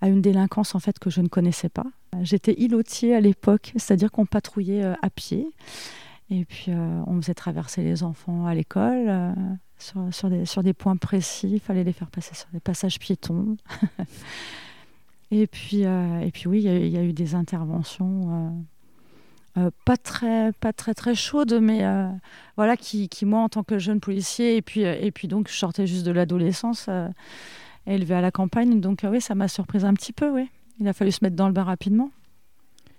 à 0.00 0.08
une 0.08 0.22
délinquance 0.22 0.74
en 0.74 0.78
fait 0.78 0.98
que 0.98 1.10
je 1.10 1.20
ne 1.20 1.28
connaissais 1.28 1.68
pas. 1.68 1.86
J'étais 2.22 2.54
îlotier 2.58 3.14
à 3.14 3.20
l'époque, 3.20 3.72
c'est-à-dire 3.76 4.10
qu'on 4.10 4.26
patrouillait 4.26 4.84
euh, 4.84 4.94
à 5.02 5.10
pied 5.10 5.48
et 6.30 6.44
puis 6.44 6.66
euh, 6.68 7.02
on 7.06 7.20
faisait 7.20 7.34
traverser 7.34 7.82
les 7.82 8.02
enfants 8.02 8.46
à 8.46 8.54
l'école 8.54 9.06
euh, 9.08 9.32
sur, 10.10 10.62
des, 10.62 10.74
points 10.74 10.96
précis, 10.96 11.50
il 11.54 11.60
fallait 11.60 11.84
les 11.84 11.92
faire 11.92 12.10
passer 12.10 12.34
sur 12.34 12.48
des 12.52 12.60
passages 12.60 12.98
piétons. 12.98 13.56
et, 15.30 15.46
puis, 15.46 15.82
et 15.82 16.30
puis 16.32 16.46
oui, 16.46 16.62
il 16.62 16.88
y, 16.88 16.98
a 16.98 17.02
eu 17.02 17.12
des 17.12 17.34
interventions 17.34 18.64
pas 19.84 19.96
très 19.96 20.52
pas 20.52 20.72
très 20.72 20.94
très 20.94 21.14
chaudes 21.14 21.58
mais 21.60 21.82
voilà 22.56 22.76
qui, 22.76 23.08
qui, 23.08 23.26
moi 23.26 23.40
en 23.40 23.48
tant 23.48 23.62
que 23.62 23.78
jeune 23.78 24.00
policier 24.00 24.56
et 24.56 24.62
puis 24.62 24.82
et 24.82 25.10
puis 25.10 25.28
donc 25.28 25.48
je 25.48 25.54
sortais 25.54 25.86
juste 25.86 26.06
de 26.06 26.12
l'adolescence 26.12 26.88
élevé 27.86 28.14
à 28.14 28.20
la 28.20 28.30
campagne. 28.30 28.80
Donc 28.80 29.04
euh, 29.04 29.10
oui, 29.10 29.20
ça 29.20 29.34
m'a 29.34 29.48
surprise 29.48 29.84
un 29.84 29.94
petit 29.94 30.12
peu, 30.12 30.30
oui. 30.30 30.48
Il 30.80 30.88
a 30.88 30.92
fallu 30.92 31.12
se 31.12 31.18
mettre 31.22 31.36
dans 31.36 31.46
le 31.46 31.52
bain 31.52 31.64
rapidement. 31.64 32.10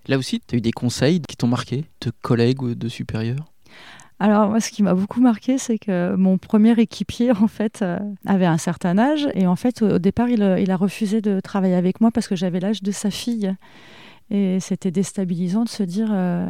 Là 0.08 0.18
aussi, 0.18 0.40
tu 0.40 0.56
as 0.56 0.58
eu 0.58 0.62
des 0.62 0.72
conseils 0.72 1.22
qui 1.22 1.36
t'ont 1.36 1.48
marqué, 1.48 1.86
de 2.02 2.12
collègues 2.22 2.62
ou 2.62 2.76
de 2.76 2.88
supérieurs? 2.88 3.46
Alors 4.20 4.50
moi, 4.50 4.60
ce 4.60 4.70
qui 4.70 4.84
m'a 4.84 4.94
beaucoup 4.94 5.20
marqué, 5.20 5.58
c'est 5.58 5.80
que 5.80 6.16
mon 6.16 6.38
premier 6.38 6.80
équipier, 6.80 7.32
en 7.42 7.48
fait, 7.48 7.82
euh, 7.82 7.98
avait 8.26 8.46
un 8.46 8.60
certain 8.60 8.98
âge. 9.00 9.28
Et 9.34 9.48
en 9.48 9.56
fait, 9.56 9.82
au, 9.82 9.98
départ, 9.98 10.30
il, 10.30 10.44
a 10.44 10.78
refusé 10.78 11.22
de 11.22 11.40
travailler 11.40 11.76
avec 11.76 12.02
moi 12.02 12.12
parce 12.12 12.28
que 12.28 12.36
j'avais 12.36 12.60
l'âge 12.60 12.84
de 12.84 12.92
sa 12.92 13.10
fille. 13.10 13.56
Et 14.30 14.60
c'était 14.60 14.92
déstabilisant 14.92 15.64
de 15.64 15.70
se 15.70 15.84
dire, 15.84 16.10
euh, 16.12 16.50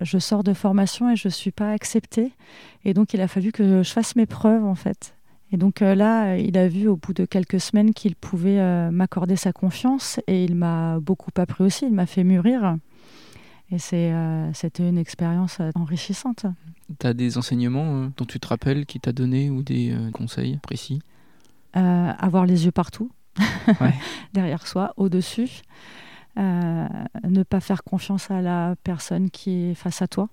je 0.00 0.18
sors 0.18 0.42
de 0.42 0.54
formation 0.54 1.10
et 1.10 1.16
je 1.16 1.28
ne 1.28 1.32
suis 1.32 1.52
pas 1.52 1.70
acceptée. 1.72 2.32
Et 2.84 2.94
donc, 2.94 3.12
il 3.12 3.20
a 3.20 3.28
fallu 3.28 3.52
que 3.52 3.82
je 3.82 3.92
fasse 3.92 4.16
mes 4.16 4.26
preuves, 4.26 4.64
en 4.64 4.74
fait. 4.74 5.14
Et 5.52 5.58
donc 5.58 5.82
euh, 5.82 5.94
là, 5.94 6.36
il 6.38 6.56
a 6.56 6.66
vu 6.66 6.88
au 6.88 6.96
bout 6.96 7.12
de 7.12 7.26
quelques 7.26 7.60
semaines 7.60 7.92
qu'il 7.92 8.16
pouvait 8.16 8.58
euh, 8.58 8.90
m'accorder 8.90 9.36
sa 9.36 9.52
confiance 9.52 10.18
et 10.26 10.44
il 10.44 10.54
m'a 10.54 10.98
beaucoup 10.98 11.30
appris 11.36 11.62
aussi, 11.62 11.86
il 11.86 11.92
m'a 11.92 12.06
fait 12.06 12.24
mûrir. 12.24 12.76
Et 13.70 13.76
euh, 13.92 14.52
c'était 14.54 14.88
une 14.88 14.98
expérience 14.98 15.58
enrichissante. 15.74 16.46
Tu 16.98 17.06
as 17.06 17.14
des 17.14 17.38
enseignements 17.38 18.10
dont 18.16 18.24
tu 18.24 18.40
te 18.40 18.48
rappelles 18.48 18.86
qui 18.86 18.98
t'a 18.98 19.12
donné 19.12 19.50
ou 19.50 19.62
des 19.62 19.94
conseils 20.12 20.58
précis? 20.58 21.00
Avoir 21.72 22.44
les 22.44 22.66
yeux 22.66 22.72
partout, 22.72 23.10
derrière 24.34 24.66
soi, 24.66 24.92
au-dessus. 24.98 25.62
ne 26.36 27.42
pas 27.44 27.60
faire 27.60 27.82
confiance 27.82 28.30
à 28.30 28.42
la 28.42 28.74
personne 28.84 29.30
qui 29.30 29.70
est 29.70 29.74
face 29.74 30.02
à 30.02 30.06
toi, 30.06 30.28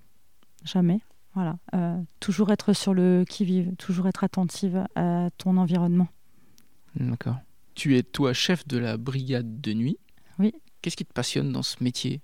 jamais. 0.64 1.00
Voilà, 1.34 1.58
euh, 1.74 1.96
toujours 2.18 2.50
être 2.50 2.72
sur 2.72 2.92
le 2.92 3.24
qui-vive, 3.28 3.74
toujours 3.76 4.08
être 4.08 4.24
attentive 4.24 4.84
à 4.96 5.28
ton 5.38 5.56
environnement. 5.56 6.08
D'accord. 6.96 7.36
Tu 7.74 7.96
es 7.96 8.02
toi 8.02 8.32
chef 8.32 8.66
de 8.66 8.78
la 8.78 8.96
brigade 8.96 9.60
de 9.60 9.72
nuit. 9.72 9.98
Oui. 10.38 10.52
Qu'est-ce 10.82 10.96
qui 10.96 11.04
te 11.04 11.12
passionne 11.12 11.52
dans 11.52 11.62
ce 11.62 11.82
métier, 11.82 12.20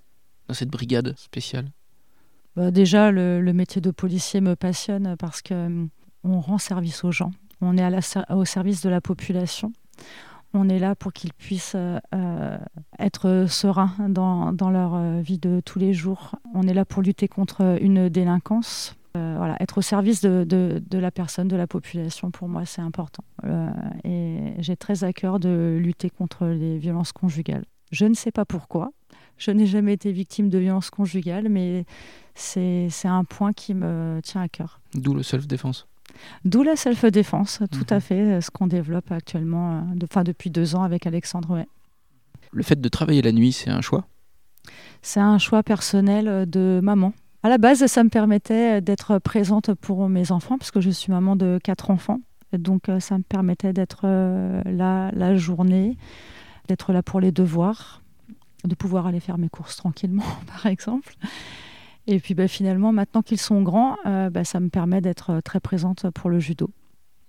dans 0.49 0.55
cette 0.55 0.71
brigade 0.71 1.17
spéciale? 1.17 1.71
Bah, 2.57 2.71
Déjà, 2.71 3.13
le, 3.13 3.41
métier 3.53 3.81
de 3.81 3.93
policier 3.93 4.41
me 4.41 4.57
passionne 4.57 5.17
parce 5.17 5.41
que 5.41 5.55
hum, 5.55 5.89
on 6.25 6.41
rend 6.41 6.59
service 6.59 7.05
aux 7.05 7.13
gens. 7.13 7.31
On 7.61 7.79
est 7.79 7.83
à 7.83 7.91
la, 7.91 8.01
au 8.31 8.45
service 8.45 8.83
de 8.83 8.89
la 8.89 9.01
population. 9.01 9.73
On 10.57 10.69
est 10.69 10.79
là 10.79 10.95
pour 10.95 11.13
qu'ils 11.13 11.33
puissent 11.33 11.75
euh, 11.77 11.99
euh, 12.15 12.59
être 12.99 13.47
sereins 13.49 13.95
dans, 14.09 14.71
leur 14.71 15.21
vie 15.21 15.39
de 15.39 15.61
tous 15.65 15.79
les 15.79 15.93
jours. 15.93 16.35
On 16.55 16.63
est 16.63 16.75
là 16.75 16.85
pour 16.85 17.03
lutter 17.03 17.29
contre 17.29 17.79
une 17.81 18.09
délinquance 18.09 18.97
voilà, 19.15 19.57
être 19.61 19.79
au 19.79 19.81
service 19.81 20.21
de, 20.21 20.45
de, 20.45 20.99
la 20.99 21.11
personne, 21.11 21.49
de 21.49 21.57
la 21.57 21.67
population, 21.67 22.31
pour 22.31 22.51
moi, 22.51 22.67
c'est 22.67 22.83
important. 22.83 23.25
et 24.05 24.53
j'ai 24.59 24.77
très 24.77 25.05
à 25.05 25.15
cœur 25.15 25.41
de 25.41 25.79
lutter 25.81 26.11
contre 26.11 26.45
les 26.45 26.77
violences 26.77 27.13
conjugales. 27.13 27.65
Je 27.93 28.05
ne 28.05 28.13
sais 28.13 28.31
pas 28.31 28.45
pourquoi. 28.45 28.93
Je 29.39 29.51
n'ai 29.51 29.67
jamais 29.67 29.93
été 29.93 30.13
victime 30.13 30.49
de 30.49 30.59
violences 30.59 30.91
conjugales, 30.91 31.49
mais 31.49 31.85
c'est 32.35 32.91
un 33.05 33.25
point 33.25 33.53
qui 33.53 33.75
me 33.75 34.21
tient 34.23 34.43
à 34.43 34.49
cœur. 34.49 34.81
D'où 34.95 35.15
le 35.15 35.23
self-défense 35.23 35.87
D'où 36.45 36.63
la 36.63 36.77
self-défense, 36.77 37.63
tout 37.71 37.87
à 37.91 37.97
mhm. 37.97 38.01
fait, 38.01 38.41
ce 38.41 38.51
qu'on 38.51 38.67
développe 38.67 39.11
actuellement, 39.13 39.87
de, 39.95 40.07
depuis 40.23 40.51
deux 40.51 40.75
ans 40.75 40.83
avec 40.83 41.07
Alexandre. 41.07 41.65
Le 42.53 42.63
fait 42.63 42.81
de 42.81 42.89
travailler 42.89 43.23
la 43.23 43.33
nuit, 43.33 43.53
c'est 43.53 43.71
un 43.71 43.81
choix? 43.81 44.07
C'est 45.03 45.21
un 45.21 45.39
choix 45.39 45.63
personnel 45.63 46.49
de 46.49 46.81
maman. 46.83 47.13
À 47.43 47.49
la 47.49 47.59
base, 47.59 47.87
ça 47.87 48.03
me 48.03 48.09
permettait 48.09 48.81
d'être 48.81 49.19
présente 49.19 49.75
pour 49.75 50.09
mes 50.09 50.33
enfants, 50.33 50.59
parce 50.59 50.71
que 50.71 50.81
je 50.81 50.91
suis 50.91 51.13
maman 51.13 51.37
de 51.37 51.61
quatre 51.63 51.91
enfants. 51.91 52.21
Donc, 52.53 52.85
ça 53.01 53.19
me 53.19 53.23
permettait 53.23 53.73
d'être 53.73 54.03
euh, 54.05 54.63
là 54.65 55.11
la 55.13 55.37
journée, 55.37 55.97
d'être 56.69 56.93
là 56.93 57.03
pour 57.03 57.21
les 57.21 57.33
devoirs, 57.33 58.03
de 58.65 58.75
pouvoir 58.75 59.07
aller 59.07 59.21
faire 59.21 59.39
mes 59.39 59.49
courses 59.49 59.77
tranquillement, 59.77 60.25
par 60.47 60.67
exemple. 60.67 61.15
Et 62.07 62.21
puis 62.21 62.35
bah, 62.35 62.49
finalement, 62.49 62.93
maintenant 62.93 63.23
qu'ils 63.23 63.41
sont 63.41 63.63
grands, 63.63 63.97
euh, 64.07 64.31
bah, 64.31 64.45
ça 64.45 64.61
me 64.61 64.69
permet 64.69 65.01
d'être 65.01 65.31
euh, 65.31 65.41
très 65.41 65.61
présente 65.61 66.09
pour 66.11 66.31
le 66.31 66.39
judo. 66.39 66.71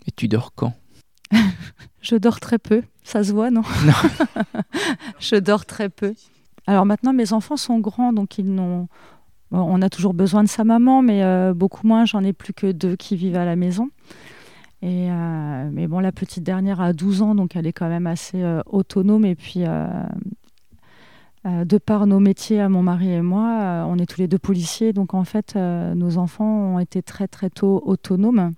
Et 0.06 0.12
tu 0.12 0.28
dors 0.28 0.54
quand? 0.54 0.74
Je 2.02 2.16
dors 2.16 2.40
très 2.40 2.60
peu. 2.60 2.84
Ça 3.04 3.24
se 3.24 3.32
voit, 3.32 3.50
non? 3.50 3.64
Non. 3.86 4.62
je 5.20 5.36
dors 5.36 5.66
très 5.66 5.90
peu. 5.90 6.14
Alors 6.68 6.86
maintenant, 6.86 7.12
mes 7.12 7.34
enfants 7.34 7.58
sont 7.58 7.80
grands, 7.80 8.14
donc 8.14 8.38
ils 8.38 8.54
n'ont. 8.54 8.88
on 9.52 9.82
a 9.82 9.90
toujours 9.90 10.14
besoin 10.14 10.44
de 10.44 10.50
sa 10.50 10.64
maman, 10.64 11.02
mais 11.02 11.24
euh, 11.24 11.54
beaucoup 11.54 11.88
moins. 11.88 12.06
J'en 12.06 12.24
ai 12.24 12.34
plus 12.34 12.54
que 12.54 12.72
deux 12.72 12.96
qui 12.96 13.16
vivent 13.16 13.36
à 13.36 13.46
la 13.46 13.56
maison. 13.56 13.90
Et 14.82 15.10
mais 15.10 15.88
bon, 15.88 16.00
la 16.00 16.12
petite 16.12 16.44
dernière 16.44 16.80
a 16.82 16.94
12 16.94 17.22
ans, 17.22 17.36
donc 17.36 17.56
elle 17.56 17.66
est 17.66 17.74
quand 17.74 17.90
même 17.90 18.08
assez 18.08 18.44
autonome. 18.68 19.26
Et 19.26 19.36
puis, 19.36 19.64
euh, 19.66 19.88
de 21.48 21.78
par 21.78 22.08
nos 22.08 22.20
métiers, 22.20 22.60
à 22.60 22.68
mon 22.68 22.84
mari 22.84 23.10
et 23.10 23.22
moi, 23.22 23.60
euh, 23.62 23.84
on 23.84 23.98
est 23.98 24.06
tous 24.06 24.20
les 24.20 24.28
deux 24.28 24.40
policiers, 24.40 24.92
donc 24.92 25.14
en 25.14 25.24
fait, 25.24 25.56
euh, 25.56 25.96
nos 25.96 26.18
enfants 26.18 26.76
ont 26.76 26.80
été 26.80 27.02
très 27.02 27.28
très 27.28 27.50
tôt 27.50 27.82
autonomes. 27.86 28.54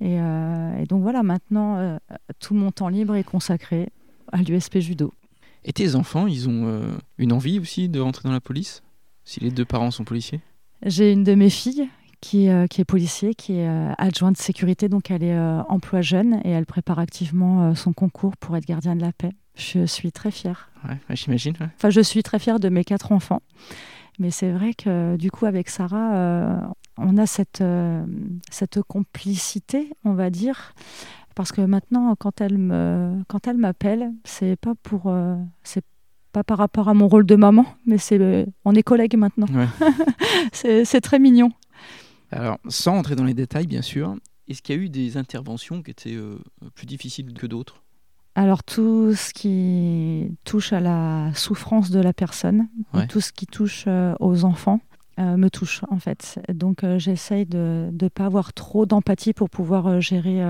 Et, 0.00 0.18
donc 0.88 1.02
voilà, 1.02 1.22
maintenant, 1.22 1.98
tout 2.38 2.52
mon 2.52 2.72
temps 2.72 2.88
libre 2.88 3.14
est 3.14 3.24
consacré 3.24 3.88
à 4.32 4.42
l'USP 4.42 4.80
Judo. 4.80 5.14
Et 5.64 5.72
tes 5.72 5.94
enfants, 5.94 6.26
ils 6.26 6.46
ont 6.46 6.82
une 7.16 7.32
envie 7.32 7.58
aussi 7.58 7.88
de 7.88 8.00
rentrer 8.00 8.28
dans 8.28 8.32
la 8.34 8.40
police 8.40 8.82
Si 9.24 9.40
les 9.40 9.50
deux 9.50 9.64
parents 9.64 9.90
sont 9.90 10.04
policiers? 10.04 10.40
J'ai 10.84 11.10
une 11.10 11.24
de 11.24 11.34
mes 11.34 11.48
filles 11.48 11.88
qui, 12.20 12.48
qui, 12.68 12.80
est 12.82 12.84
policier, 12.84 13.34
qui 13.34 13.54
est 13.54 13.94
adjointe 13.96 14.36
de 14.36 14.42
sécurité, 14.42 14.90
donc 14.90 15.10
elle 15.10 15.22
est 15.22 15.38
emploi 15.68 16.02
jeune 16.02 16.38
et 16.44 16.50
elle 16.50 16.66
prépare 16.66 16.98
activement 16.98 17.74
son 17.74 17.94
concours 17.94 18.36
pour 18.36 18.58
être 18.58 18.66
gardien 18.66 18.96
de 18.96 19.00
la 19.00 19.12
paix. 19.12 19.30
Je 19.56 19.86
suis 19.86 20.12
très 20.12 20.30
fière. 20.30 20.70
Ouais, 20.88 20.98
j'imagine. 21.10 21.54
Enfin, 21.76 21.90
je 21.90 22.00
suis 22.00 22.22
très 22.22 22.38
fière 22.38 22.60
de 22.60 22.68
mes 22.68 22.84
quatre 22.84 23.12
enfants. 23.12 23.42
Mais 24.18 24.30
c'est 24.30 24.50
vrai 24.50 24.74
que 24.74 25.16
du 25.16 25.30
coup, 25.30 25.46
avec 25.46 25.68
Sarah, 25.68 26.14
euh, 26.14 26.58
on 26.96 27.16
a 27.18 27.26
cette, 27.26 27.60
euh, 27.60 28.04
cette 28.50 28.82
complicité, 28.82 29.90
on 30.04 30.12
va 30.14 30.30
dire. 30.30 30.74
Parce 31.34 31.50
que 31.50 31.60
maintenant, 31.60 32.14
quand 32.16 32.40
elle 32.40 32.58
me, 32.58 33.22
quand 33.28 33.48
elle 33.48 33.56
m'appelle, 33.56 34.12
c'est 34.24 34.56
pas 34.56 34.74
pour, 34.82 35.06
euh, 35.06 35.36
c'est 35.64 35.84
pas 36.32 36.44
par 36.44 36.58
rapport 36.58 36.88
à 36.88 36.94
mon 36.94 37.08
rôle 37.08 37.26
de 37.26 37.34
maman, 37.34 37.66
mais 37.86 37.98
c'est, 37.98 38.46
on 38.64 38.74
est 38.74 38.82
collègues 38.82 39.16
maintenant. 39.16 39.46
Ouais. 39.52 39.68
c'est 40.84 41.00
très 41.00 41.18
mignon. 41.18 41.50
Alors, 42.30 42.58
sans 42.68 42.96
entrer 42.96 43.16
dans 43.16 43.24
les 43.24 43.34
détails, 43.34 43.66
bien 43.66 43.82
sûr, 43.82 44.16
est-ce 44.48 44.62
qu'il 44.62 44.76
y 44.76 44.78
a 44.78 44.82
eu 44.82 44.88
des 44.88 45.16
interventions 45.16 45.82
qui 45.82 45.90
étaient 45.90 46.18
plus 46.74 46.86
difficiles 46.86 47.32
que 47.34 47.46
d'autres? 47.46 47.83
Alors 48.34 48.64
tout 48.64 49.14
ce 49.14 49.32
qui 49.32 50.36
touche 50.44 50.72
à 50.72 50.80
la 50.80 51.32
souffrance 51.34 51.90
de 51.90 52.00
la 52.00 52.12
personne, 52.12 52.68
tout 53.08 53.20
ce 53.20 53.32
qui 53.32 53.46
touche 53.46 53.84
euh, 53.86 54.14
aux 54.18 54.44
enfants, 54.44 54.80
euh, 55.20 55.36
me 55.36 55.48
touche 55.48 55.82
en 55.88 55.98
fait. 56.00 56.40
Donc 56.52 56.82
euh, 56.82 56.98
j'essaye 56.98 57.46
de 57.46 57.90
ne 57.92 58.08
pas 58.08 58.26
avoir 58.26 58.52
trop 58.52 58.86
d'empathie 58.86 59.34
pour 59.34 59.50
pouvoir 59.50 60.00
gérer 60.00 60.42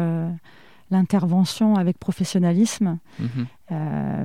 l'intervention 0.90 1.76
avec 1.76 1.98
professionnalisme. 1.98 2.98
Mhm. 3.18 3.46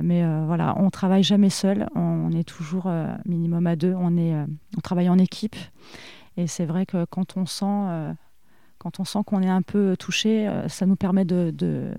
mais 0.02 0.24
voilà, 0.46 0.74
on 0.78 0.88
travaille 0.88 1.22
jamais 1.22 1.50
seul, 1.50 1.88
on, 1.94 2.30
est 2.30 2.48
toujours 2.48 2.90
minimum 3.26 3.66
à 3.66 3.76
deux, 3.76 3.94
on, 3.94 4.16
est, 4.16 4.34
on 4.76 4.80
travaille 4.80 5.10
en 5.10 5.18
équipe. 5.18 5.56
Et 6.38 6.46
c'est 6.46 6.64
vrai 6.64 6.86
que 6.86 7.04
quand 7.04 7.36
on 7.36 7.44
sent... 7.44 8.14
quand 8.78 9.00
on 9.00 9.04
sent 9.04 9.18
qu'on 9.26 9.42
est 9.42 9.50
un 9.50 9.62
peu 9.62 9.96
touché, 9.98 10.50
ça 10.68 10.86
nous 10.86 10.96
permet 10.96 11.26
de 11.26 11.52
de 11.54 11.92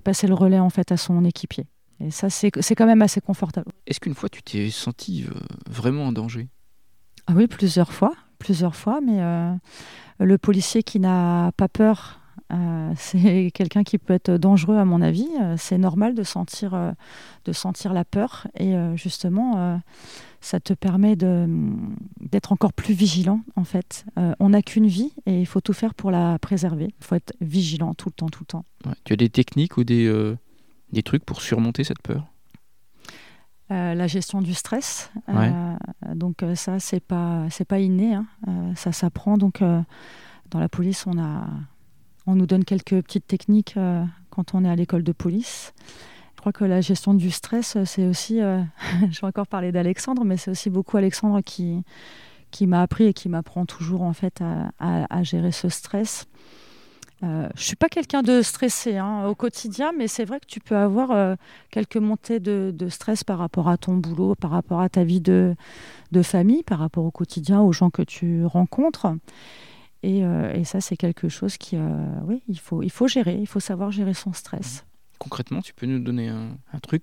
passer 0.00 0.26
le 0.26 0.34
relais 0.34 0.58
en 0.58 0.70
fait 0.70 0.92
à 0.92 0.96
son 0.96 1.24
équipier. 1.24 1.66
Et 2.00 2.10
ça, 2.10 2.30
c'est 2.30 2.50
quand 2.50 2.86
même 2.86 3.02
assez 3.02 3.20
confortable. 3.20 3.72
Est-ce 3.86 3.98
qu'une 3.98 4.14
fois, 4.14 4.28
tu 4.28 4.42
t'es 4.42 4.70
senti 4.70 5.24
euh, 5.28 5.34
vraiment 5.68 6.06
en 6.06 6.12
danger? 6.12 6.48
Ah 7.26 7.32
Oui, 7.34 7.46
plusieurs 7.48 7.92
fois. 7.92 8.12
Plusieurs 8.38 8.76
fois, 8.76 9.00
mais 9.04 9.20
euh, 9.20 9.52
le 10.20 10.38
policier 10.38 10.84
qui 10.84 11.00
n'a 11.00 11.50
pas 11.56 11.68
peur, 11.68 12.20
euh, 12.52 12.92
c'est 12.96 13.50
quelqu'un 13.54 13.84
qui 13.84 13.98
peut 13.98 14.14
être 14.14 14.32
dangereux 14.32 14.76
à 14.76 14.84
mon 14.84 15.02
avis. 15.02 15.28
C'est 15.56 15.78
normal 15.78 16.14
de 16.14 16.22
sentir, 16.22 16.94
de 17.44 17.52
sentir 17.52 17.92
la 17.92 18.04
peur. 18.04 18.46
Et 18.58 18.74
justement, 18.96 19.80
ça 20.40 20.60
te 20.60 20.72
permet 20.72 21.16
d'être 21.16 22.52
encore 22.52 22.72
plus 22.72 22.94
vigilant 22.94 23.40
en 23.56 23.64
fait. 23.64 24.04
Euh, 24.18 24.34
on 24.38 24.50
n'a 24.50 24.62
qu'une 24.62 24.86
vie 24.86 25.12
et 25.26 25.40
il 25.40 25.46
faut 25.46 25.60
tout 25.60 25.72
faire 25.72 25.94
pour 25.94 26.10
la 26.10 26.38
préserver. 26.38 26.94
Il 27.00 27.04
faut 27.04 27.14
être 27.14 27.34
vigilant 27.40 27.94
tout 27.94 28.08
le 28.08 28.14
temps, 28.14 28.28
tout 28.28 28.42
le 28.42 28.46
temps. 28.46 28.64
Tu 29.04 29.12
as 29.12 29.16
des 29.16 29.28
techniques 29.28 29.76
ou 29.76 29.84
des, 29.84 30.06
euh, 30.06 30.36
des 30.92 31.02
trucs 31.02 31.24
pour 31.24 31.42
surmonter 31.42 31.84
cette 31.84 32.02
peur? 32.02 32.26
Euh, 33.70 33.94
la 33.94 34.06
gestion 34.06 34.40
du 34.40 34.54
stress, 34.54 35.10
donc 36.14 36.42
ça 36.54 36.80
c'est 36.80 37.04
pas 37.04 37.44
c'est 37.50 37.66
pas 37.66 37.80
inné, 37.80 38.14
hein. 38.14 38.26
ça 38.76 38.92
s'apprend. 38.92 39.36
Donc 39.36 39.60
dans 39.60 40.58
la 40.58 40.70
police 40.70 41.06
on 41.06 41.18
a 41.18 41.46
on 42.28 42.36
nous 42.36 42.46
donne 42.46 42.64
quelques 42.64 43.02
petites 43.02 43.26
techniques 43.26 43.76
quand 44.30 44.54
on 44.54 44.64
est 44.64 44.68
à 44.68 44.76
l'école 44.76 45.02
de 45.02 45.12
police. 45.12 45.72
Je 46.38 46.40
crois 46.40 46.52
que 46.52 46.64
la 46.64 46.80
gestion 46.80 47.14
du 47.14 47.32
stress, 47.32 47.76
c'est 47.84 48.06
aussi, 48.06 48.40
euh, 48.40 48.62
je 49.10 49.20
vais 49.20 49.26
encore 49.26 49.48
parler 49.48 49.72
d'Alexandre, 49.72 50.24
mais 50.24 50.36
c'est 50.36 50.52
aussi 50.52 50.70
beaucoup 50.70 50.96
Alexandre 50.96 51.40
qui, 51.40 51.82
qui 52.52 52.68
m'a 52.68 52.80
appris 52.80 53.06
et 53.06 53.12
qui 53.12 53.28
m'apprend 53.28 53.66
toujours 53.66 54.02
en 54.02 54.12
fait 54.12 54.40
à, 54.78 55.22
gérer 55.24 55.50
ce 55.50 55.68
stress. 55.68 56.26
Euh, 57.24 57.48
je 57.56 57.64
suis 57.64 57.74
pas 57.74 57.88
quelqu'un 57.88 58.22
de 58.22 58.40
stressé 58.42 58.98
hein, 58.98 59.26
au 59.26 59.34
quotidien, 59.34 59.90
mais 59.98 60.06
c'est 60.06 60.24
vrai 60.24 60.38
que 60.38 60.46
tu 60.46 60.60
peux 60.60 60.76
avoir 60.76 61.10
euh, 61.10 61.34
quelques 61.72 61.96
montées 61.96 62.38
de, 62.38 62.88
stress 62.88 63.24
par 63.24 63.38
rapport 63.38 63.68
à 63.68 63.76
ton 63.76 63.96
boulot, 63.96 64.36
par 64.36 64.52
rapport 64.52 64.80
à 64.80 64.88
ta 64.88 65.02
vie 65.02 65.20
de, 65.20 65.56
de 66.12 66.22
famille, 66.22 66.62
par 66.62 66.78
rapport 66.78 67.04
au 67.04 67.10
quotidien, 67.10 67.62
aux 67.62 67.72
gens 67.72 67.90
que 67.90 68.02
tu 68.02 68.46
rencontres. 68.46 69.08
Et, 70.02 70.24
euh, 70.24 70.52
et 70.52 70.64
ça, 70.64 70.80
c'est 70.80 70.96
quelque 70.96 71.28
chose 71.28 71.56
qui, 71.56 71.76
oui, 72.24 72.42
il 72.48 72.58
faut, 72.58 72.82
il 72.82 72.90
faut 72.90 73.08
gérer, 73.08 73.36
il 73.38 73.46
faut 73.46 73.60
savoir 73.60 73.90
gérer 73.90 74.14
son 74.14 74.32
stress. 74.32 74.84
Concrètement, 75.18 75.60
tu 75.60 75.74
peux 75.74 75.86
nous 75.86 75.98
donner 75.98 76.28
un, 76.28 76.78
truc? 76.80 77.02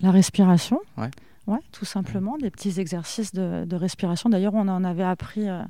La 0.00 0.10
respiration? 0.10 0.80
Ouais. 0.96 1.10
Ouais, 1.46 1.60
tout 1.70 1.84
simplement, 1.84 2.38
des 2.38 2.50
petits 2.50 2.80
exercices 2.80 3.32
de, 3.32 3.76
respiration. 3.76 4.28
D'ailleurs, 4.28 4.54
on 4.54 4.66
en 4.66 4.82
avait 4.82 5.04
appris 5.04 5.48
euh, 5.48 5.62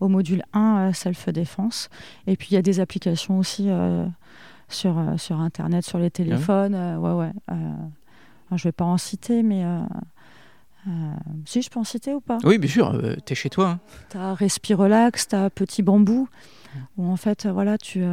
au 0.00 0.08
module 0.08 0.42
1, 0.54 0.78
euh, 0.78 0.92
self-défense. 0.92 1.90
Et 2.26 2.36
puis, 2.36 2.48
il 2.50 2.54
y 2.54 2.56
a 2.56 2.62
des 2.62 2.80
applications 2.80 3.38
aussi 3.38 3.68
euh, 3.68 4.06
sur, 4.68 4.96
sur 5.18 5.38
Internet, 5.40 5.84
sur 5.84 5.98
les 5.98 6.06
ah 6.06 6.10
téléphones. 6.10 6.74
ouais, 6.74 7.12
ouais. 7.12 7.32
je 7.48 8.54
ne 8.54 8.58
vais 8.58 8.72
pas 8.72 8.86
en 8.86 8.96
citer, 8.98 9.42
mais... 9.42 9.64
si, 11.44 11.62
je 11.62 11.70
peux 11.70 11.80
en 11.80 11.84
citer 11.84 12.14
ou 12.14 12.20
pas? 12.20 12.38
Oui, 12.44 12.58
bien 12.58 12.70
sûr, 12.70 13.00
tu 13.24 13.32
es 13.32 13.36
chez 13.36 13.50
toi. 13.50 13.68
Hein. 13.68 13.80
Tu 14.10 14.16
as 14.16 14.34
Respire 14.34 14.78
Relax, 14.78 15.28
tu 15.28 15.34
as 15.36 15.50
Petit 15.50 15.82
Bambou, 15.82 16.28
où 16.96 17.06
en 17.06 17.16
fait, 17.16 17.46
voilà, 17.46 17.78
tu, 17.78 18.04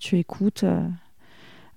tu 0.00 0.18
écoutes 0.18 0.64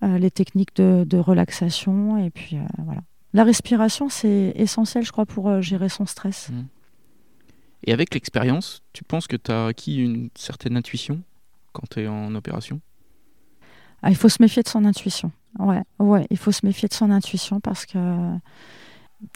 euh, 0.01 0.17
les 0.17 0.31
techniques 0.31 0.75
de, 0.77 1.17
relaxation. 1.17 2.17
Et 2.17 2.29
puis 2.29 2.57
euh, 2.57 2.65
voilà. 2.85 3.01
La 3.33 3.43
respiration, 3.43 4.09
c'est 4.09 4.53
essentiel, 4.55 5.03
je 5.03 5.11
crois, 5.11 5.25
pour 5.25 5.49
euh, 5.49 5.61
gérer 5.61 5.89
son 5.89 6.05
stress. 6.05 6.49
Mmh. 6.49 6.61
Et 7.85 7.93
avec 7.93 8.13
l'expérience, 8.13 8.81
tu 8.93 9.03
penses 9.03 9.27
que 9.27 9.35
tu 9.35 9.51
as 9.51 9.67
acquis 9.67 9.97
une 9.97 10.29
certaine 10.35 10.77
intuition 10.77 11.21
quand 11.73 11.87
tu 11.89 12.01
es 12.01 12.07
en 12.07 12.33
opération? 12.35 12.79
Ah, 14.01 14.09
Il 14.09 14.15
faut 14.15 14.29
se 14.29 14.41
méfier 14.41 14.63
de 14.63 14.69
son 14.69 14.85
intuition. 14.85 15.31
Ouais, 15.59 15.81
ouais, 15.99 16.25
il 16.29 16.37
faut 16.37 16.51
se 16.51 16.65
méfier 16.65 16.87
de 16.87 16.93
son 16.93 17.11
intuition 17.11 17.59
parce 17.59 17.85
que 17.85 17.97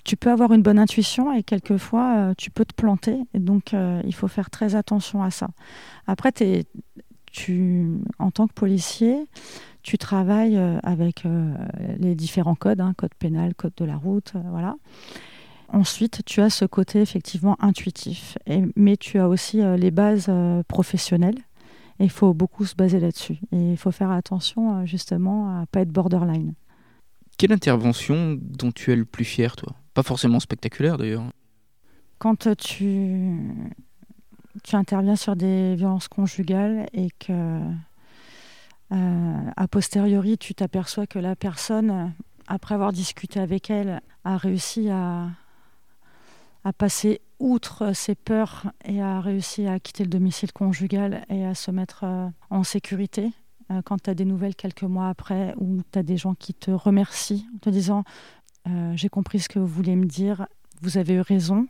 tu 0.03 0.15
peux 0.15 0.31
avoir 0.31 0.53
une 0.53 0.61
bonne 0.61 0.79
intuition 0.79 1.33
et 1.33 1.43
quelquefois 1.43 2.33
tu 2.37 2.49
peux 2.51 2.65
te 2.65 2.73
planter. 2.73 3.17
Et 3.33 3.39
donc 3.39 3.73
il 3.73 4.13
faut 4.13 4.27
faire 4.27 4.49
très 4.49 4.75
attention 4.75 5.23
à 5.23 5.31
ça. 5.31 5.49
Après, 6.07 6.31
tu, 7.31 7.99
en 8.19 8.31
tant 8.31 8.47
que 8.47 8.53
policier, 8.53 9.27
tu 9.83 9.97
travailles 9.97 10.57
euh, 10.57 10.79
avec 10.81 11.25
euh, 11.25 11.53
les 11.99 12.15
différents 12.15 12.55
codes, 12.55 12.79
hein, 12.79 12.93
code 12.97 13.13
pénal, 13.19 13.53
code 13.53 13.73
de 13.75 13.85
la 13.85 13.97
route, 13.97 14.31
euh, 14.35 14.41
voilà. 14.49 14.75
Ensuite, 15.67 16.21
tu 16.25 16.39
as 16.39 16.49
ce 16.49 16.65
côté 16.65 17.01
effectivement 17.01 17.57
intuitif, 17.59 18.37
mais 18.75 18.95
tu 18.95 19.17
as 19.17 19.27
aussi 19.27 19.57
les 19.57 19.89
bases 19.89 20.31
professionnelles. 20.67 21.39
Et 21.99 22.03
il 22.03 22.11
faut 22.11 22.35
beaucoup 22.35 22.63
se 22.65 22.75
baser 22.75 22.99
là-dessus. 22.99 23.39
Et 23.51 23.71
il 23.71 23.77
faut 23.77 23.89
faire 23.89 24.11
attention 24.11 24.85
justement 24.85 25.61
à 25.61 25.65
pas 25.65 25.79
être 25.79 25.89
borderline. 25.89 26.53
Quelle 27.37 27.51
intervention 27.51 28.37
dont 28.39 28.71
tu 28.71 28.91
es 28.91 28.95
le 28.95 29.05
plus 29.05 29.25
fier, 29.25 29.55
toi? 29.55 29.73
Pas 29.93 30.03
forcément 30.03 30.39
spectaculaire 30.39 30.97
d'ailleurs. 30.97 31.23
Quand 32.19 32.55
tu, 32.55 33.37
tu 34.63 34.75
interviens 34.75 35.15
sur 35.15 35.35
des 35.35 35.75
violences 35.75 36.07
conjugales 36.07 36.87
et 36.93 37.09
que, 37.19 37.59
euh, 38.91 39.51
a 39.57 39.67
posteriori, 39.67 40.37
tu 40.37 40.53
t'aperçois 40.55 41.07
que 41.07 41.19
la 41.19 41.35
personne, 41.35 42.13
après 42.47 42.75
avoir 42.75 42.93
discuté 42.93 43.39
avec 43.39 43.69
elle, 43.69 44.01
a 44.23 44.37
réussi 44.37 44.89
à, 44.89 45.29
à 46.63 46.73
passer 46.73 47.21
outre 47.39 47.93
ses 47.93 48.15
peurs 48.15 48.71
et 48.85 49.01
a 49.01 49.19
réussi 49.19 49.67
à 49.67 49.79
quitter 49.79 50.03
le 50.03 50.09
domicile 50.09 50.53
conjugal 50.53 51.25
et 51.29 51.45
à 51.45 51.55
se 51.55 51.71
mettre 51.71 52.03
euh, 52.03 52.27
en 52.49 52.63
sécurité 52.63 53.31
euh, 53.73 53.81
quand 53.83 54.03
tu 54.03 54.09
as 54.09 54.13
des 54.13 54.25
nouvelles 54.25 54.55
quelques 54.55 54.83
mois 54.83 55.09
après 55.09 55.53
ou 55.57 55.81
tu 55.91 55.99
as 55.99 56.03
des 56.03 56.17
gens 56.17 56.35
qui 56.35 56.53
te 56.53 56.71
remercient 56.71 57.45
en 57.55 57.57
te 57.59 57.69
disant 57.69 58.03
euh, 58.67 58.93
j'ai 58.95 59.09
compris 59.09 59.39
ce 59.39 59.49
que 59.49 59.59
vous 59.59 59.67
voulez 59.67 59.95
me 59.95 60.05
dire, 60.05 60.47
vous 60.81 60.97
avez 60.97 61.15
eu 61.15 61.21
raison 61.21 61.67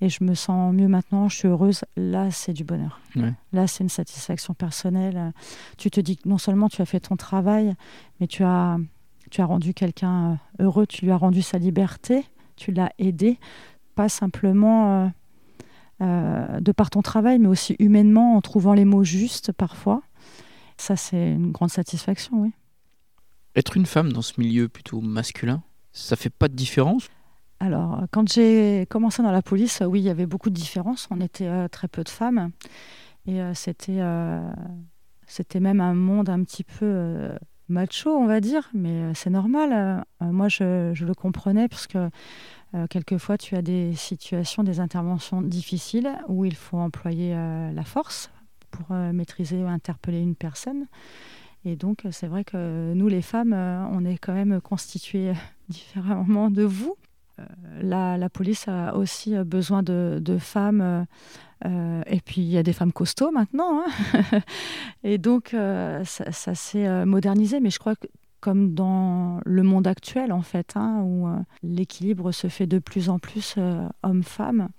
et 0.00 0.08
je 0.08 0.24
me 0.24 0.34
sens 0.34 0.72
mieux 0.74 0.88
maintenant, 0.88 1.28
je 1.28 1.36
suis 1.36 1.48
heureuse, 1.48 1.84
là 1.96 2.30
c'est 2.30 2.52
du 2.52 2.64
bonheur. 2.64 3.00
Là 3.52 3.66
c'est 3.66 3.84
une 3.84 3.90
satisfaction 3.90 4.54
personnelle. 4.54 5.32
Tu 5.76 5.90
te 5.90 6.00
dis 6.00 6.16
que 6.16 6.28
non 6.28 6.38
seulement 6.38 6.68
tu 6.68 6.80
as 6.80 6.86
fait 6.86 7.00
ton 7.00 7.16
travail, 7.16 7.74
mais 8.18 8.26
tu 8.26 8.42
as, 8.44 8.78
tu 9.30 9.40
as 9.40 9.44
rendu 9.44 9.74
quelqu'un 9.74 10.38
euh, 10.60 10.64
heureux, 10.64 10.86
tu 10.86 11.04
lui 11.04 11.12
as 11.12 11.16
rendu 11.16 11.42
sa 11.42 11.58
liberté, 11.58 12.24
tu 12.56 12.72
l'as 12.72 12.92
aidé, 12.98 13.38
pas 13.94 14.08
simplement 14.08 15.12
de 16.00 16.72
par 16.72 16.88
ton 16.88 17.02
travail, 17.02 17.38
mais 17.38 17.48
aussi 17.48 17.76
humainement 17.78 18.36
en 18.36 18.40
trouvant 18.40 18.72
les 18.72 18.86
mots 18.86 19.04
justes 19.04 19.52
parfois. 19.52 20.02
Ça, 20.80 20.96
c'est 20.96 21.32
une 21.32 21.52
grande 21.52 21.68
satisfaction, 21.68 22.40
oui. 22.40 22.52
Être 23.54 23.76
une 23.76 23.84
femme 23.84 24.14
dans 24.14 24.22
ce 24.22 24.40
milieu 24.40 24.66
plutôt 24.70 25.02
masculin, 25.02 25.62
ça 25.92 26.16
fait 26.16 26.30
pas 26.30 26.48
de 26.48 26.54
différence? 26.54 27.06
Alors, 27.60 28.04
quand 28.12 28.32
j'ai 28.32 28.86
commencé 28.88 29.22
dans 29.22 29.30
la 29.30 29.42
police, 29.42 29.82
oui, 29.86 30.00
il 30.00 30.04
y 30.04 30.08
avait 30.08 30.24
beaucoup 30.24 30.48
de 30.48 30.54
différences. 30.54 31.06
On 31.10 31.20
était 31.20 31.46
euh, 31.46 31.68
très 31.68 31.86
peu 31.86 32.02
de 32.02 32.08
femmes. 32.08 32.52
Et 33.26 33.42
euh, 33.42 33.52
c'était, 33.52 34.00
euh, 34.00 34.50
c'était 35.26 35.60
même 35.60 35.82
un 35.82 35.92
monde 35.92 36.30
un 36.30 36.42
petit 36.44 36.64
peu 36.64 37.28
macho, 37.68 38.16
on 38.16 38.24
va 38.24 38.40
dire. 38.40 38.70
Mais 38.72 39.12
c'est 39.12 39.28
normal. 39.28 40.02
moi, 40.22 40.48
je, 40.48 40.92
je, 40.94 41.04
le 41.04 41.12
comprenais 41.12 41.68
parce 41.68 41.88
que 41.88 42.08
quelquefois, 42.88 43.36
tu 43.36 43.54
as 43.54 43.60
des 43.60 43.94
situations, 43.96 44.64
des 44.64 44.80
interventions 44.80 45.42
difficiles 45.42 46.10
où 46.28 46.46
il 46.46 46.56
faut 46.56 46.78
employer 46.78 47.34
la 47.34 47.84
force 47.84 48.30
pour 48.80 48.96
euh, 48.96 49.12
maîtriser 49.12 49.62
ou 49.62 49.66
interpeller 49.66 50.20
une 50.20 50.34
personne. 50.34 50.86
Et 51.64 51.76
donc, 51.76 52.04
c'est 52.10 52.26
vrai 52.26 52.44
que 52.44 52.92
nous, 52.94 53.08
les 53.08 53.22
femmes, 53.22 53.52
euh, 53.52 53.84
on 53.90 54.04
est 54.04 54.16
quand 54.16 54.32
même 54.32 54.60
constituées 54.60 55.32
différemment 55.68 56.50
de 56.50 56.62
vous. 56.62 56.96
Euh, 57.38 57.44
la, 57.82 58.16
la, 58.16 58.30
police 58.30 58.66
a 58.68 58.96
aussi 58.96 59.34
besoin 59.44 59.82
de, 59.82 60.38
femmes. 60.38 61.06
et 61.64 62.20
puis, 62.24 62.40
il 62.40 62.48
y 62.48 62.58
a 62.58 62.62
des 62.62 62.72
femmes 62.72 62.92
costauds 62.92 63.30
maintenant. 63.30 63.82
Hein. 63.82 64.40
et 65.04 65.18
donc, 65.18 65.50
ça, 65.50 66.32
ça 66.32 66.54
s'est 66.54 67.04
modernisé. 67.04 67.60
Mais 67.60 67.70
je 67.70 67.78
crois 67.78 67.96
que 67.96 68.06
comme 68.40 68.72
dans 68.72 69.42
le 69.44 69.62
monde 69.62 69.86
actuel, 69.86 70.32
en 70.32 70.40
fait, 70.40 70.72
hein, 70.74 71.02
où 71.04 71.28
l'équilibre 71.62 72.32
se 72.32 72.48
fait 72.48 72.66
de 72.66 72.78
plus 72.78 73.10
en 73.10 73.18
plus 73.18 73.56
homme-femme, 74.02 74.70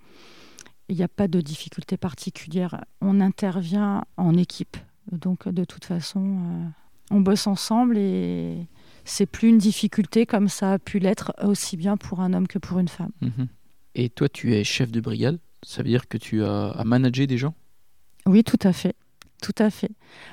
il 0.92 0.98
n'y 0.98 1.04
a 1.04 1.08
pas 1.08 1.30
de 1.30 1.40
difficulté 1.40 1.96
particulière. 1.96 2.84
On 3.00 3.22
intervient 3.22 4.04
en 4.18 4.36
équipe. 4.36 4.76
Donc, 5.12 5.48
de 5.48 5.64
toute 5.64 5.86
façon, 5.86 6.20
euh, 6.20 6.68
on 7.12 7.22
bosse 7.22 7.48
ensemble 7.48 7.98
et 7.98 8.68
c'est 9.06 9.26
plus 9.26 9.48
une 9.48 9.58
difficulté 9.58 10.26
comme 10.26 10.50
ça 10.50 10.74
a 10.74 10.80
pu 10.80 11.00
l'être 11.00 11.34
aussi 11.44 11.78
bien 11.78 11.96
pour 11.96 12.20
un 12.20 12.34
homme 12.34 12.46
que 12.46 12.60
pour 12.60 12.78
une 12.78 12.90
femme. 12.90 13.12
Mhm. 13.22 13.48
Et 13.96 14.10
toi, 14.10 14.28
tu 14.28 14.54
es 14.54 14.66
chef 14.66 14.92
de 14.92 15.00
brigade. 15.00 15.40
Ça 15.64 15.82
veut 15.82 15.88
dire 15.88 16.10
que 16.10 16.18
tu 16.18 16.44
as 16.44 16.72
à 16.72 16.84
manager 16.84 17.26
des 17.26 17.38
gens? 17.38 17.56
Oui, 18.26 18.44
tout 18.44 18.60
à 18.62 18.74
fait. 18.74 18.96
Tout 19.42 19.56
à 19.60 19.70
fait. 19.70 19.92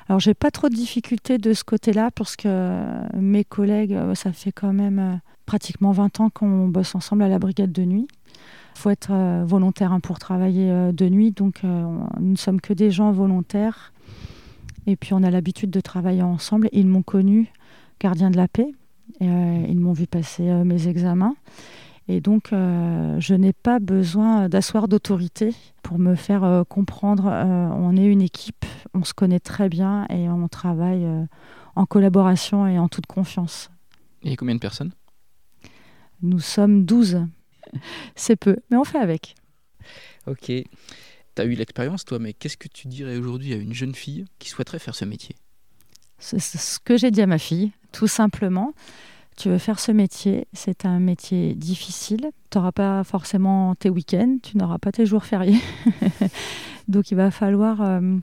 Alors, 0.09 0.19
j'ai 0.19 0.33
pas 0.33 0.51
trop 0.51 0.67
de 0.67 0.75
difficultés 0.75 1.37
de 1.37 1.53
ce 1.53 1.63
côté-là 1.63 2.11
parce 2.11 2.35
que 2.35 3.15
mes 3.15 3.45
collègues, 3.45 3.97
ça 4.13 4.33
fait 4.33 4.51
quand 4.51 4.73
même 4.73 4.99
euh, 4.99 5.15
pratiquement 5.45 5.93
20 5.93 6.19
ans 6.19 6.29
qu'on 6.29 6.67
bosse 6.67 6.95
ensemble 6.95 7.23
à 7.23 7.29
la 7.29 7.39
brigade 7.39 7.71
de 7.71 7.83
nuit. 7.83 8.07
Il 8.75 8.79
faut 8.79 8.89
être 8.89 9.11
euh, 9.11 9.43
volontaire 9.45 9.91
hein, 9.91 9.99
pour 9.99 10.19
travailler 10.19 10.71
euh, 10.71 10.91
de 10.91 11.09
nuit, 11.09 11.31
donc 11.31 11.61
euh, 11.63 11.83
nous 12.19 12.31
ne 12.31 12.37
sommes 12.37 12.61
que 12.61 12.73
des 12.73 12.91
gens 12.91 13.11
volontaires. 13.11 13.93
Et 14.87 14.95
puis 14.95 15.13
on 15.13 15.23
a 15.23 15.29
l'habitude 15.29 15.69
de 15.69 15.81
travailler 15.81 16.21
ensemble. 16.21 16.69
Ils 16.71 16.87
m'ont 16.87 17.03
connu 17.03 17.51
gardien 17.99 18.31
de 18.31 18.37
la 18.37 18.47
paix. 18.47 18.71
Et, 19.19 19.25
ils 19.25 19.77
m'ont 19.79 19.93
vu 19.93 20.07
passer 20.07 20.43
mes 20.63 20.87
examens. 20.87 21.35
Et 22.07 22.21
donc, 22.21 22.47
je 22.51 23.33
n'ai 23.35 23.53
pas 23.53 23.79
besoin 23.79 24.49
d'asseoir 24.49 24.87
d'autorité 24.87 25.53
pour 25.83 25.99
me 25.99 26.15
faire 26.15 26.63
comprendre. 26.67 27.25
on 27.25 27.95
est 27.97 28.05
une 28.05 28.21
équipe, 28.21 28.65
on 28.95 29.03
se 29.03 29.13
connaît 29.13 29.39
très 29.39 29.69
bien 29.69 30.07
et 30.09 30.27
on 30.29 30.47
travaille 30.47 31.05
en 31.75 31.85
collaboration 31.85 32.65
et 32.65 32.79
en 32.79 32.87
toute 32.87 33.05
confiance. 33.05 33.69
Et 34.23 34.35
combien 34.35 34.55
de 34.55 34.59
personnes? 34.59 34.91
Nous 36.21 36.39
sommes 36.39 36.83
12 36.85 37.27
c'est 38.15 38.35
peu, 38.35 38.57
mais 38.69 38.77
on 38.77 38.83
fait 38.83 38.99
avec. 38.99 39.35
Ok. 40.27 40.45
Tu 40.45 41.41
as 41.41 41.45
eu 41.45 41.53
l'expérience, 41.53 42.05
toi, 42.05 42.19
mais 42.19 42.33
qu'est-ce 42.33 42.57
que 42.57 42.67
tu 42.67 42.87
dirais 42.87 43.17
aujourd'hui 43.17 43.53
à 43.53 43.57
une 43.57 43.73
jeune 43.73 43.95
fille 43.95 44.25
qui 44.39 44.49
souhaiterait 44.49 44.79
faire 44.79 44.95
ce 44.95 45.05
métier? 45.05 45.35
C'est 46.17 46.39
ce 46.39 46.79
que 46.79 46.97
j'ai 46.97 47.11
dit 47.11 47.21
à 47.21 47.27
ma 47.27 47.37
fille, 47.37 47.71
tout 47.91 48.07
simplement. 48.07 48.73
Tu 49.37 49.47
veux 49.47 49.57
faire 49.57 49.79
ce 49.79 49.93
métier, 49.93 50.47
c'est 50.51 50.85
un 50.85 50.99
métier 50.99 51.55
difficile. 51.55 52.31
Tu 52.49 52.57
n'auras 52.57 52.73
pas 52.73 53.05
forcément 53.05 53.73
tes 53.75 53.89
week-ends, 53.89 54.37
tu 54.43 54.57
n'auras 54.57 54.79
pas 54.79 54.91
tes 54.91 55.05
jours 55.05 55.23
fériés. 55.23 55.61
Donc 56.89 57.09
il 57.11 57.15
va 57.15 57.31
falloir 57.31 57.81
euh, 57.81 58.17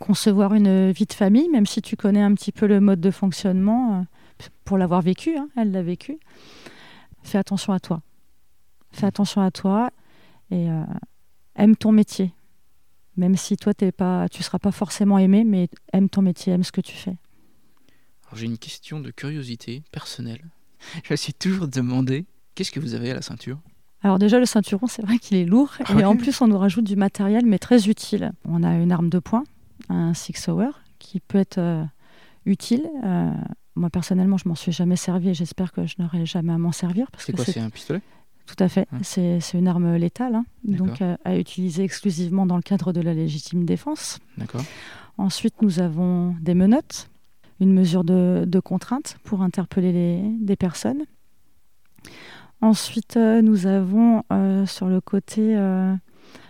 concevoir 0.00 0.52
une 0.52 0.90
vie 0.90 1.06
de 1.06 1.14
famille, 1.14 1.48
même 1.48 1.64
si 1.64 1.80
tu 1.80 1.96
connais 1.96 2.20
un 2.20 2.34
petit 2.34 2.52
peu 2.52 2.66
le 2.66 2.78
mode 2.80 3.00
de 3.00 3.10
fonctionnement, 3.10 4.00
euh, 4.00 4.46
pour 4.66 4.76
l'avoir 4.76 5.00
vécu, 5.00 5.38
hein, 5.38 5.48
elle 5.56 5.70
l'a 5.70 5.82
vécu. 5.82 6.18
Fais 7.22 7.38
attention 7.38 7.72
à 7.72 7.80
toi 7.80 8.02
fais 8.90 9.06
attention 9.06 9.40
à 9.42 9.50
toi 9.50 9.90
et 10.50 10.70
euh, 10.70 10.84
aime 11.56 11.76
ton 11.76 11.92
métier. 11.92 12.32
Même 13.16 13.36
si 13.36 13.56
toi, 13.56 13.74
tu 13.74 13.84
ne 13.86 14.42
seras 14.42 14.58
pas 14.58 14.70
forcément 14.70 15.18
aimé, 15.18 15.44
mais 15.44 15.68
aime 15.92 16.08
ton 16.08 16.22
métier, 16.22 16.52
aime 16.52 16.62
ce 16.62 16.72
que 16.72 16.80
tu 16.80 16.96
fais. 16.96 17.16
J'ai 18.34 18.46
une 18.46 18.58
question 18.58 19.00
de 19.00 19.10
curiosité 19.10 19.82
personnelle. 19.90 20.44
Je 21.04 21.12
me 21.12 21.16
suis 21.16 21.34
toujours 21.34 21.66
demandé, 21.66 22.26
qu'est-ce 22.54 22.70
que 22.70 22.80
vous 22.80 22.94
avez 22.94 23.10
à 23.10 23.14
la 23.14 23.22
ceinture? 23.22 23.58
Alors 24.02 24.18
déjà, 24.18 24.38
le 24.38 24.46
ceinturon, 24.46 24.86
c'est 24.86 25.02
vrai 25.02 25.18
qu'il 25.18 25.36
est 25.36 25.44
lourd. 25.44 25.72
Et 25.98 26.04
en 26.04 26.16
plus, 26.16 26.40
on 26.40 26.46
nous 26.46 26.58
rajoute 26.58 26.84
du 26.84 26.94
matériel, 26.94 27.44
mais 27.44 27.58
très 27.58 27.88
utile. 27.88 28.32
On 28.44 28.62
a 28.62 28.74
une 28.76 28.92
arme 28.92 29.08
de 29.08 29.18
poing, 29.18 29.42
un 29.88 30.14
Six 30.14 30.48
Hour, 30.48 30.80
qui 31.00 31.18
peut 31.18 31.38
être 31.38 31.58
euh, 31.58 31.84
utile. 32.46 32.88
Euh, 33.04 33.32
moi, 33.74 33.90
personnellement, 33.90 34.36
je 34.38 34.48
m'en 34.48 34.54
suis 34.54 34.70
jamais 34.70 34.96
servi 34.96 35.30
et 35.30 35.34
j'espère 35.34 35.72
que 35.72 35.86
je 35.86 35.96
n'aurai 35.98 36.26
jamais 36.26 36.52
à 36.52 36.58
m'en 36.58 36.70
servir. 36.70 37.08
C'est 37.18 37.32
quoi, 37.32 37.44
c'est 37.44 37.58
un 37.58 37.70
pistolet? 37.70 38.00
Tout 38.48 38.64
à 38.64 38.68
fait. 38.68 38.88
C'est 39.02 39.40
une 39.52 39.68
arme 39.68 39.96
létale, 39.96 40.34
hein. 40.34 40.44
donc 40.64 41.02
euh, 41.02 41.16
à 41.24 41.36
utiliser 41.36 41.84
exclusivement 41.84 42.46
dans 42.46 42.56
le 42.56 42.62
cadre 42.62 42.94
de 42.94 43.02
la 43.02 43.12
légitime 43.12 43.66
défense. 43.66 44.18
Ensuite, 45.18 45.60
nous 45.60 45.80
avons 45.80 46.34
des 46.40 46.54
menottes, 46.54 47.10
une 47.60 47.74
mesure 47.74 48.04
de, 48.04 48.60
contrainte 48.64 49.18
pour 49.22 49.42
interpeller 49.42 49.92
les, 49.92 50.22
des 50.40 50.56
personnes. 50.56 51.04
Ensuite, 52.62 53.18
euh, 53.18 53.42
nous 53.42 53.66
avons 53.66 54.24
euh, 54.32 54.64
sur 54.64 54.86
le 54.86 55.02
côté 55.02 55.54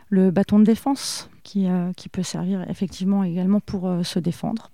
le 0.08 0.30
bâton 0.30 0.60
de 0.60 0.64
défense 0.64 1.28
qui, 1.42 1.66
qui, 1.96 2.08
peut 2.08 2.22
servir 2.22 2.64
effectivement 2.70 3.24
également 3.24 3.60
pour 3.60 3.90
se 4.04 4.20
défendre. 4.20 4.70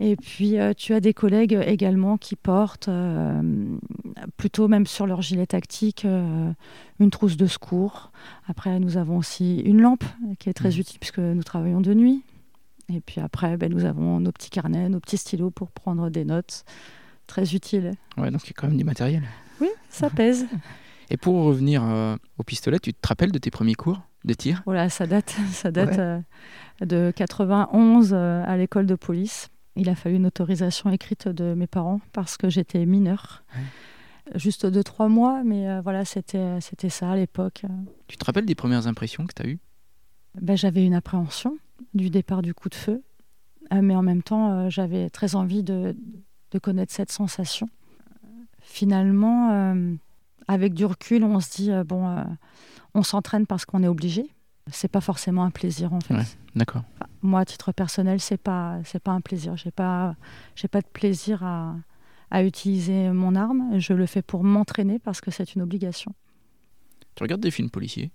Et 0.00 0.16
puis, 0.16 0.58
euh, 0.58 0.72
tu 0.76 0.92
as 0.92 1.00
des 1.00 1.14
collègues 1.14 1.58
également 1.66 2.16
qui 2.16 2.34
portent, 2.34 2.88
euh, 2.88 3.40
plutôt 4.36 4.66
même 4.66 4.86
sur 4.86 5.06
leur 5.06 5.22
gilet 5.22 5.46
tactique, 5.46 6.04
euh, 6.04 6.50
une 6.98 7.10
trousse 7.10 7.36
de 7.36 7.46
secours. 7.46 8.10
Après, 8.48 8.80
nous 8.80 8.96
avons 8.96 9.18
aussi 9.18 9.60
une 9.60 9.80
lampe 9.80 10.04
qui 10.40 10.48
est 10.48 10.54
très 10.54 10.70
mmh. 10.70 10.80
utile 10.80 10.98
puisque 10.98 11.18
nous 11.18 11.42
travaillons 11.44 11.80
de 11.80 11.94
nuit. 11.94 12.24
Et 12.92 13.00
puis 13.00 13.20
après, 13.20 13.56
ben, 13.56 13.72
nous 13.72 13.84
avons 13.84 14.20
nos 14.20 14.32
petits 14.32 14.50
carnets, 14.50 14.88
nos 14.88 15.00
petits 15.00 15.16
stylos 15.16 15.50
pour 15.50 15.70
prendre 15.70 16.10
des 16.10 16.24
notes. 16.24 16.64
Très 17.26 17.54
utiles. 17.54 17.92
Ouais, 18.18 18.30
donc 18.30 18.44
il 18.44 18.48
y 18.48 18.50
a 18.50 18.54
quand 18.54 18.68
même 18.68 18.76
du 18.76 18.84
matériel. 18.84 19.22
Oui, 19.60 19.68
ça 19.88 20.10
pèse. 20.14 20.46
Et 21.08 21.16
pour 21.16 21.44
revenir 21.44 21.82
au 22.36 22.42
pistolet, 22.42 22.78
tu 22.78 22.92
te 22.92 23.08
rappelles 23.08 23.32
de 23.32 23.38
tes 23.38 23.50
premiers 23.50 23.74
cours 23.74 24.02
de 24.26 24.34
tir 24.34 24.62
Voilà, 24.66 24.90
ça 24.90 25.06
date, 25.06 25.34
ça 25.52 25.70
date 25.70 25.98
de 26.82 27.12
91 27.16 28.12
à 28.12 28.56
l'école 28.58 28.84
de 28.84 28.94
police. 28.94 29.48
Il 29.76 29.88
a 29.88 29.94
fallu 29.94 30.16
une 30.16 30.26
autorisation 30.26 30.90
écrite 30.90 31.28
de 31.28 31.54
mes 31.54 31.66
parents 31.66 32.00
parce 32.12 32.36
que 32.36 32.48
j'étais 32.48 32.86
mineure. 32.86 33.44
Juste 34.34 34.66
deux, 34.66 34.82
trois 34.84 35.08
mois, 35.08 35.42
mais 35.44 35.80
voilà, 35.80 36.04
c'était, 36.04 36.60
c'était 36.60 36.88
ça 36.88 37.10
à 37.10 37.16
l'époque. 37.16 37.62
Tu 38.06 38.16
te 38.16 38.24
rappelles 38.24 38.46
des 38.46 38.54
premières 38.54 38.86
impressions 38.86 39.26
que 39.26 39.34
tu 39.34 39.42
as 39.42 39.50
eues? 39.50 39.58
Ben, 40.40 40.56
J'avais 40.56 40.84
une 40.84 40.94
appréhension 40.94 41.58
du 41.92 42.08
départ 42.08 42.40
du 42.40 42.54
coup 42.54 42.68
de 42.68 42.74
feu, 42.74 43.02
mais 43.72 43.94
en 43.94 44.02
même 44.02 44.22
temps, 44.22 44.70
j'avais 44.70 45.10
très 45.10 45.34
envie 45.34 45.62
de, 45.62 45.96
de 46.52 46.58
connaître 46.58 46.92
cette 46.92 47.12
sensation. 47.12 47.68
Finalement, 48.60 49.74
avec 50.48 50.72
du 50.72 50.86
recul, 50.86 51.24
on 51.24 51.40
se 51.40 51.50
dit, 51.56 51.70
bon, 51.84 52.24
on 52.94 53.02
s'entraîne 53.02 53.46
parce 53.46 53.64
qu'on 53.66 53.82
est 53.82 53.88
obligé 53.88 54.33
c'est 54.74 54.88
pas 54.88 55.00
forcément 55.00 55.44
un 55.44 55.50
plaisir 55.50 55.92
en 55.92 56.00
fait. 56.00 56.14
d'accord. 56.54 56.82
moi, 57.22 57.40
à 57.40 57.44
titre 57.44 57.72
personnel, 57.72 58.20
c'est 58.20 58.36
pas 58.36 58.78
c'est 58.84 59.02
pas 59.02 59.12
un 59.12 59.20
plaisir. 59.20 59.56
J'ai 59.56 59.70
pas 59.70 60.16
j'ai 60.54 60.68
pas 60.68 60.80
de 60.80 60.86
plaisir 60.86 61.42
à, 61.44 61.76
à 62.30 62.42
utiliser 62.44 63.10
mon 63.10 63.34
arme. 63.34 63.78
Je 63.78 63.92
le 63.92 64.06
fais 64.06 64.22
pour 64.22 64.44
m'entraîner 64.44 64.98
parce 64.98 65.20
que 65.20 65.30
c'est 65.30 65.54
une 65.54 65.62
obligation. 65.62 66.12
Tu 67.14 67.22
regardes 67.22 67.42
des 67.42 67.50
films 67.50 67.70
policiers? 67.70 68.10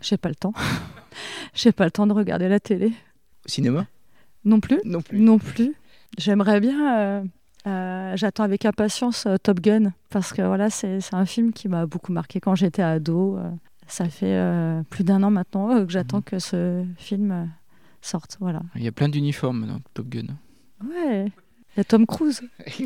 J'ai 0.00 0.16
pas 0.16 0.28
le 0.28 0.34
temps. 0.34 0.54
J'ai 1.54 1.72
pas 1.72 1.84
le 1.84 1.90
temps 1.90 2.06
de 2.06 2.12
regarder 2.12 2.48
la 2.48 2.60
télé. 2.60 2.92
Cinéma? 3.46 3.86
Non 4.44 4.60
plus. 4.60 4.80
Non 4.84 5.02
plus. 5.02 5.20
Non 5.20 5.38
plus. 5.38 5.74
J'aimerais 6.18 6.60
bien. 6.60 6.98
Euh, 6.98 7.24
euh, 7.66 8.16
j'attends 8.16 8.44
avec 8.44 8.64
impatience 8.64 9.26
euh, 9.26 9.36
Top 9.36 9.60
Gun 9.60 9.92
parce 10.08 10.32
que 10.32 10.42
voilà, 10.42 10.70
c'est 10.70 10.98
un 11.12 11.26
film 11.26 11.52
qui 11.52 11.68
m'a 11.68 11.86
beaucoup 11.86 12.12
marqué 12.12 12.40
quand 12.40 12.54
j'étais 12.54 12.82
ado. 12.82 13.38
Ça 13.90 14.08
fait 14.08 14.32
euh, 14.32 14.82
plus 14.88 15.02
d'un 15.02 15.22
an 15.24 15.30
maintenant 15.30 15.74
euh, 15.74 15.84
que 15.84 15.90
j'attends 15.90 16.18
mhm. 16.18 16.24
que 16.24 16.38
ce 16.38 16.86
film 16.96 17.32
euh, 17.32 17.44
sorte. 18.00 18.36
Voilà. 18.40 18.62
Il 18.76 18.84
y 18.84 18.88
a 18.88 18.92
plein 18.92 19.08
d'uniformes 19.08 19.66
dans 19.66 19.80
Top 19.94 20.08
Gun. 20.08 20.36
Ouais, 20.84 21.26
il 21.26 21.76
y 21.76 21.80
a 21.80 21.84
Tom 21.84 22.06
Cruise. 22.06 22.40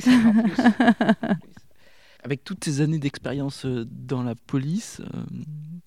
Avec 2.25 2.43
toutes 2.43 2.65
ces 2.65 2.81
années 2.81 2.99
d'expérience 2.99 3.67
dans 3.67 4.23
la 4.23 4.35
police, 4.35 5.03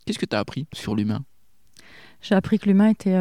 qu'est-ce 0.06 0.20
que 0.20 0.28
tu 0.28 0.36
as 0.36 0.40
appris 0.40 0.68
sur 0.72 0.96
l'humain? 0.96 1.26
J'ai 2.22 2.36
appris 2.36 2.60
que 2.60 2.68
l'humain 2.68 2.90
était 2.90 3.18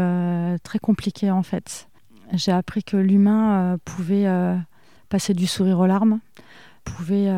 très 0.62 0.78
compliqué 0.78 1.30
en 1.30 1.42
fait. 1.42 1.88
J'ai 2.34 2.53
appris 2.53 2.84
que 2.84 2.99
l'humain 2.99 3.78
pouvait 3.86 4.26
passer 5.09 5.32
du 5.32 5.47
sourire 5.47 5.78
aux 5.78 5.86
larmes, 5.86 6.20
pouvait, 6.84 7.32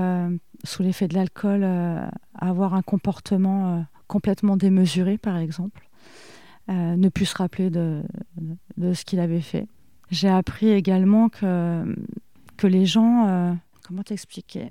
sous 0.64 0.82
l'effet 0.82 1.06
de 1.06 1.14
l'alcool, 1.14 1.64
avoir 2.34 2.74
un 2.74 2.82
comportement 2.82 3.86
complètement 4.08 4.56
démesuré, 4.56 5.18
par 5.18 5.36
exemple, 5.36 5.88
euh, 6.70 6.96
ne 6.96 7.08
plus 7.08 7.26
se 7.26 7.36
rappeler 7.36 7.70
de, 7.70 8.02
ce 8.92 9.04
qu'il 9.04 9.20
avait 9.20 9.40
fait. 9.40 9.66
J'ai 10.10 10.28
appris 10.28 10.70
également 10.70 11.28
que, 11.28 11.84
les 12.64 12.86
gens... 12.86 13.26
Euh, 13.28 13.52
comment 13.86 14.02
t'expliquer? 14.02 14.68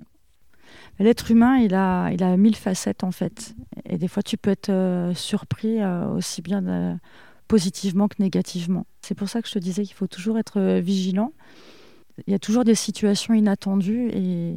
L'être 0.99 1.31
humain, 1.31 1.57
il 1.57 1.73
a, 1.73 2.11
il 2.11 2.21
a 2.23 2.35
mille 2.35 2.55
facettes, 2.55 3.03
en 3.03 3.11
fait. 3.11 3.55
Et 3.85 3.97
des 3.97 4.07
fois, 4.07 4.21
tu 4.21 4.35
peux 4.35 4.49
être 4.49 4.69
euh, 4.69 5.13
surpris 5.13 5.83
aussi 5.85 6.41
bien 6.41 6.99
positivement 7.47 8.09
que 8.09 8.15
négativement. 8.19 8.85
C'est 9.01 9.15
pour 9.15 9.29
ça 9.29 9.41
que 9.41 9.47
je 9.47 9.53
te 9.53 9.59
disais 9.59 9.83
qu'il 9.83 9.95
faut 9.95 10.07
toujours 10.07 10.37
être 10.37 10.79
vigilant. 10.79 11.31
Il 12.25 12.31
y 12.31 12.35
a 12.35 12.39
toujours 12.39 12.65
des 12.65 12.75
situations 12.75 13.33
inattendues 13.33 14.09
et 14.11 14.55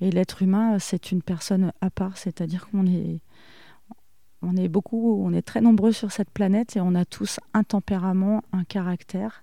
l'être 0.00 0.42
humain, 0.42 0.78
c'est 0.78 1.12
une 1.12 1.22
personne 1.22 1.72
à 1.80 1.90
part, 1.90 2.16
c'est-à-dire 2.16 2.68
qu'on 2.68 2.86
est, 2.86 3.20
on 4.42 4.56
est 4.56 4.68
beaucoup, 4.68 5.22
on 5.24 5.32
est 5.32 5.42
très 5.42 5.60
nombreux 5.60 5.92
sur 5.92 6.12
cette 6.12 6.30
planète 6.30 6.76
et 6.76 6.80
on 6.80 6.94
a 6.94 7.04
tous 7.04 7.40
un 7.54 7.64
tempérament, 7.64 8.42
un 8.52 8.64
caractère 8.64 9.42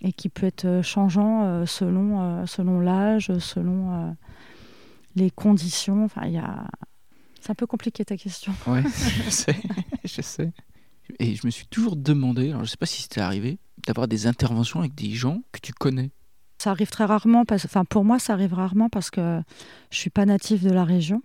et 0.00 0.12
qui 0.12 0.28
peut 0.28 0.46
être 0.46 0.66
euh, 0.66 0.82
changeant 0.82 1.44
euh, 1.44 1.66
selon, 1.66 2.20
euh, 2.20 2.46
selon 2.46 2.80
l'âge, 2.80 3.36
selon 3.38 4.14
les 5.14 5.30
conditions. 5.30 6.04
Enfin, 6.04 6.22
il 6.26 6.32
y 6.32 6.38
a... 6.38 6.66
C'est 7.40 7.50
un 7.50 7.54
peu 7.54 7.66
compliqué 7.66 8.04
ta 8.04 8.16
question. 8.16 8.52
Oui, 8.66 8.80
je 9.24 9.30
sais, 9.30 9.56
je 10.04 10.20
sais. 10.20 10.52
Et 11.20 11.34
je 11.34 11.46
me 11.46 11.50
suis 11.50 11.66
toujours 11.66 11.96
demandé, 11.96 12.48
alors 12.48 12.60
je 12.60 12.64
ne 12.64 12.70
sais 12.70 12.76
pas 12.76 12.86
si 12.86 13.02
c'était 13.02 13.20
arrivé, 13.20 13.58
d'avoir 13.86 14.08
des 14.08 14.26
interventions 14.26 14.80
avec 14.80 14.94
des 14.94 15.10
gens 15.10 15.42
que 15.52 15.60
tu 15.60 15.72
connais. 15.72 16.10
Ça 16.58 16.70
arrive 16.70 16.90
très 16.90 17.04
rarement, 17.04 17.44
parce... 17.44 17.64
enfin 17.64 17.84
pour 17.84 18.04
moi 18.04 18.18
ça 18.18 18.32
arrive 18.32 18.54
rarement 18.54 18.88
parce 18.88 19.10
que 19.10 19.42
je 19.90 19.98
suis 19.98 20.10
pas 20.10 20.24
natif 20.24 20.62
de 20.62 20.70
la 20.70 20.84
région 20.84 21.22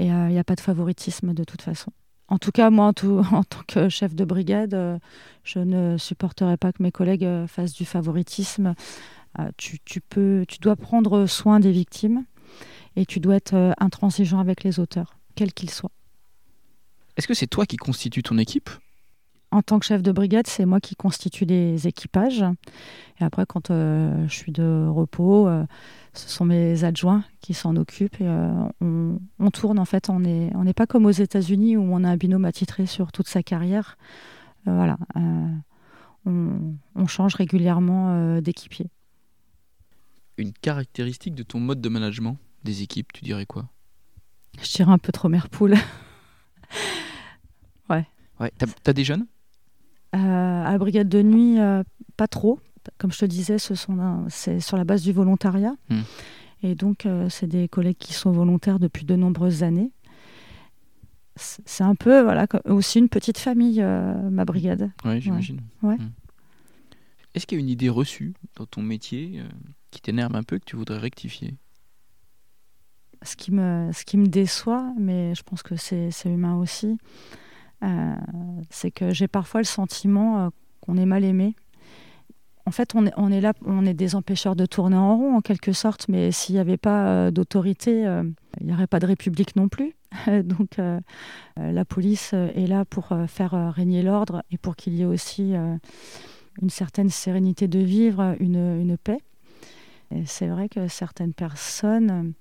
et 0.00 0.06
il 0.06 0.28
n'y 0.28 0.38
a 0.38 0.44
pas 0.44 0.56
de 0.56 0.60
favoritisme 0.60 1.34
de 1.34 1.44
toute 1.44 1.62
façon. 1.62 1.92
En 2.30 2.38
tout 2.38 2.52
cas, 2.52 2.70
moi, 2.70 2.86
en, 3.32 3.42
tant 3.42 3.62
que 3.66 3.88
chef 3.88 4.14
de 4.14 4.24
brigade, 4.24 4.72
euh, 4.74 4.98
je 5.44 5.58
ne 5.58 5.98
supporterai 5.98 6.56
pas 6.56 6.72
que 6.72 6.82
mes 6.82 6.92
collègues 6.92 7.24
euh, 7.24 7.46
fassent 7.46 7.74
du 7.74 7.84
favoritisme. 7.84 8.74
Euh, 9.38 9.50
tu, 9.56 9.78
tu 9.80 10.00
dois 10.60 10.76
prendre 10.76 11.26
soin 11.26 11.60
des 11.60 11.72
victimes 11.72 12.24
et 12.96 13.04
tu 13.04 13.20
dois 13.20 13.36
être 13.36 13.74
intransigeant 13.78 14.38
avec 14.38 14.64
les 14.64 14.80
auteurs, 14.80 15.18
quels 15.34 15.52
qu'ils 15.52 15.70
soient. 15.70 15.92
Est-ce 17.16 17.28
que 17.28 17.34
c'est 17.34 17.46
toi 17.46 17.66
qui 17.66 17.76
constitues 17.76 18.22
ton 18.22 18.38
équipe? 18.38 18.70
En 19.50 19.62
tant 19.62 19.78
que 19.78 19.86
chef 19.86 20.02
de 20.02 20.12
brigade, 20.12 20.46
c'est 20.46 20.64
moi 20.64 20.80
qui 20.80 20.94
constitue 20.94 21.44
les 21.44 21.86
équipages. 21.86 22.44
Et 23.20 23.24
après, 23.24 23.44
quand 23.46 23.68
je 23.70 24.28
suis 24.28 24.52
de 24.52 24.86
repos, 24.88 25.48
ce 26.12 26.28
sont 26.28 26.44
mes 26.44 26.84
adjoints 26.84 27.24
qui 27.40 27.54
s'en 27.54 27.76
occupent 27.76 28.20
et 28.20 28.26
euh, 28.26 28.68
on, 28.80 29.50
tourne 29.50 29.78
en 29.78 29.84
fait. 29.84 30.10
On 30.10 30.20
n'est 30.20 30.50
on 30.54 30.64
pas 30.72 30.86
comme 30.86 31.06
aux 31.06 31.10
États-Unis 31.10 31.76
où 31.76 31.82
on 31.82 32.04
a 32.04 32.10
un 32.10 32.16
binôme 32.16 32.44
attitré 32.44 32.86
sur 32.86 33.12
toute 33.12 33.28
sa 33.28 33.42
carrière. 33.42 33.96
Euh, 34.66 34.74
voilà, 34.74 34.98
euh, 35.16 36.76
on, 36.96 37.06
change 37.06 37.34
régulièrement 37.34 38.40
d'équipier. 38.40 38.90
Une 40.36 40.52
caractéristique 40.52 41.34
de 41.34 41.42
ton 41.42 41.60
mode 41.60 41.80
de 41.80 41.88
management 41.88 42.36
des 42.64 42.82
équipes, 42.82 43.12
tu 43.12 43.24
dirais 43.24 43.46
quoi? 43.46 43.68
Je 44.60 44.70
dirais 44.70 44.92
un 44.92 44.98
peu 44.98 45.12
trop 45.12 45.28
mère 45.28 45.48
poule. 45.48 45.74
ouais. 47.90 48.06
Ouais. 48.38 48.52
T'as 48.58 48.66
as 48.86 48.92
des 48.92 49.04
jeunes? 49.04 49.26
À 50.12 50.72
la 50.72 50.78
brigade 50.78 51.08
de 51.08 51.22
nuit, 51.22 51.58
pas 52.16 52.28
trop 52.28 52.58
comme 52.98 53.12
je 53.12 53.18
te 53.18 53.24
disais, 53.24 53.58
ce 53.58 53.74
c'est 54.28 54.60
sur 54.60 54.76
la 54.76 54.84
base 54.84 55.02
du 55.02 55.12
volontariat. 55.12 55.74
Hmm. 55.88 56.02
Et 56.62 56.74
donc, 56.74 57.06
euh, 57.06 57.28
c'est 57.28 57.46
des 57.46 57.68
collègues 57.68 57.96
qui 57.98 58.12
sont 58.12 58.30
volontaires 58.30 58.78
depuis 58.78 59.04
de 59.04 59.16
nombreuses 59.16 59.62
années. 59.62 59.92
C'est 61.36 61.84
un 61.84 61.94
peu, 61.94 62.20
voilà, 62.20 62.46
aussi 62.66 62.98
une 62.98 63.08
petite 63.08 63.38
famille, 63.38 63.80
euh, 63.80 64.30
ma 64.30 64.44
brigade. 64.44 64.90
Oui, 65.04 65.20
j'imagine. 65.22 65.60
Ouais. 65.82 65.96
Hmm. 65.96 66.10
Est-ce 67.34 67.46
qu'il 67.46 67.56
y 67.56 67.60
a 67.60 67.64
une 67.64 67.70
idée 67.70 67.88
reçue 67.88 68.34
dans 68.56 68.66
ton 68.66 68.82
métier 68.82 69.40
euh, 69.40 69.48
qui 69.90 70.02
t'énerve 70.02 70.34
un 70.34 70.42
peu, 70.42 70.58
que 70.58 70.64
tu 70.64 70.76
voudrais 70.76 70.98
rectifier? 70.98 71.54
Ce 73.22 73.36
qui, 73.36 73.52
me, 73.52 73.90
ce 73.92 74.04
qui 74.04 74.18
me 74.18 74.26
déçoit, 74.26 74.92
mais 74.98 75.34
je 75.34 75.42
pense 75.42 75.62
que 75.62 75.76
c'est 75.76 76.10
humain 76.24 76.56
aussi, 76.56 76.98
c'est 78.68 78.90
que 78.90 79.10
j'ai 79.10 79.28
parfois 79.28 79.60
le 79.60 79.66
sentiment 79.66 80.50
qu'on 80.80 80.96
est 80.96 81.06
mal 81.06 81.24
aimé 81.24 81.54
en 82.70 82.72
fait, 82.72 82.94
on 82.94 83.32
est, 83.32 83.40
là, 83.40 83.52
on 83.64 83.84
est 83.84 83.94
des 83.94 84.14
empêcheurs 84.14 84.54
de 84.54 84.64
tourner 84.64 84.96
en 84.96 85.16
rond 85.16 85.34
en 85.34 85.40
quelque 85.40 85.72
sorte, 85.72 86.06
mais 86.08 86.30
s'il 86.30 86.54
n'y 86.54 86.60
avait 86.60 86.76
pas 86.76 87.08
euh, 87.08 87.30
d'autorité, 87.32 88.06
euh, 88.06 88.22
il 88.60 88.66
n'y 88.66 88.72
aurait 88.72 88.86
pas 88.86 89.00
de 89.00 89.06
république 89.06 89.56
non 89.56 89.68
plus. 89.68 89.96
Donc 90.44 90.78
euh, 90.78 91.00
la 91.56 91.84
police 91.84 92.32
est 92.32 92.68
là 92.68 92.84
pour 92.84 93.12
faire 93.26 93.72
régner 93.74 94.02
l'ordre 94.02 94.44
et 94.52 94.56
pour 94.56 94.76
qu'il 94.76 94.94
y 94.94 95.02
ait 95.02 95.06
aussi 95.06 95.54
une 96.62 96.70
certaine 96.70 97.08
sérénité 97.08 97.66
de 97.66 97.80
vivre, 97.80 98.36
une, 98.38 98.96
paix. 99.02 99.18
C'est 100.24 100.46
vrai 100.46 100.68
que 100.68 100.86
certaines 100.86 101.34
personnes, 101.34 102.34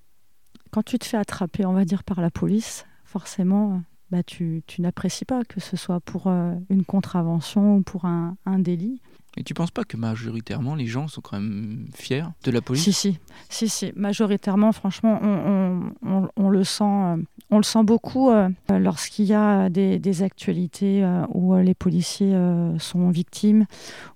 quand 0.71 0.83
tu 0.83 0.99
te 0.99 1.05
fais 1.05 1.17
attraper, 1.17 1.65
on 1.65 1.73
va 1.73 1.85
dire, 1.85 2.03
par 2.03 2.21
la 2.21 2.29
police, 2.29 2.85
forcément, 3.03 3.81
bah, 4.11 4.23
tu, 4.23 4.63
n'apprécies 4.79 5.25
pas 5.25 5.43
que 5.43 5.59
ce 5.59 5.77
soit 5.77 5.99
pour 5.99 6.27
une 6.27 6.85
contravention 6.85 7.77
ou 7.77 7.81
pour 7.81 8.05
un 8.05 8.35
délit. 8.59 9.01
Et 9.37 9.43
tu 9.43 9.53
penses 9.53 9.71
pas 9.71 9.83
que 9.83 9.95
majoritairement 9.95 10.75
les 10.75 10.87
gens 10.87 11.07
sont 11.07 11.21
quand 11.21 11.39
même 11.39 11.85
fiers 11.93 12.25
de 12.43 12.51
la 12.51 12.61
police? 12.61 12.83
Si, 12.83 12.93
si, 12.93 13.19
si, 13.49 13.69
si. 13.69 13.91
Majoritairement, 13.95 14.71
franchement, 14.71 15.19
on, 15.21 16.49
le 16.49 16.63
sent, 16.63 16.83
euh, 16.83 17.15
on 17.51 17.57
le 17.57 17.63
sent 17.63 17.83
beaucoup 17.83 18.31
euh, 18.31 18.49
lorsqu'il 18.69 19.25
y 19.25 19.33
a 19.33 19.69
des, 19.69 20.23
actualités 20.23 21.03
euh, 21.03 21.25
où 21.29 21.55
les 21.55 21.75
policiers 21.75 22.35
sont 22.79 23.09
victimes 23.09 23.65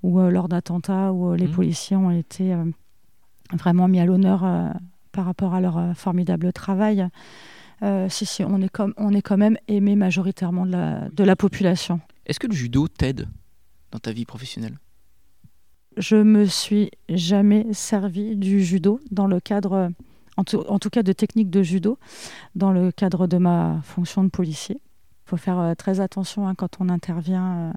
ou 0.01 0.19
lors 0.19 0.49
d'attentats 0.49 1.13
où 1.13 1.33
les 1.33 1.47
mmh. 1.47 1.51
policiers 1.51 1.95
ont 1.95 2.11
été 2.11 2.53
vraiment 3.53 3.87
mis 3.87 3.99
à 3.99 4.05
l'honneur 4.05 4.73
par 5.11 5.25
rapport 5.25 5.53
à 5.53 5.61
leur 5.61 5.95
formidable 5.95 6.51
travail. 6.51 7.07
Si, 8.09 8.25
si, 8.25 8.43
on 8.43 8.61
est, 8.61 8.69
comme, 8.69 8.93
on 8.97 9.13
est 9.13 9.21
quand 9.21 9.37
même 9.37 9.57
aimé 9.67 9.95
majoritairement 9.95 10.65
de 10.65 10.71
la, 10.71 11.09
de 11.09 11.23
la 11.23 11.35
population. 11.35 11.99
Est-ce 12.25 12.39
que 12.39 12.47
le 12.47 12.53
judo 12.53 12.87
t'aide 12.87 13.27
dans 13.91 13.99
ta 13.99 14.11
vie 14.11 14.25
professionnelle? 14.25 14.77
Je 15.97 16.15
me 16.15 16.45
suis 16.45 16.89
jamais 17.09 17.67
servi 17.71 18.35
du 18.35 18.63
judo 18.63 18.99
dans 19.11 19.27
le 19.27 19.39
cadre, 19.39 19.91
en 20.37 20.43
tout, 20.43 20.89
cas 20.89 21.03
de 21.03 21.13
techniques 21.13 21.51
de 21.51 21.61
judo, 21.61 21.99
dans 22.55 22.71
le 22.71 22.91
cadre 22.91 23.27
de 23.27 23.37
ma 23.37 23.79
fonction 23.83 24.23
de 24.23 24.29
policier. 24.29 24.77
Il 25.25 25.29
faut 25.29 25.37
faire 25.37 25.59
euh, 25.59 25.73
très 25.75 25.99
attention 25.99 26.47
hein, 26.47 26.55
quand 26.55 26.77
on 26.79 26.89
intervient 26.89 27.53
euh, 27.55 27.73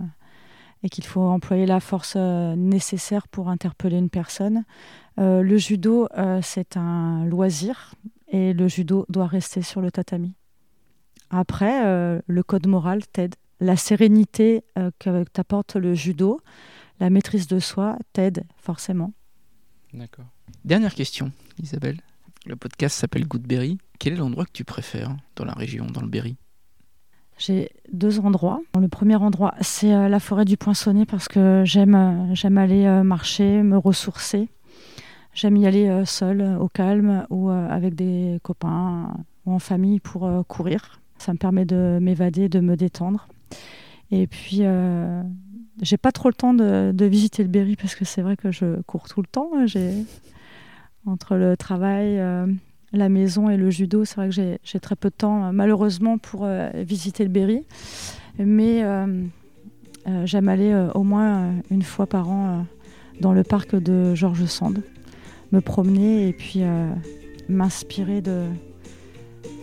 et 0.82 0.88
qu'il 0.88 1.04
faut 1.04 1.20
employer 1.20 1.66
la 1.66 1.80
force 1.80 2.14
euh, 2.16 2.56
nécessaire 2.56 3.28
pour 3.28 3.50
interpeller 3.50 3.98
une 3.98 4.10
personne. 4.10 4.64
le 5.18 5.56
judo, 5.56 6.08
c'est 6.42 6.76
un 6.76 7.24
loisir. 7.24 7.94
Et 8.28 8.52
le 8.52 8.68
judo 8.68 9.06
doit 9.08 9.26
rester 9.26 9.62
sur 9.62 9.80
le 9.80 9.90
tatami. 9.90 10.34
Après, 11.30 11.84
euh, 11.84 12.20
le 12.26 12.42
code 12.42 12.66
moral 12.66 13.06
t'aide. 13.06 13.34
La 13.58 13.76
sérénité 13.76 14.64
euh, 14.78 14.90
que 14.98 15.24
t'apporte 15.24 15.76
le 15.76 15.94
judo, 15.94 16.40
la 17.00 17.08
maîtrise 17.08 17.46
de 17.46 17.58
soi 17.58 17.98
t'aide 18.12 18.44
forcément. 18.56 19.12
D'accord. 19.94 20.26
Dernière 20.64 20.94
question, 20.94 21.32
Isabelle. 21.62 22.00
Le 22.44 22.54
podcast 22.54 22.98
s'appelle 22.98 23.26
Goodberry. 23.26 23.78
Quel 23.98 24.12
est 24.12 24.16
l'endroit 24.16 24.44
que 24.44 24.52
tu 24.52 24.64
préfères 24.64 25.16
dans 25.36 25.44
la 25.44 25.54
région, 25.54 25.86
dans 25.86 26.02
le 26.02 26.08
Berry? 26.08 26.36
J'ai 27.38 27.70
deux 27.92 28.20
endroits. 28.20 28.60
Le 28.78 28.88
premier 28.88 29.16
endroit, 29.16 29.54
c'est 29.60 29.92
euh, 29.92 30.08
la 30.08 30.20
forêt 30.20 30.44
du 30.44 30.56
Poinçonnet 30.56 31.06
parce 31.06 31.28
que 31.28 31.62
j'aime 31.64 32.30
j'aime 32.34 32.58
aller 32.58 32.86
marcher, 33.02 33.62
me 33.62 33.78
ressourcer. 33.78 34.48
J'aime 35.36 35.56
y 35.56 35.66
aller 35.66 36.02
seul, 36.04 36.56
au 36.58 36.66
calme 36.68 37.26
ou 37.30 37.50
avec 37.50 37.94
des 37.94 38.40
copains 38.42 39.14
ou 39.44 39.52
en 39.52 39.60
famille 39.60 40.00
pour 40.00 40.28
courir. 40.48 41.00
Ça 41.18 41.32
me 41.32 41.38
permet 41.38 41.64
de 41.64 41.98
m'évader, 42.00 42.48
de 42.48 42.58
me 42.60 42.74
détendre. 42.74 43.28
Et 44.10 44.26
puis, 44.26 44.58
euh, 44.60 45.22
j'ai 45.82 45.96
pas 45.96 46.12
trop 46.12 46.28
le 46.28 46.34
temps 46.34 46.54
de, 46.54 47.04
visiter 47.04 47.42
le 47.42 47.48
Berry 47.48 47.76
parce 47.76 47.94
que 47.94 48.04
c'est 48.04 48.22
vrai 48.22 48.36
que 48.36 48.50
je 48.50 48.80
cours 48.82 49.08
tout 49.08 49.20
le 49.20 49.26
temps. 49.26 49.50
J'ai 49.66 49.92
entre 51.06 51.36
le 51.36 51.56
travail, 51.56 52.18
euh, 52.18 52.46
la 52.92 53.08
maison 53.08 53.48
et 53.48 53.56
le 53.56 53.70
judo, 53.70 54.04
c'est 54.04 54.16
vrai 54.16 54.28
que 54.28 54.34
j'ai 54.34 54.80
très 54.80 54.96
peu 54.96 55.10
de 55.10 55.14
temps, 55.14 55.52
malheureusement, 55.52 56.18
pour 56.18 56.44
euh, 56.44 56.70
visiter 56.74 57.24
le 57.24 57.30
Berry. 57.30 57.64
Mais 58.38 58.82
euh, 58.82 59.24
j'aime 60.24 60.48
aller 60.48 60.74
au 60.94 61.02
moins 61.02 61.52
une 61.70 61.82
fois 61.82 62.06
par 62.06 62.28
an 62.28 62.66
dans 63.20 63.32
le 63.32 63.42
parc 63.42 63.74
de 63.74 64.14
Georges 64.14 64.44
Sand, 64.44 64.82
me 65.56 65.60
promener 65.60 66.28
et 66.28 66.32
puis 66.32 66.60
m'inspirer 67.48 68.20
de, 68.20 68.44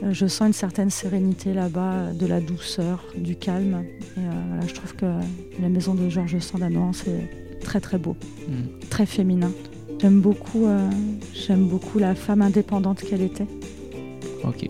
euh, 0.03 0.11
je 0.11 0.27
sens 0.27 0.47
une 0.47 0.53
certaine 0.53 0.89
sérénité 0.89 1.53
là-bas, 1.53 2.13
de 2.13 2.25
la 2.25 2.39
douceur, 2.39 3.05
du 3.15 3.35
calme. 3.35 3.83
Et 4.17 4.19
euh, 4.19 4.67
je 4.67 4.73
trouve 4.73 4.95
que 4.95 5.05
la 5.61 5.69
maison 5.69 5.93
de 5.93 6.09
Georges 6.09 6.39
Sandanois, 6.39 6.91
c'est 6.93 7.59
très 7.61 7.79
très 7.79 7.97
beau, 7.97 8.15
mm. 8.47 8.87
très 8.89 9.05
féminin. 9.05 9.51
J'aime 10.01 10.19
beaucoup, 10.19 10.65
euh, 10.65 10.89
j'aime 11.33 11.67
beaucoup 11.67 11.99
la 11.99 12.15
femme 12.15 12.41
indépendante 12.41 13.01
qu'elle 13.01 13.21
était. 13.21 13.47
Ok. 14.43 14.69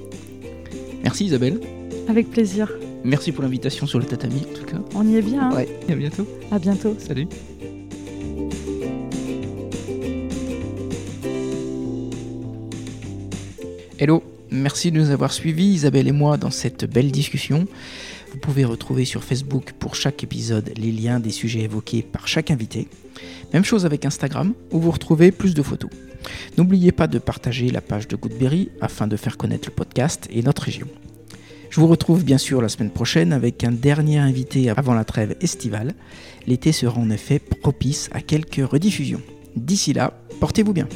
Merci 1.03 1.25
Isabelle. 1.25 1.59
Avec 2.07 2.29
plaisir. 2.29 2.71
Merci 3.03 3.31
pour 3.31 3.43
l'invitation 3.43 3.87
sur 3.87 3.99
le 3.99 4.05
tatami 4.05 4.41
en 4.49 4.57
tout 4.57 4.65
cas. 4.65 4.77
On 4.95 5.07
y 5.07 5.15
est 5.15 5.21
bien. 5.21 5.49
Hein 5.49 5.55
ouais, 5.55 5.67
à 5.89 5.95
bientôt. 5.95 6.27
À 6.51 6.59
bientôt. 6.59 6.95
Salut. 6.99 7.27
Hello. 14.03 14.21
Merci 14.51 14.91
de 14.91 14.99
nous 14.99 15.11
avoir 15.11 15.31
suivis, 15.31 15.75
Isabelle 15.75 16.09
et 16.09 16.11
moi, 16.11 16.35
dans 16.35 16.51
cette 16.51 16.83
belle 16.83 17.09
discussion. 17.09 17.67
Vous 18.33 18.37
pouvez 18.37 18.65
retrouver 18.65 19.05
sur 19.05 19.23
Facebook 19.23 19.71
pour 19.79 19.95
chaque 19.95 20.25
épisode 20.25 20.73
les 20.75 20.91
liens 20.91 21.21
des 21.21 21.29
sujets 21.29 21.61
évoqués 21.61 22.01
par 22.01 22.27
chaque 22.27 22.51
invité. 22.51 22.89
Même 23.53 23.63
chose 23.63 23.85
avec 23.85 24.03
Instagram, 24.03 24.55
où 24.73 24.81
vous 24.81 24.91
retrouvez 24.91 25.31
plus 25.31 25.53
de 25.53 25.63
photos. 25.63 25.89
N'oubliez 26.57 26.91
pas 26.91 27.07
de 27.07 27.17
partager 27.17 27.69
la 27.69 27.79
page 27.79 28.09
de 28.09 28.17
Goodberry 28.17 28.71
afin 28.81 29.07
de 29.07 29.15
faire 29.15 29.37
connaître 29.37 29.69
le 29.69 29.73
podcast 29.73 30.27
et 30.29 30.43
notre 30.43 30.63
région. 30.63 30.87
Je 31.69 31.79
vous 31.79 31.87
retrouve 31.87 32.25
bien 32.25 32.37
sûr 32.37 32.61
la 32.61 32.67
semaine 32.67 32.91
prochaine 32.91 33.31
avec 33.31 33.63
un 33.63 33.71
dernier 33.71 34.17
invité 34.17 34.69
avant 34.69 34.95
la 34.95 35.05
trêve 35.05 35.37
estivale. 35.39 35.93
L'été 36.45 36.73
sera 36.73 36.99
en 36.99 37.09
effet 37.09 37.39
propice 37.39 38.09
à 38.11 38.19
quelques 38.19 38.69
rediffusions. 38.69 39.21
D'ici 39.55 39.93
là, 39.93 40.19
portez-vous 40.41 40.73
bien. 40.73 40.89